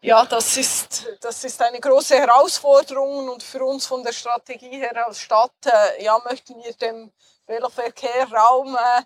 ja, 0.00 0.24
das 0.24 0.56
ist, 0.56 1.06
das 1.20 1.44
ist 1.44 1.62
eine 1.62 1.78
große 1.78 2.16
Herausforderung. 2.16 3.28
Und 3.28 3.44
für 3.44 3.62
uns 3.64 3.86
von 3.86 4.02
der 4.02 4.12
Strategie 4.12 4.80
her 4.80 5.06
als 5.06 5.20
Stadt, 5.20 5.52
äh, 5.66 6.02
ja, 6.02 6.20
möchten 6.28 6.60
wir 6.60 6.72
dem 6.72 7.12
Veloverkehr 7.46 8.26
Raum 8.32 8.74
äh, 8.74 9.02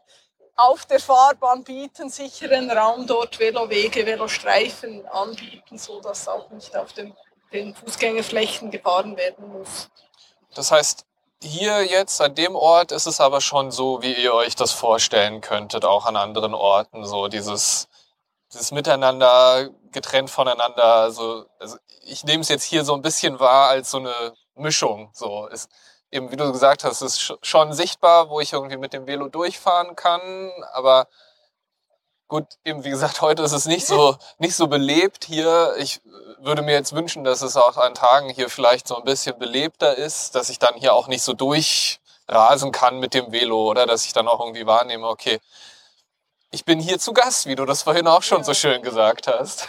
auf 0.57 0.87
der 0.87 0.99
Fahrbahn 0.99 1.63
bieten, 1.63 2.09
sicheren 2.09 2.71
Raum 2.71 3.07
dort, 3.07 3.39
Velowege, 3.39 4.07
Velostreifen 4.07 5.07
anbieten, 5.09 5.77
sodass 5.77 6.27
auch 6.27 6.49
nicht 6.53 6.75
auf 6.75 6.95
dem, 6.95 7.15
den 7.53 7.75
Fußgängerflächen 7.75 8.71
gefahren 8.71 9.15
werden 9.19 9.47
muss. 9.53 9.91
Das 10.55 10.71
heißt, 10.71 11.05
hier 11.43 11.85
jetzt 11.85 12.21
an 12.21 12.35
dem 12.35 12.57
Ort 12.57 12.93
ist 12.93 13.07
es 13.07 13.21
aber 13.21 13.41
schon 13.41 13.71
so, 13.71 14.03
wie 14.03 14.15
ihr 14.15 14.35
euch 14.35 14.57
das 14.57 14.73
vorstellen 14.73 15.41
könntet, 15.41 15.85
auch 15.85 16.07
an 16.07 16.17
anderen 16.17 16.55
Orten, 16.55 17.05
so 17.05 17.29
dieses, 17.29 17.89
dieses 18.53 18.73
Miteinander 18.73 19.71
getrennt 19.93 20.31
voneinander. 20.31 20.85
Also, 20.85 21.47
also 21.59 21.77
ich 22.03 22.25
nehme 22.25 22.43
es 22.43 22.49
jetzt 22.49 22.65
hier 22.65 22.85
so 22.85 22.95
ein 22.95 23.03
bisschen 23.03 23.39
wahr 23.41 23.69
als 23.69 23.91
so 23.91 23.99
eine 23.99 24.35
Mischung. 24.55 25.11
So 25.13 25.47
ist 25.47 25.69
eben, 26.11 26.31
wie 26.31 26.37
du 26.37 26.51
gesagt 26.53 26.85
hast, 26.85 27.03
ist 27.03 27.37
schon 27.43 27.73
sichtbar, 27.73 28.31
wo 28.31 28.41
ich 28.41 28.53
irgendwie 28.53 28.79
mit 28.79 28.93
dem 28.93 29.07
Velo 29.07 29.29
durchfahren 29.29 29.97
kann, 29.97 30.53
aber 30.73 31.07
Gut, 32.29 32.59
eben 32.65 32.83
wie 32.85 32.91
gesagt, 32.91 33.21
heute 33.21 33.43
ist 33.43 33.53
es 33.53 33.67
nicht 33.67 33.87
so, 33.87 34.17
nicht 34.39 34.57
so 34.57 34.67
belebt 34.67 35.25
hier. 35.25 35.75
Ich 35.79 36.01
würde 36.39 36.63
mir 36.63 36.73
jetzt 36.73 36.95
wünschen, 36.95 37.25
dass 37.25 37.43
es 37.43 37.57
auch 37.57 37.77
an 37.77 37.95
Tagen 37.95 38.31
hier 38.31 38.49
vielleicht 38.49 38.89
so 38.89 38.97
ein 38.97 39.05
bisschen 39.05 39.39
belebter 39.39 39.97
ist, 39.97 40.35
dass 40.35 40.49
ich 40.49 40.59
dann 40.59 40.75
hier 40.75 40.95
auch 40.95 41.09
nicht 41.09 41.23
so 41.23 41.33
durchrasen 41.33 42.73
kann 42.73 42.99
mit 42.99 43.15
dem 43.15 43.33
Velo 43.33 43.69
oder 43.69 43.87
dass 43.87 44.05
ich 44.05 44.13
dann 44.13 44.29
auch 44.29 44.41
irgendwie 44.41 44.67
wahrnehme, 44.67 45.07
okay, 45.07 45.41
ich 46.51 46.65
bin 46.65 46.81
hier 46.81 46.99
zu 46.99 47.13
Gast, 47.13 47.47
wie 47.47 47.55
du 47.55 47.65
das 47.65 47.83
vorhin 47.83 48.07
auch 48.07 48.23
schon 48.23 48.45
so 48.45 48.55
schön 48.55 48.83
gesagt 48.83 49.27
hast. 49.27 49.69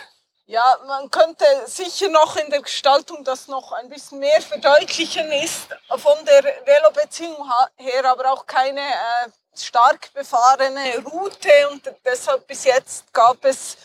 Ja, 0.49 0.77
man 0.87 1.11
könnte 1.11 1.43
sicher 1.65 2.07
noch 2.07 2.37
in 2.37 2.49
der 2.49 2.61
Gestaltung 2.61 3.25
das 3.25 3.49
noch 3.49 3.73
ein 3.73 3.89
bisschen 3.89 4.19
mehr 4.19 4.41
verdeutlichen, 4.41 5.29
ist 5.33 5.67
von 5.89 6.23
der 6.25 6.41
Velobeziehung 6.65 7.51
her 7.75 8.05
aber 8.05 8.31
auch 8.31 8.45
keine 8.45 8.79
äh, 8.79 9.29
stark 9.53 10.13
befahrene 10.13 11.03
Route 11.03 11.49
und 11.71 11.93
deshalb 12.05 12.47
bis 12.47 12.63
jetzt 12.63 13.11
gab 13.11 13.43
es, 13.43 13.75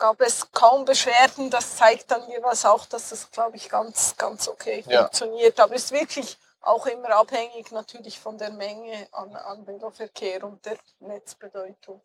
gab 0.00 0.20
es 0.20 0.50
kaum 0.50 0.84
Beschwerden. 0.84 1.50
Das 1.50 1.76
zeigt 1.76 2.10
dann 2.10 2.28
jeweils 2.28 2.64
auch, 2.64 2.86
dass 2.86 3.10
das, 3.10 3.30
glaube 3.30 3.56
ich, 3.56 3.68
ganz, 3.68 4.16
ganz 4.16 4.48
okay 4.48 4.82
ja. 4.88 5.02
funktioniert. 5.02 5.60
Aber 5.60 5.76
es 5.76 5.84
ist 5.84 5.92
wirklich 5.92 6.36
auch 6.62 6.86
immer 6.86 7.10
abhängig 7.10 7.70
natürlich 7.70 8.18
von 8.18 8.36
der 8.36 8.50
Menge 8.50 9.06
an, 9.12 9.36
an 9.36 9.66
Veloverkehr 9.66 10.42
und 10.42 10.64
der 10.66 10.78
Netzbedeutung. 10.98 12.02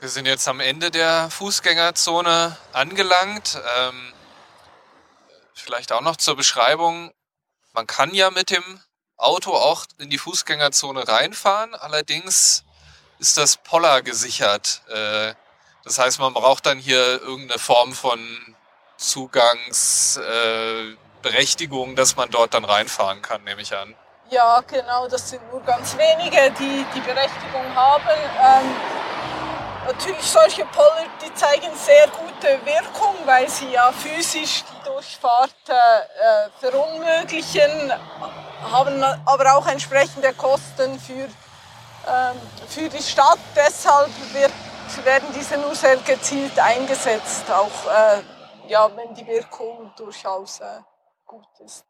Wir 0.00 0.10
sind 0.10 0.26
jetzt 0.26 0.46
am 0.48 0.60
Ende 0.60 0.90
der 0.90 1.30
Fußgängerzone 1.30 2.58
angelangt. 2.72 3.58
Ähm, 3.78 4.12
vielleicht 5.54 5.92
auch 5.92 6.02
noch 6.02 6.16
zur 6.16 6.36
Beschreibung. 6.36 7.14
Man 7.72 7.86
kann 7.86 8.12
ja 8.12 8.30
mit 8.30 8.50
dem 8.50 8.82
Auto 9.16 9.52
auch 9.52 9.86
in 9.98 10.10
die 10.10 10.18
Fußgängerzone 10.18 11.08
reinfahren, 11.08 11.74
allerdings 11.74 12.64
ist 13.18 13.36
das 13.36 13.56
Poller 13.56 14.02
gesichert. 14.02 14.82
Äh, 14.88 15.34
das 15.84 15.98
heißt, 15.98 16.18
man 16.18 16.34
braucht 16.34 16.66
dann 16.66 16.78
hier 16.78 17.22
irgendeine 17.22 17.58
Form 17.58 17.92
von 17.92 18.18
Zugangsberechtigung, 18.96 21.92
äh, 21.92 21.94
dass 21.94 22.16
man 22.16 22.30
dort 22.30 22.54
dann 22.54 22.64
reinfahren 22.64 23.22
kann, 23.22 23.44
nehme 23.44 23.62
ich 23.62 23.76
an. 23.76 23.94
Ja, 24.30 24.60
genau, 24.62 25.06
das 25.06 25.30
sind 25.30 25.48
nur 25.52 25.62
ganz 25.62 25.96
wenige, 25.96 26.50
die 26.58 26.84
die 26.94 27.00
Berechtigung 27.00 27.72
haben. 27.74 28.08
Ähm, 28.42 28.74
natürlich 29.86 30.24
solche 30.24 30.64
Poller, 30.66 31.06
die 31.22 31.32
zeigen 31.34 31.74
sehr 31.76 32.08
gute 32.08 32.58
Wirkung, 32.64 33.14
weil 33.26 33.48
sie 33.48 33.70
ja 33.70 33.92
physisch 33.92 34.64
Durchfahrt 34.84 35.54
äh, 35.68 36.48
verunmöglichen, 36.60 37.92
haben 38.70 39.02
aber 39.02 39.56
auch 39.56 39.66
entsprechende 39.66 40.32
Kosten 40.34 40.98
für, 40.98 41.28
ähm, 42.06 42.40
für 42.68 42.88
die 42.88 43.02
Stadt. 43.02 43.38
Deshalb 43.54 44.10
wird, 44.32 44.52
werden 45.04 45.28
diese 45.34 45.56
nur 45.58 45.74
sehr 45.74 45.96
gezielt 45.98 46.58
eingesetzt, 46.58 47.50
auch 47.50 47.86
äh, 47.86 48.22
ja, 48.68 48.90
wenn 48.96 49.14
die 49.14 49.26
Wirkung 49.26 49.92
durchaus 49.96 50.60
äh, 50.60 50.80
gut 51.24 51.46
ist. 51.64 51.84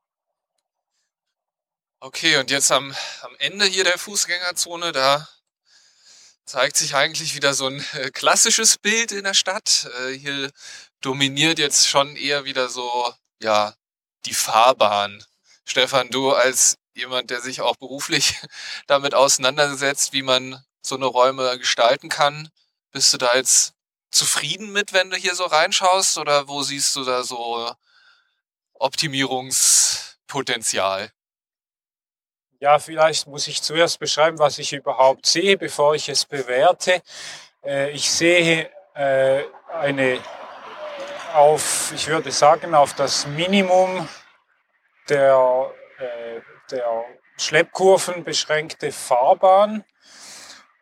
Okay, 2.00 2.36
und 2.36 2.50
jetzt 2.50 2.70
am, 2.70 2.94
am 3.22 3.34
Ende 3.38 3.64
hier 3.64 3.84
der 3.84 3.98
Fußgängerzone, 3.98 4.92
da 4.92 5.26
zeigt 6.44 6.76
sich 6.76 6.94
eigentlich 6.94 7.34
wieder 7.34 7.54
so 7.54 7.68
ein 7.68 7.84
äh, 7.94 8.10
klassisches 8.10 8.76
Bild 8.76 9.12
in 9.12 9.24
der 9.24 9.34
Stadt. 9.34 9.88
Äh, 10.00 10.12
hier 10.12 10.50
dominiert 11.00 11.58
jetzt 11.58 11.88
schon 11.88 12.16
eher 12.16 12.44
wieder 12.44 12.68
so, 12.68 13.14
ja, 13.40 13.74
die 14.26 14.34
Fahrbahn. 14.34 15.24
Stefan, 15.64 16.10
du 16.10 16.32
als 16.32 16.76
jemand, 16.94 17.30
der 17.30 17.40
sich 17.40 17.60
auch 17.60 17.76
beruflich 17.76 18.40
damit 18.86 19.14
auseinandersetzt, 19.14 20.12
wie 20.12 20.22
man 20.22 20.64
so 20.82 20.96
eine 20.96 21.06
Räume 21.06 21.58
gestalten 21.58 22.08
kann, 22.08 22.50
bist 22.92 23.12
du 23.12 23.18
da 23.18 23.34
jetzt 23.34 23.74
zufrieden 24.10 24.72
mit, 24.72 24.92
wenn 24.92 25.10
du 25.10 25.16
hier 25.16 25.34
so 25.34 25.44
reinschaust? 25.44 26.18
Oder 26.18 26.46
wo 26.46 26.62
siehst 26.62 26.94
du 26.96 27.04
da 27.04 27.24
so 27.24 27.72
Optimierungspotenzial? 28.74 31.10
Ja, 32.60 32.78
vielleicht 32.78 33.26
muss 33.26 33.48
ich 33.48 33.62
zuerst 33.62 33.98
beschreiben, 33.98 34.38
was 34.38 34.58
ich 34.58 34.72
überhaupt 34.72 35.26
sehe, 35.26 35.58
bevor 35.58 35.94
ich 35.94 36.08
es 36.08 36.24
bewerte. 36.24 37.02
Äh, 37.64 37.90
ich 37.90 38.10
sehe 38.10 38.70
äh, 38.94 39.42
eine 39.72 40.22
auf, 41.34 41.92
ich 41.94 42.06
würde 42.06 42.30
sagen, 42.30 42.74
auf 42.74 42.94
das 42.94 43.26
Minimum 43.26 44.08
der, 45.08 45.70
äh, 45.98 46.40
der 46.70 47.04
Schleppkurven 47.36 48.24
beschränkte 48.24 48.92
Fahrbahn. 48.92 49.84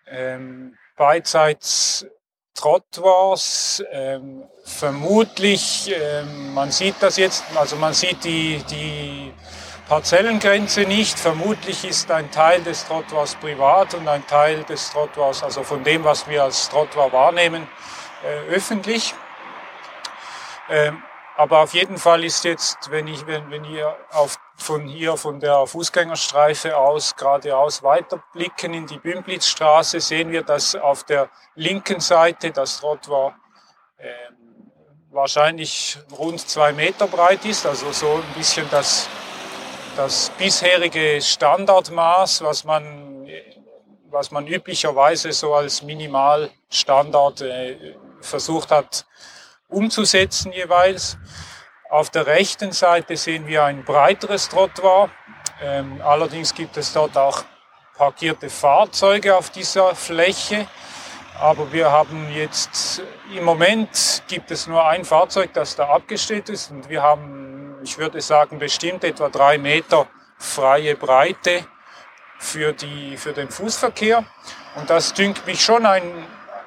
Ähm, 0.07 0.77
beidseits 0.97 2.07
Trottoirs, 2.55 3.83
ähm, 3.91 4.45
vermutlich, 4.65 5.93
ähm, 5.95 6.53
man 6.55 6.71
sieht 6.71 6.97
das 7.01 7.17
jetzt, 7.17 7.45
also 7.57 7.77
man 7.77 7.95
sieht 7.95 8.23
die, 8.25 8.63
die 8.71 9.33
Parzellengrenze 9.89 10.83
nicht. 10.83 11.19
Vermutlich 11.19 11.85
ist 11.85 12.11
ein 12.11 12.31
Teil 12.31 12.63
des 12.63 12.87
Trottoirs 12.87 13.35
privat 13.37 13.95
und 13.95 14.07
ein 14.07 14.27
Teil 14.27 14.65
des 14.65 14.91
Trottoirs, 14.91 15.43
also 15.43 15.63
von 15.63 15.83
dem, 15.83 16.05
was 16.05 16.29
wir 16.29 16.45
als 16.45 16.69
Trottoir 16.69 17.13
wahrnehmen, 17.13 17.67
äh, 18.23 18.55
öffentlich. 18.55 19.15
Ähm, 20.69 21.03
aber 21.37 21.61
auf 21.61 21.75
jeden 21.75 21.99
Fall 21.99 22.25
ist 22.25 22.45
jetzt, 22.45 22.91
wenn 22.91 23.07
ich, 23.07 23.27
wenn, 23.27 23.51
wenn 23.51 23.65
ihr 23.65 23.97
auf, 24.11 24.39
von 24.57 24.87
hier, 24.87 25.17
von 25.17 25.41
der 25.41 25.67
Fußgängerstreife 25.67 26.77
aus, 26.77 27.17
geradeaus 27.17 27.83
weiterblicken 27.83 28.75
in 28.75 28.87
die 28.87 28.99
Bümplitzstraße, 28.99 30.01
sehen 30.01 30.31
wir, 30.31 30.43
dass 30.43 30.75
auf 30.75 31.05
der 31.05 31.31
linken 31.55 32.01
Seite 32.01 32.51
das 32.51 32.81
Trottoir 32.81 33.35
äh, 33.97 34.09
wahrscheinlich 35.11 35.99
rund 36.19 36.41
zwei 36.41 36.73
Meter 36.73 37.07
breit 37.07 37.45
ist, 37.45 37.67
also 37.67 37.93
so 37.93 38.15
ein 38.17 38.35
bisschen 38.35 38.69
das, 38.71 39.09
das 39.97 40.31
bisherige 40.37 41.21
Standardmaß, 41.21 42.43
was 42.43 42.65
man, 42.65 43.27
was 44.11 44.31
man 44.31 44.47
üblicherweise 44.47 45.33
so 45.33 45.55
als 45.55 45.83
Minimalstandard 45.83 47.41
äh, 47.41 47.97
versucht 48.21 48.71
hat 48.71 49.07
umzusetzen 49.73 50.53
jeweils. 50.53 51.19
Auf 51.91 52.11
der 52.11 52.27
rechten 52.27 52.73
Seite 52.73 53.17
sehen 53.17 53.47
wir 53.47 53.65
ein 53.65 53.85
breiteres 53.85 54.49
Trottoir. 54.49 55.11
Ähm, 55.61 56.01
allerdings 56.03 56.55
gibt 56.55 56.77
es 56.77 56.93
dort 56.93 57.17
auch 57.17 57.45
parkierte 57.97 58.49
Fahrzeuge 58.49 59.37
auf 59.37 59.51
dieser 59.51 59.95
Fläche. 59.95 60.67
Aber 61.39 61.73
wir 61.73 61.91
haben 61.91 62.33
jetzt, 62.33 63.03
im 63.35 63.45
Moment 63.45 64.23
gibt 64.29 64.51
es 64.51 64.67
nur 64.67 64.87
ein 64.87 65.05
Fahrzeug, 65.05 65.53
das 65.55 65.77
da 65.77 65.89
abgestellt 65.89 66.49
ist. 66.49 66.71
Und 66.71 66.89
wir 66.89 67.03
haben, 67.03 67.77
ich 67.83 67.99
würde 67.99 68.21
sagen, 68.21 68.59
bestimmt 68.59 69.05
etwa 69.05 69.29
drei 69.29 69.59
Meter 69.59 70.07
freie 70.39 70.97
Breite 70.97 71.65
für, 72.39 72.73
die, 72.73 73.17
für 73.17 73.33
den 73.33 73.49
Fußverkehr. 73.49 74.25
Und 74.77 74.91
das 74.91 75.15
dünkt 75.15 75.47
mich 75.47 75.63
schon 75.63 75.87
ein 75.87 76.03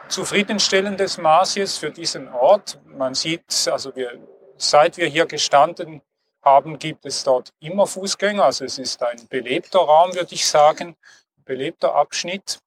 zufriedenstellendes 0.07 1.17
Maß 1.17 1.55
jetzt 1.55 1.79
für 1.79 1.91
diesen 1.91 2.31
Ort. 2.33 2.79
Man 2.85 3.13
sieht, 3.13 3.43
also 3.71 3.95
wir, 3.95 4.19
seit 4.57 4.97
wir 4.97 5.07
hier 5.07 5.25
gestanden 5.25 6.01
haben, 6.41 6.79
gibt 6.79 7.05
es 7.05 7.23
dort 7.23 7.51
immer 7.59 7.87
Fußgänger. 7.87 8.43
Also 8.43 8.65
es 8.65 8.77
ist 8.77 9.01
ein 9.01 9.27
belebter 9.27 9.79
Raum, 9.79 10.13
würde 10.13 10.33
ich 10.33 10.47
sagen, 10.47 10.95
belebter 11.43 11.95
Abschnitt. 11.95 12.59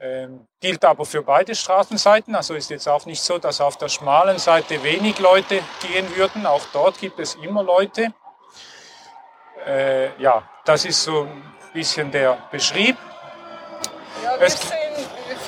Ähm, 0.00 0.46
gilt 0.60 0.84
aber 0.84 1.04
für 1.04 1.22
beide 1.22 1.54
Straßenseiten. 1.54 2.34
Also 2.36 2.54
ist 2.54 2.70
jetzt 2.70 2.88
auch 2.88 3.04
nicht 3.06 3.22
so, 3.22 3.38
dass 3.38 3.60
auf 3.60 3.76
der 3.78 3.88
schmalen 3.88 4.38
Seite 4.38 4.82
wenig 4.84 5.18
Leute 5.18 5.60
gehen 5.82 6.16
würden. 6.16 6.46
Auch 6.46 6.64
dort 6.72 6.98
gibt 6.98 7.18
es 7.18 7.34
immer 7.34 7.62
Leute. 7.64 8.12
Äh, 9.66 10.20
ja, 10.22 10.48
das 10.64 10.84
ist 10.84 11.02
so 11.02 11.22
ein 11.22 11.42
bisschen 11.72 12.12
der 12.12 12.38
Beschrieb. 12.50 12.96
Ja, 14.22 14.36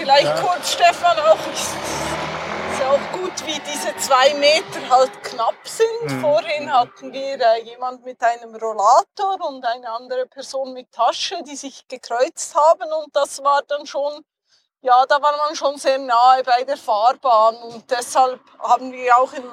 vielleicht 0.01 0.25
ja. 0.25 0.41
kurz, 0.41 0.73
Stefan, 0.73 1.19
auch 1.19 1.53
ist 1.53 2.81
ja 2.81 2.91
auch 2.91 3.13
gut, 3.13 3.47
wie 3.47 3.61
diese 3.61 3.95
zwei 3.99 4.35
Meter 4.35 4.89
halt 4.89 5.23
knapp 5.23 5.57
sind. 5.65 6.11
Mhm. 6.11 6.21
Vorhin 6.21 6.73
hatten 6.73 7.13
wir 7.13 7.41
äh, 7.41 7.63
jemand 7.65 8.05
mit 8.05 8.21
einem 8.23 8.55
Rollator 8.55 9.39
und 9.49 9.65
eine 9.65 9.91
andere 9.91 10.27
Person 10.27 10.73
mit 10.73 10.91
Tasche, 10.93 11.43
die 11.47 11.57
sich 11.57 11.87
gekreuzt 11.89 12.55
haben 12.55 12.91
und 13.05 13.15
das 13.15 13.43
war 13.43 13.63
dann 13.69 13.87
schon 13.87 14.25
ja, 14.83 15.05
da 15.05 15.21
war 15.21 15.37
man 15.37 15.55
schon 15.55 15.77
sehr 15.77 15.99
nahe 15.99 16.43
bei 16.43 16.65
der 16.65 16.79
Fahrbahn 16.79 17.55
und 17.57 17.91
deshalb 17.91 18.41
haben 18.61 18.91
wir 18.91 19.15
auch 19.19 19.31
in, 19.35 19.45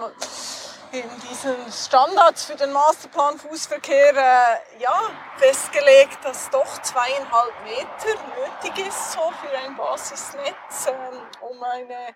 in 0.91 1.09
diesen 1.29 1.55
Standards 1.71 2.45
für 2.45 2.55
den 2.55 2.71
Masterplan 2.71 3.38
Fußverkehr 3.38 4.15
äh, 4.15 4.81
ja, 4.81 5.01
festgelegt, 5.38 6.19
dass 6.23 6.49
doch 6.49 6.81
zweieinhalb 6.81 7.53
Meter 7.63 8.19
nötig 8.35 8.88
ist 8.88 9.11
so 9.13 9.31
für 9.41 9.57
ein 9.57 9.75
Basisnetz, 9.75 10.88
äh, 10.88 11.45
um 11.45 11.61
eine 11.63 12.15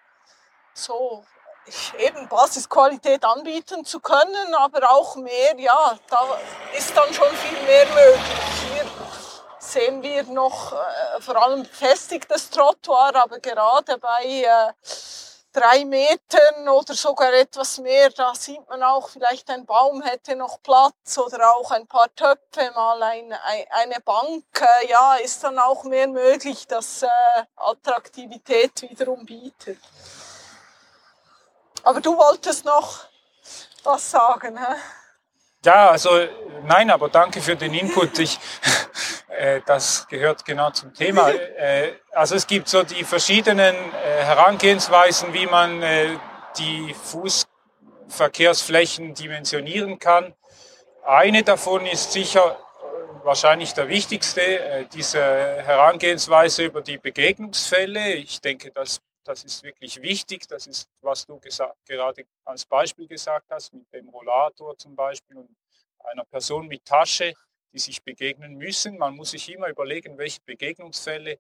so 0.73 1.23
eben 1.97 2.27
Basisqualität 2.27 3.23
anbieten 3.23 3.85
zu 3.85 3.99
können, 3.99 4.55
aber 4.55 4.89
auch 4.89 5.15
mehr, 5.15 5.57
ja, 5.57 5.97
da 6.09 6.39
ist 6.75 6.95
dann 6.95 7.13
schon 7.13 7.29
viel 7.29 7.61
mehr 7.63 7.85
möglich. 7.85 8.21
Hier 8.73 8.85
sehen 9.59 10.01
wir 10.01 10.23
noch 10.23 10.73
äh, 10.73 11.21
vor 11.21 11.35
allem 11.35 11.63
befestigtes 11.63 12.49
Trottoir, 12.49 13.15
aber 13.15 13.39
gerade 13.39 13.97
bei 13.97 14.25
äh, 14.25 14.73
drei 15.53 15.85
Metern 15.85 16.69
oder 16.69 16.93
sogar 16.93 17.33
etwas 17.33 17.77
mehr, 17.79 18.09
da 18.09 18.33
sieht 18.35 18.67
man 18.69 18.83
auch, 18.83 19.09
vielleicht 19.09 19.49
ein 19.49 19.65
Baum 19.65 20.01
hätte 20.01 20.35
noch 20.35 20.61
Platz 20.61 21.17
oder 21.17 21.55
auch 21.55 21.71
ein 21.71 21.87
paar 21.87 22.13
Töpfe, 22.15 22.71
mal 22.73 23.01
ein, 23.03 23.31
ein, 23.31 23.65
eine 23.71 23.99
Bank. 24.01 24.45
Äh, 24.59 24.89
ja, 24.89 25.15
ist 25.15 25.43
dann 25.43 25.59
auch 25.59 25.83
mehr 25.83 26.07
möglich, 26.07 26.67
dass 26.67 27.03
äh, 27.03 27.07
Attraktivität 27.55 28.81
wiederum 28.83 29.25
bietet. 29.25 29.79
Aber 31.83 31.99
du 31.99 32.15
wolltest 32.15 32.63
noch 32.65 33.05
was 33.83 34.11
sagen, 34.11 34.57
hä? 34.57 34.75
Ja, 35.63 35.89
also 35.89 36.09
nein, 36.63 36.89
aber 36.89 37.09
danke 37.09 37.39
für 37.39 37.55
den 37.55 37.75
Input. 37.75 38.17
Ich, 38.17 38.39
äh, 39.29 39.61
das 39.67 40.07
gehört 40.07 40.43
genau 40.43 40.71
zum 40.71 40.91
Thema. 40.93 41.29
Äh, 41.29 41.93
also 42.11 42.33
es 42.33 42.47
gibt 42.47 42.67
so 42.67 42.81
die 42.81 43.03
verschiedenen 43.03 43.75
äh, 43.75 44.23
Herangehensweisen, 44.23 45.33
wie 45.33 45.45
man 45.45 45.83
äh, 45.83 46.17
die 46.57 46.95
Fußverkehrsflächen 46.95 49.13
dimensionieren 49.13 49.99
kann. 49.99 50.33
Eine 51.05 51.43
davon 51.43 51.85
ist 51.85 52.11
sicher 52.11 52.57
äh, 52.57 53.23
wahrscheinlich 53.23 53.75
der 53.75 53.87
wichtigste, 53.87 54.41
äh, 54.41 54.85
diese 54.91 55.21
Herangehensweise 55.21 56.65
über 56.65 56.81
die 56.81 56.97
Begegnungsfälle. 56.97 58.13
Ich 58.13 58.41
denke, 58.41 58.71
das 58.71 58.99
das 59.31 59.45
ist 59.45 59.63
wirklich 59.63 60.01
wichtig. 60.01 60.45
Das 60.47 60.67
ist, 60.67 60.89
was 61.01 61.25
du 61.25 61.39
gerade 61.85 62.25
als 62.43 62.65
Beispiel 62.65 63.07
gesagt 63.07 63.49
hast, 63.49 63.73
mit 63.73 63.91
dem 63.93 64.09
Rollator 64.09 64.77
zum 64.77 64.93
Beispiel 64.93 65.37
und 65.37 65.55
einer 65.99 66.25
Person 66.25 66.67
mit 66.67 66.83
Tasche, 66.83 67.33
die 67.71 67.79
sich 67.79 68.03
begegnen 68.03 68.57
müssen. 68.57 68.97
Man 68.97 69.15
muss 69.15 69.31
sich 69.31 69.49
immer 69.49 69.69
überlegen, 69.69 70.17
welche 70.17 70.41
Begegnungsfälle, 70.41 71.39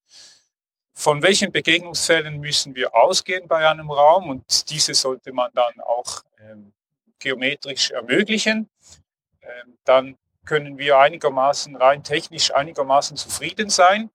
von 0.93 1.21
welchen 1.21 1.51
Begegnungsfällen 1.51 2.39
müssen 2.39 2.75
wir 2.75 2.95
ausgehen 2.95 3.47
bei 3.49 3.67
einem 3.67 3.91
Raum 3.91 4.29
und 4.29 4.69
diese 4.69 4.93
sollte 4.93 5.33
man 5.33 5.51
dann 5.53 5.81
auch 5.81 6.23
ähm, 6.39 6.71
geometrisch 7.19 7.91
ermöglichen. 7.91 8.69
Ähm, 9.41 9.77
dann 9.83 10.17
können 10.45 10.77
wir 10.77 10.97
einigermaßen 10.97 11.75
rein 11.75 12.03
technisch 12.03 12.53
einigermaßen 12.53 13.17
zufrieden 13.17 13.69
sein. 13.69 14.09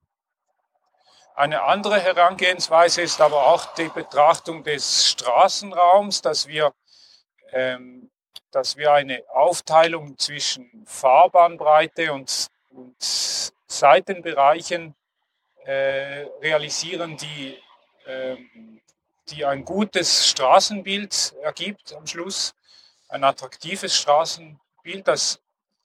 Eine 1.36 1.64
andere 1.64 2.00
Herangehensweise 2.00 3.02
ist 3.02 3.20
aber 3.20 3.48
auch 3.48 3.74
die 3.74 3.90
Betrachtung 3.90 4.64
des 4.64 5.10
Straßenraums, 5.10 6.22
dass 6.22 6.46
wir, 6.48 6.72
ähm, 7.52 8.10
dass 8.50 8.78
wir 8.78 8.94
eine 8.94 9.22
Aufteilung 9.28 10.16
zwischen 10.16 10.86
Fahrbahnbreite 10.86 12.10
und, 12.14 12.48
und 12.70 12.96
Seitenbereichen 13.66 14.94
äh, 15.66 16.22
realisieren, 16.40 17.18
die, 17.18 17.58
ähm, 18.06 18.80
die 19.28 19.44
ein 19.44 19.62
gutes 19.62 20.28
Straßenbild 20.28 21.34
ergibt 21.42 21.92
am 21.92 22.06
Schluss, 22.06 22.54
ein 23.10 23.24
attraktives 23.24 23.94
Straßenbild. 23.94 25.06
Das 25.06 25.38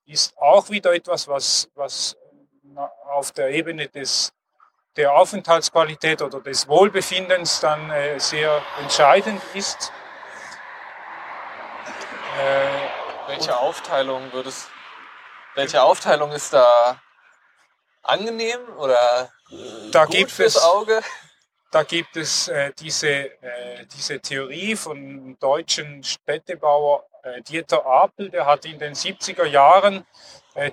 ist 0.05 0.37
auch 0.37 0.69
wieder 0.69 0.93
etwas, 0.93 1.27
was, 1.27 1.69
was 1.75 2.15
auf 3.03 3.33
der 3.33 3.49
Ebene 3.49 3.89
des 3.89 4.31
der 4.97 5.13
Aufenthaltsqualität 5.13 6.21
oder 6.21 6.41
des 6.41 6.67
Wohlbefindens 6.67 7.59
dann 7.59 7.89
äh, 7.89 8.19
sehr 8.19 8.61
entscheidend 8.81 9.41
ist. 9.53 9.91
Äh, 12.39 13.27
welche 13.27 13.57
Aufteilung 13.57 14.31
würdest 14.33 14.69
welche 15.55 15.81
Aufteilung 15.83 16.31
ist 16.31 16.53
da 16.53 17.01
angenehm 18.03 18.59
oder 18.77 19.29
da 19.91 20.05
gibt 20.05 20.31
fürs 20.31 20.55
es, 20.55 20.63
Auge? 20.63 21.01
da 21.71 21.83
gibt 21.83 22.15
es 22.17 22.47
äh, 22.47 22.71
diese, 22.79 23.09
äh, 23.09 23.85
diese 23.85 24.19
Theorie 24.19 24.75
von 24.75 25.37
deutschen 25.39 26.03
Städtebauer 26.03 27.05
äh, 27.23 27.41
Dieter 27.41 27.85
Apel, 27.85 28.29
der 28.29 28.45
hat 28.45 28.65
in 28.65 28.79
den 28.79 28.93
70er 28.93 29.45
Jahren 29.45 30.05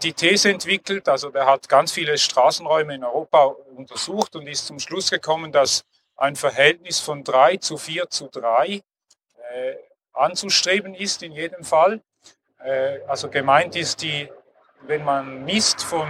die 0.03 0.13
These 0.13 0.51
entwickelt, 0.51 1.09
also 1.09 1.31
der 1.31 1.47
hat 1.47 1.69
ganz 1.69 1.93
viele 1.93 2.19
Straßenräume 2.19 2.95
in 2.97 3.05
Europa 3.05 3.55
untersucht 3.77 4.35
und 4.35 4.47
ist 4.47 4.67
zum 4.67 4.79
Schluss 4.81 5.11
gekommen, 5.11 5.53
dass 5.53 5.85
ein 6.17 6.35
Verhältnis 6.35 6.99
von 6.99 7.23
3 7.23 7.59
zu 7.59 7.77
4 7.77 8.11
zu 8.11 8.29
3 8.29 8.67
äh, 8.67 8.81
anzustreben 10.13 10.95
ist 10.95 11.23
in 11.23 11.33
jedem 11.33 11.63
Fall. 11.63 12.01
Äh, 12.59 12.99
also 13.07 13.29
gemeint 13.29 13.77
ist 13.77 14.03
die 14.03 14.29
wenn 14.83 15.05
man 15.05 15.45
misst 15.45 15.83
von, 15.83 16.09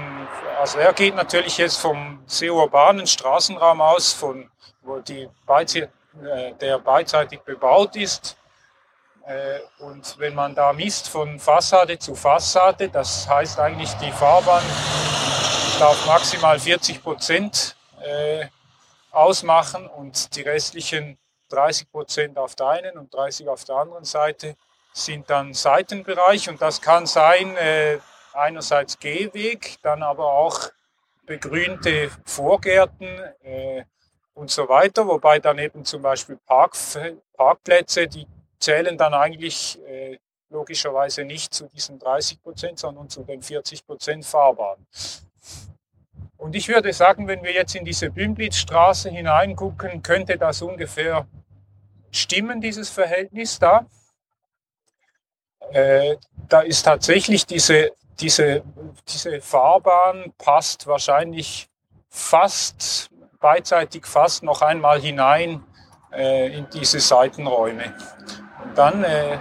also 0.59 0.79
er 0.79 0.93
geht 0.93 1.15
natürlich 1.15 1.59
jetzt 1.59 1.79
vom 1.79 2.23
sehr 2.27 2.55
urbanen 2.55 3.07
Straßenraum 3.07 3.81
aus, 3.81 4.13
von, 4.13 4.51
wo 4.83 5.01
die 5.01 5.29
Beize, 5.47 5.91
äh, 6.23 6.55
der 6.61 6.79
beidseitig 6.79 7.41
bebaut 7.41 7.97
ist. 7.97 8.37
Äh, 9.29 9.61
und 9.81 10.19
wenn 10.19 10.35
man 10.35 10.55
da 10.55 10.73
misst 10.73 11.11
von 11.11 11.39
Fassade 11.39 11.99
zu 11.99 12.15
Fassade, 12.15 12.89
das 12.89 13.29
heißt 13.29 13.61
eigentlich 13.61 13.93
die 13.95 14.11
Fahrbahn 14.11 14.63
darf 15.79 16.07
maximal 16.07 16.59
40 16.59 17.03
Prozent 17.03 17.77
äh, 18.01 18.47
ausmachen 19.11 19.87
und 19.87 20.35
die 20.35 20.41
restlichen 20.41 21.19
30 21.51 21.91
Prozent 21.91 22.39
auf 22.39 22.55
der 22.55 22.69
einen 22.69 22.97
und 22.97 23.13
30 23.13 23.49
auf 23.49 23.65
der 23.65 23.77
anderen 23.77 24.05
Seite 24.05 24.57
sind 24.95 25.29
dann 25.29 25.53
Seitenbereich. 25.53 26.49
Und 26.49 26.63
das 26.63 26.81
kann 26.81 27.05
sein, 27.07 27.55
äh, 27.57 27.99
einerseits 28.33 28.99
Gehweg, 28.99 29.77
dann 29.83 30.03
aber 30.03 30.33
auch 30.33 30.71
begrünte 31.27 32.11
Vorgärten 32.25 33.07
und 34.33 34.51
so 34.51 34.69
weiter, 34.69 35.07
wobei 35.07 35.39
dann 35.41 35.59
eben 35.59 35.85
zum 35.85 36.01
Beispiel 36.01 36.39
Park, 36.47 36.75
Parkplätze, 37.37 38.07
die 38.07 38.27
zählen 38.59 38.97
dann 38.99 39.15
eigentlich 39.15 39.79
äh, 39.87 40.19
logischerweise 40.51 41.25
nicht 41.25 41.55
zu 41.55 41.67
diesen 41.69 41.99
30 41.99 42.43
Prozent, 42.43 42.79
sondern 42.79 43.09
zu 43.09 43.23
den 43.23 43.43
40 43.43 43.87
Prozent 43.87 44.25
Fahrbahn. 44.25 44.87
Und 46.37 46.55
ich 46.55 46.69
würde 46.69 46.93
sagen, 46.93 47.27
wenn 47.27 47.43
wir 47.43 47.53
jetzt 47.53 47.75
in 47.75 47.85
diese 47.85 48.11
Bümblitzstraße 48.11 49.11
hineingucken, 49.11 50.03
könnte 50.03 50.39
das 50.39 50.63
ungefähr 50.63 51.27
stimmen, 52.11 52.61
dieses 52.61 52.91
Verhältnis 52.91 53.59
da. 53.59 53.87
Äh, 55.71 56.17
da 56.49 56.61
ist 56.61 56.85
tatsächlich 56.85 57.45
diese 57.45 57.93
diese, 58.21 58.63
diese 59.09 59.41
Fahrbahn 59.41 60.33
passt 60.39 60.87
wahrscheinlich 60.87 61.69
fast 62.09 63.11
beidseitig 63.41 64.07
fast 64.07 64.43
noch 64.43 64.63
einmal 64.63 65.01
hinein 65.01 65.65
äh, 66.13 66.57
in 66.57 66.67
diese 66.71 66.99
Seitenräume. 66.99 67.95
Dann 68.75 69.05
äh, 69.05 69.39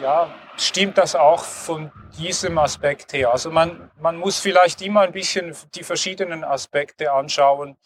ja, 0.00 0.28
stimmt 0.56 0.98
das 0.98 1.14
auch 1.14 1.44
von 1.44 1.90
diesem 2.18 2.58
Aspekt 2.58 3.12
her. 3.12 3.30
Also 3.32 3.50
man, 3.50 3.90
man 4.00 4.16
muss 4.16 4.38
vielleicht 4.38 4.82
immer 4.82 5.02
ein 5.02 5.12
bisschen 5.12 5.54
die 5.74 5.82
verschiedenen 5.82 6.44
Aspekte 6.44 7.12
anschauen. 7.12 7.76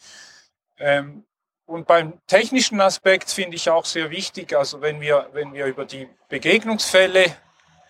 Ähm, 0.78 1.24
und 1.66 1.86
beim 1.86 2.18
technischen 2.26 2.80
Aspekt 2.80 3.30
finde 3.30 3.56
ich 3.56 3.68
auch 3.68 3.84
sehr 3.84 4.10
wichtig, 4.10 4.56
also 4.56 4.80
wenn 4.80 5.02
wir, 5.02 5.28
wenn 5.32 5.52
wir 5.52 5.66
über 5.66 5.84
die 5.84 6.08
Begegnungsfälle 6.30 7.26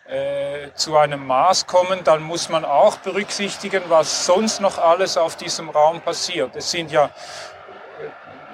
äh, 0.08 0.72
zu 0.74 0.96
einem 0.96 1.24
Maß 1.26 1.66
kommen, 1.66 2.02
dann 2.02 2.22
muss 2.22 2.48
man 2.48 2.64
auch 2.64 2.96
berücksichtigen, 2.96 3.82
was 3.88 4.26
sonst 4.26 4.60
noch 4.60 4.78
alles 4.78 5.16
auf 5.16 5.36
diesem 5.36 5.70
Raum 5.70 6.00
passiert. 6.00 6.56
Es 6.56 6.70
sind 6.72 6.90
ja, 6.90 7.10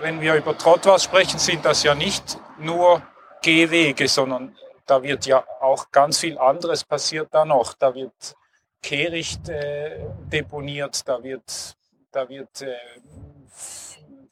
wenn 0.00 0.20
wir 0.20 0.34
über 0.34 0.56
Trottwas 0.56 1.04
sprechen, 1.04 1.38
sind 1.38 1.64
das 1.64 1.82
ja 1.82 1.94
nicht 1.94 2.38
nur 2.58 3.02
Gehwege, 3.42 4.08
sondern 4.08 4.56
da 4.86 5.02
wird 5.02 5.26
ja 5.26 5.44
auch 5.60 5.90
ganz 5.90 6.18
viel 6.18 6.38
anderes 6.38 6.84
passiert 6.84 7.28
da 7.32 7.44
noch. 7.44 7.74
Da 7.74 7.94
wird 7.94 8.36
Kehricht 8.82 9.48
äh, 9.48 10.00
deponiert, 10.30 11.08
da 11.08 11.22
wird, 11.22 11.76
da 12.12 12.28
wird 12.28 12.62
äh, 12.62 12.74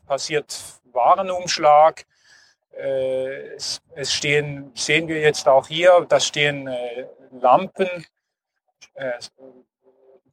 passiert 0.06 0.58
Warenumschlag, 0.92 2.04
äh, 2.76 3.54
es, 3.54 3.80
es, 3.94 4.12
stehen, 4.12 4.72
sehen 4.74 5.08
wir 5.08 5.20
jetzt 5.20 5.48
auch 5.48 5.68
hier, 5.68 6.04
da 6.08 6.20
stehen 6.20 6.66
äh, 6.66 7.06
Lampen 7.30 7.88
äh, 8.94 9.12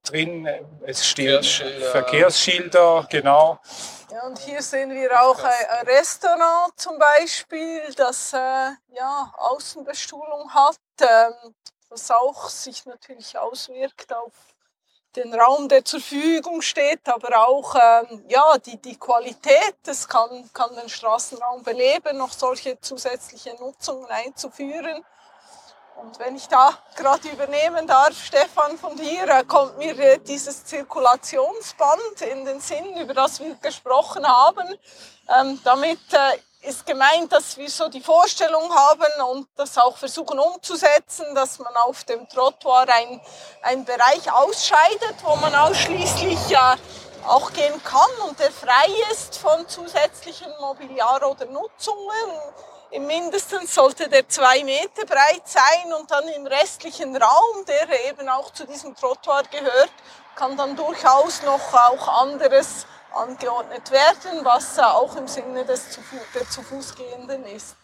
drin, 0.03 0.47
es 0.85 1.05
stehen 1.05 1.43
Verkehrsschilder. 1.43 1.91
Verkehrsschilder, 1.91 3.07
genau. 3.09 3.59
Ja, 4.11 4.25
und 4.25 4.39
hier 4.39 4.61
sehen 4.61 4.91
wir 4.91 5.21
auch 5.21 5.43
ein 5.43 5.87
Restaurant 5.87 6.73
zum 6.75 6.97
Beispiel, 6.97 7.81
das 7.95 8.33
äh, 8.33 8.71
ja, 8.95 9.33
Außenbestuhlung 9.37 10.53
hat, 10.53 10.79
ähm, 11.01 11.53
was 11.89 12.09
auch 12.09 12.49
sich 12.49 12.85
natürlich 12.85 13.37
auswirkt 13.37 14.11
auf 14.13 14.31
den 15.15 15.33
Raum, 15.33 15.67
der 15.67 15.83
zur 15.85 15.99
Verfügung 15.99 16.61
steht, 16.61 17.07
aber 17.07 17.47
auch 17.47 17.75
ähm, 17.75 18.23
ja, 18.27 18.57
die, 18.57 18.77
die 18.77 18.97
Qualität, 18.97 19.75
das 19.83 20.07
kann, 20.07 20.49
kann 20.53 20.75
den 20.75 20.89
Straßenraum 20.89 21.63
beleben, 21.63 22.17
noch 22.17 22.31
solche 22.31 22.79
zusätzliche 22.79 23.55
Nutzungen 23.55 24.07
einzuführen. 24.07 25.03
Und 26.01 26.17
wenn 26.17 26.35
ich 26.35 26.47
da 26.47 26.71
gerade 26.95 27.27
übernehmen 27.27 27.85
darf, 27.85 28.13
Stefan, 28.13 28.77
von 28.77 28.95
dir, 28.95 29.27
äh, 29.27 29.43
kommt 29.43 29.77
mir 29.77 29.97
äh, 29.99 30.19
dieses 30.19 30.63
Zirkulationsband 30.63 32.21
in 32.21 32.45
den 32.45 32.61
Sinn, 32.61 32.95
über 32.95 33.13
das 33.13 33.39
wir 33.41 33.53
gesprochen 33.55 34.25
haben. 34.25 34.65
Ähm, 35.39 35.59
damit 35.63 35.99
äh, 36.13 36.67
ist 36.67 36.85
gemeint, 36.85 37.31
dass 37.33 37.57
wir 37.57 37.69
so 37.69 37.89
die 37.89 37.99
Vorstellung 38.01 38.73
haben 38.73 39.29
und 39.29 39.47
das 39.57 39.77
auch 39.77 39.97
versuchen 39.97 40.39
umzusetzen, 40.39 41.35
dass 41.35 41.59
man 41.59 41.75
auf 41.75 42.05
dem 42.05 42.27
Trottoir 42.29 42.85
ein, 42.87 43.21
ein 43.63 43.83
Bereich 43.83 44.31
ausscheidet, 44.31 45.15
wo 45.23 45.35
man 45.35 45.53
ausschließlich 45.53 46.49
ja 46.49 46.75
auch 47.27 47.51
gehen 47.51 47.83
kann 47.83 48.27
und 48.27 48.39
der 48.39 48.51
frei 48.51 48.87
ist 49.11 49.37
von 49.37 49.67
zusätzlichen 49.67 50.51
Mobiliar 50.61 51.29
oder 51.29 51.45
Nutzungen. 51.45 52.29
Im 52.91 53.05
Mindestens 53.05 53.75
sollte 53.75 54.09
der 54.09 54.27
zwei 54.27 54.63
Meter 54.63 55.05
breit 55.05 55.47
sein 55.47 55.93
und 55.93 56.09
dann 56.09 56.27
im 56.29 56.47
restlichen 56.47 57.15
Raum, 57.15 57.65
der 57.67 58.09
eben 58.09 58.27
auch 58.29 58.51
zu 58.51 58.65
diesem 58.65 58.95
Trottoir 58.95 59.43
gehört, 59.51 59.91
kann 60.35 60.57
dann 60.57 60.75
durchaus 60.75 61.43
noch 61.43 61.73
auch 61.73 62.23
anderes 62.23 62.87
angeordnet 63.13 63.91
werden, 63.91 64.43
was 64.43 64.79
auch 64.79 65.15
im 65.17 65.27
Sinne 65.27 65.65
des 65.65 65.91
zu, 65.91 66.01
der 66.33 66.49
zu 66.49 66.63
Fuß 66.63 66.95
gehenden 66.95 67.45
ist. 67.45 67.75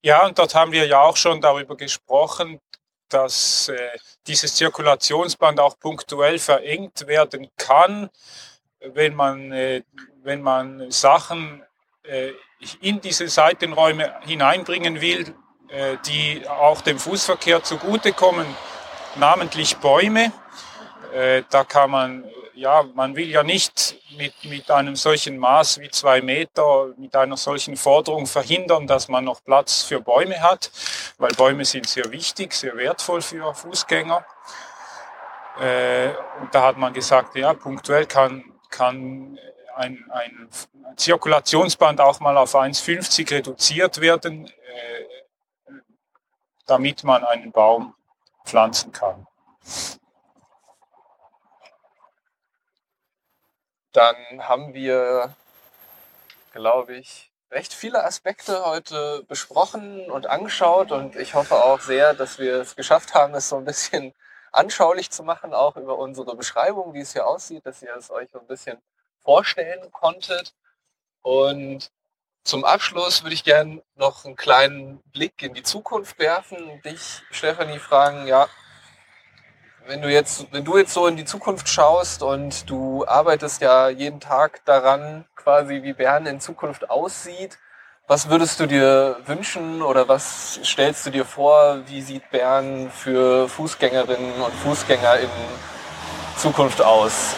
Ja, 0.00 0.24
und 0.24 0.38
dort 0.38 0.54
haben 0.54 0.70
wir 0.70 0.86
ja 0.86 1.00
auch 1.00 1.16
schon 1.16 1.40
darüber 1.40 1.76
gesprochen, 1.76 2.60
dass 3.08 3.68
äh, 3.68 3.98
dieses 4.26 4.54
Zirkulationsband 4.54 5.58
auch 5.58 5.78
punktuell 5.78 6.38
verengt 6.38 7.06
werden 7.06 7.50
kann, 7.56 8.08
wenn 8.80 9.14
man, 9.14 9.52
äh, 9.52 9.82
wenn 10.22 10.42
man 10.42 10.90
Sachen 10.90 11.64
äh, 12.02 12.32
in 12.80 13.00
diese 13.00 13.28
Seitenräume 13.28 14.14
hineinbringen 14.22 15.00
will, 15.00 15.34
äh, 15.68 15.96
die 16.06 16.46
auch 16.48 16.80
dem 16.80 16.98
Fußverkehr 16.98 17.62
zugutekommen, 17.62 18.46
namentlich 19.16 19.76
Bäume. 19.78 20.32
Äh, 21.14 21.42
da 21.50 21.64
kann 21.64 21.90
man 21.90 22.24
ja, 22.54 22.84
man 22.94 23.16
will 23.16 23.28
ja 23.28 23.42
nicht 23.42 23.96
mit, 24.16 24.34
mit 24.44 24.70
einem 24.70 24.96
solchen 24.96 25.38
Maß 25.38 25.80
wie 25.80 25.90
zwei 25.90 26.20
Meter, 26.20 26.94
mit 26.96 27.14
einer 27.16 27.36
solchen 27.36 27.76
Forderung 27.76 28.26
verhindern, 28.26 28.86
dass 28.86 29.08
man 29.08 29.24
noch 29.24 29.42
Platz 29.42 29.82
für 29.82 30.00
Bäume 30.00 30.40
hat, 30.40 30.70
weil 31.18 31.32
Bäume 31.32 31.64
sind 31.64 31.88
sehr 31.88 32.10
wichtig, 32.12 32.52
sehr 32.52 32.76
wertvoll 32.76 33.22
für 33.22 33.54
Fußgänger. 33.54 34.24
Äh, 35.60 36.10
und 36.40 36.54
da 36.54 36.62
hat 36.62 36.76
man 36.78 36.92
gesagt, 36.92 37.36
ja, 37.36 37.52
punktuell 37.52 38.06
kann, 38.06 38.44
kann 38.70 39.38
ein, 39.76 40.04
ein 40.10 40.48
Zirkulationsband 40.96 42.00
auch 42.00 42.20
mal 42.20 42.36
auf 42.36 42.54
1,50 42.54 43.30
reduziert 43.30 44.00
werden, 44.00 44.46
äh, 44.46 45.72
damit 46.66 47.04
man 47.04 47.24
einen 47.24 47.52
Baum 47.52 47.94
pflanzen 48.44 48.92
kann. 48.92 49.26
dann 53.92 54.16
haben 54.48 54.74
wir, 54.74 55.34
glaube 56.52 56.96
ich, 56.96 57.30
recht 57.50 57.74
viele 57.74 58.04
Aspekte 58.04 58.64
heute 58.64 59.24
besprochen 59.28 60.10
und 60.10 60.26
angeschaut 60.26 60.90
und 60.90 61.16
ich 61.16 61.34
hoffe 61.34 61.62
auch 61.62 61.80
sehr, 61.80 62.14
dass 62.14 62.38
wir 62.38 62.56
es 62.56 62.76
geschafft 62.76 63.14
haben, 63.14 63.34
es 63.34 63.48
so 63.50 63.56
ein 63.56 63.64
bisschen 63.64 64.14
anschaulich 64.52 65.10
zu 65.10 65.22
machen, 65.22 65.52
auch 65.54 65.76
über 65.76 65.98
unsere 65.98 66.34
Beschreibung, 66.36 66.94
wie 66.94 67.00
es 67.00 67.12
hier 67.12 67.26
aussieht, 67.26 67.66
dass 67.66 67.82
ihr 67.82 67.94
es 67.94 68.10
euch 68.10 68.30
so 68.32 68.40
ein 68.40 68.46
bisschen 68.46 68.78
vorstellen 69.24 69.90
konntet. 69.92 70.54
Und 71.22 71.90
zum 72.44 72.64
Abschluss 72.64 73.22
würde 73.22 73.34
ich 73.34 73.44
gerne 73.44 73.82
noch 73.94 74.24
einen 74.24 74.36
kleinen 74.36 74.98
Blick 75.12 75.42
in 75.42 75.54
die 75.54 75.62
Zukunft 75.62 76.18
werfen 76.18 76.82
dich, 76.82 77.22
Stefanie, 77.30 77.78
fragen, 77.78 78.26
ja, 78.26 78.48
wenn 79.86 80.02
du 80.02 80.08
jetzt, 80.08 80.46
wenn 80.52 80.64
du 80.64 80.76
jetzt 80.76 80.92
so 80.92 81.06
in 81.06 81.16
die 81.16 81.24
Zukunft 81.24 81.68
schaust 81.68 82.22
und 82.22 82.68
du 82.70 83.04
arbeitest 83.06 83.62
ja 83.62 83.88
jeden 83.88 84.20
Tag 84.20 84.64
daran, 84.64 85.24
quasi 85.34 85.82
wie 85.82 85.92
Bern 85.92 86.26
in 86.26 86.40
Zukunft 86.40 86.90
aussieht, 86.90 87.58
was 88.08 88.28
würdest 88.28 88.60
du 88.60 88.66
dir 88.66 89.16
wünschen 89.26 89.82
oder 89.82 90.08
was 90.08 90.60
stellst 90.64 91.06
du 91.06 91.10
dir 91.10 91.24
vor, 91.24 91.82
wie 91.86 92.02
sieht 92.02 92.28
Bern 92.30 92.90
für 92.90 93.48
Fußgängerinnen 93.48 94.40
und 94.40 94.54
Fußgänger 94.54 95.20
in 95.20 95.30
Zukunft 96.36 96.82
aus? 96.82 97.34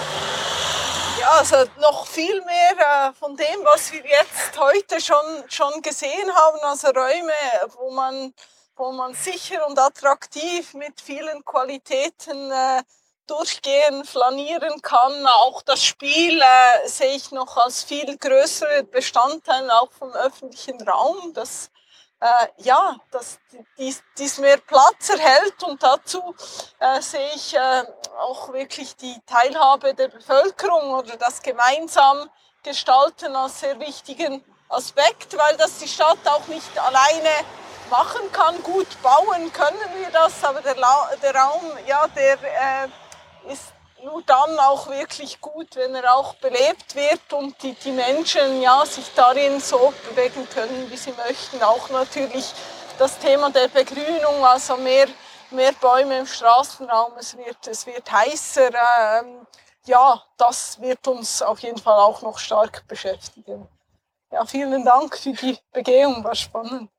Ja, 1.25 1.39
also 1.39 1.57
noch 1.81 2.07
viel 2.07 2.39
mehr 2.43 3.09
äh, 3.09 3.13
von 3.15 3.35
dem, 3.35 3.65
was 3.65 3.91
wir 3.91 4.05
jetzt 4.05 4.59
heute 4.59 5.01
schon, 5.01 5.25
schon 5.49 5.81
gesehen 5.81 6.31
haben, 6.35 6.59
also 6.65 6.89
Räume, 6.89 7.33
wo 7.79 7.91
man 7.91 8.35
wo 8.77 8.93
man 8.93 9.15
sicher 9.15 9.67
und 9.67 9.79
attraktiv 9.79 10.75
mit 10.75 11.01
vielen 11.01 11.43
Qualitäten 11.47 12.51
äh, 12.51 12.83
durchgehen, 13.27 14.05
flanieren 14.05 14.83
kann. 14.83 15.27
Auch 15.27 15.63
das 15.63 15.83
Spiel 15.83 16.43
äh, 16.43 16.89
sehe 16.89 17.17
ich 17.17 17.31
noch 17.31 17.57
als 17.57 17.85
viel 17.85 18.19
größere 18.19 18.85
Bestandteil 18.85 19.71
auch 19.71 19.93
vom 19.93 20.13
öffentlichen 20.13 20.79
Raum, 20.87 21.33
dass 21.33 21.71
äh, 22.21 22.47
ja, 22.59 22.97
dass 23.11 23.39
dies, 23.79 24.03
dies 24.17 24.39
mehr 24.39 24.59
Platz 24.59 25.11
erhält 25.11 25.63
und 25.63 25.83
dazu 25.83 26.35
äh, 26.79 27.01
sehe 27.01 27.31
ich 27.35 27.55
äh, 27.55 27.83
auch 28.19 28.53
wirklich 28.53 28.97
die 28.97 29.21
Teilhabe 29.27 29.95
der 29.95 30.09
Bevölkerung 30.09 30.95
oder 30.95 31.17
das 31.17 31.43
gemeinsam 31.43 32.31
Gestalten 32.63 33.37
als 33.37 33.61
sehr 33.61 33.79
wichtigen 33.79 34.45
Aspekt, 34.69 35.37
weil 35.37 35.57
das 35.57 35.79
die 35.79 35.89
Stadt 35.89 36.19
auch 36.27 36.47
nicht 36.47 36.79
alleine 36.79 37.31
machen 37.91 38.33
kann. 38.33 38.63
Gut 38.63 38.89
bauen 39.03 39.53
können 39.53 39.95
wir 39.95 40.11
das, 40.11 40.43
aber 40.43 40.63
der, 40.63 40.77
der 41.23 41.35
Raum, 41.35 41.63
ja, 41.87 42.07
der 42.09 42.35
äh, 42.43 43.53
ist 43.53 43.75
nur 44.05 44.23
dann 44.23 44.59
auch 44.59 44.89
wirklich 44.89 45.41
gut, 45.41 45.75
wenn 45.77 45.95
er 45.95 46.15
auch 46.15 46.35
belebt 46.35 46.95
wird 46.95 47.33
und 47.33 47.61
die, 47.63 47.73
die 47.73 47.93
Menschen 47.93 48.61
ja, 48.61 48.85
sich 48.85 49.11
darin 49.15 49.61
so 49.61 49.93
bewegen 50.09 50.47
können, 50.51 50.91
wie 50.91 50.97
sie 50.97 51.13
möchten. 51.13 51.63
Auch 51.63 51.89
natürlich 51.91 52.53
das 52.99 53.19
Thema 53.19 53.51
der 53.51 53.69
Begrünung, 53.69 54.45
also 54.45 54.77
mehr, 54.77 55.07
mehr 55.51 55.73
Bäume 55.81 56.19
im 56.19 56.27
Straßenraum, 56.27 57.13
es 57.19 57.37
wird, 57.37 57.67
es 57.67 57.87
wird 57.87 58.11
heißer. 58.11 58.69
Ähm, 58.69 59.47
ja, 59.87 60.23
das 60.37 60.81
wird 60.81 61.07
uns 61.09 61.43
auf 61.43 61.61
jeden 61.61 61.79
Fall 61.79 61.99
auch 61.99 62.23
noch 62.23 62.39
stark 62.39 62.87
beschäftigen. 62.87 63.69
Ja, 64.31 64.45
vielen 64.45 64.85
Dank 64.85 65.17
für 65.17 65.33
die 65.33 65.59
Begehung, 65.73 66.25
war 66.25 66.35
spannend. 66.35 66.91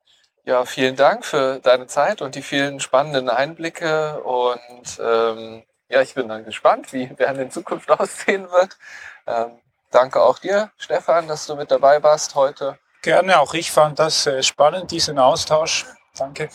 Ja, 0.44 0.64
vielen 0.64 0.94
Dank 0.96 1.24
für 1.24 1.58
deine 1.58 1.86
Zeit 1.88 2.22
und 2.22 2.34
die 2.36 2.42
vielen 2.42 2.78
spannenden 2.78 3.28
Einblicke. 3.28 4.22
Und 4.22 5.00
ähm, 5.00 5.64
ja, 5.88 6.00
ich 6.00 6.14
bin 6.14 6.28
dann 6.28 6.44
gespannt, 6.44 6.92
wie 6.92 7.06
Bern 7.06 7.38
in 7.38 7.50
Zukunft 7.50 7.90
aussehen 8.00 8.50
wird. 8.50 8.76
Ähm, 9.26 9.60
danke 9.90 10.20
auch 10.20 10.38
dir, 10.38 10.70
Stefan, 10.76 11.28
dass 11.28 11.46
du 11.46 11.56
mit 11.56 11.70
dabei 11.70 12.02
warst 12.02 12.34
heute. 12.34 12.78
Gerne, 13.02 13.38
auch 13.38 13.54
ich 13.54 13.70
fand 13.70 13.98
das 13.98 14.26
äh, 14.26 14.42
spannend, 14.42 14.90
diesen 14.90 15.18
Austausch. 15.18 15.86
Danke. 16.16 16.48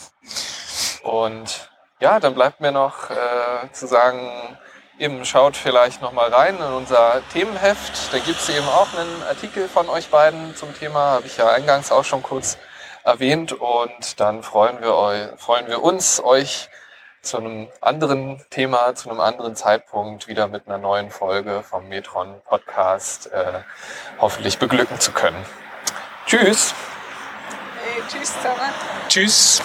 Und 1.03 1.69
ja, 1.99 2.19
dann 2.19 2.33
bleibt 2.33 2.61
mir 2.61 2.71
noch 2.71 3.09
äh, 3.09 3.71
zu 3.71 3.87
sagen, 3.87 4.57
eben 4.97 5.23
schaut 5.25 5.55
vielleicht 5.55 6.01
nochmal 6.01 6.33
rein 6.33 6.57
in 6.57 6.73
unser 6.73 7.21
Themenheft. 7.31 8.13
Da 8.13 8.19
gibt 8.19 8.39
es 8.39 8.49
eben 8.49 8.67
auch 8.67 8.93
einen 8.93 9.23
Artikel 9.23 9.67
von 9.67 9.89
euch 9.89 10.09
beiden 10.09 10.55
zum 10.55 10.73
Thema, 10.75 11.11
habe 11.11 11.27
ich 11.27 11.37
ja 11.37 11.49
eingangs 11.49 11.91
auch 11.91 12.03
schon 12.03 12.21
kurz 12.21 12.57
erwähnt 13.03 13.51
und 13.51 14.19
dann 14.19 14.43
freuen 14.43 14.81
wir, 14.81 15.35
freuen 15.37 15.67
wir 15.67 15.81
uns, 15.81 16.23
euch 16.23 16.69
zu 17.21 17.37
einem 17.37 17.67
anderen 17.81 18.43
Thema, 18.49 18.95
zu 18.95 19.09
einem 19.09 19.19
anderen 19.19 19.55
Zeitpunkt 19.55 20.27
wieder 20.27 20.47
mit 20.47 20.67
einer 20.67 20.77
neuen 20.77 21.11
Folge 21.11 21.63
vom 21.63 21.87
Metron 21.87 22.41
Podcast 22.45 23.31
äh, 23.31 23.61
hoffentlich 24.19 24.57
beglücken 24.57 24.99
zu 24.99 25.11
können. 25.11 25.45
Tschüss. 26.25 26.73
Hey, 27.83 28.01
tschüss 28.09 28.33
zusammen. 28.33 28.73
Tschüss. 29.07 29.61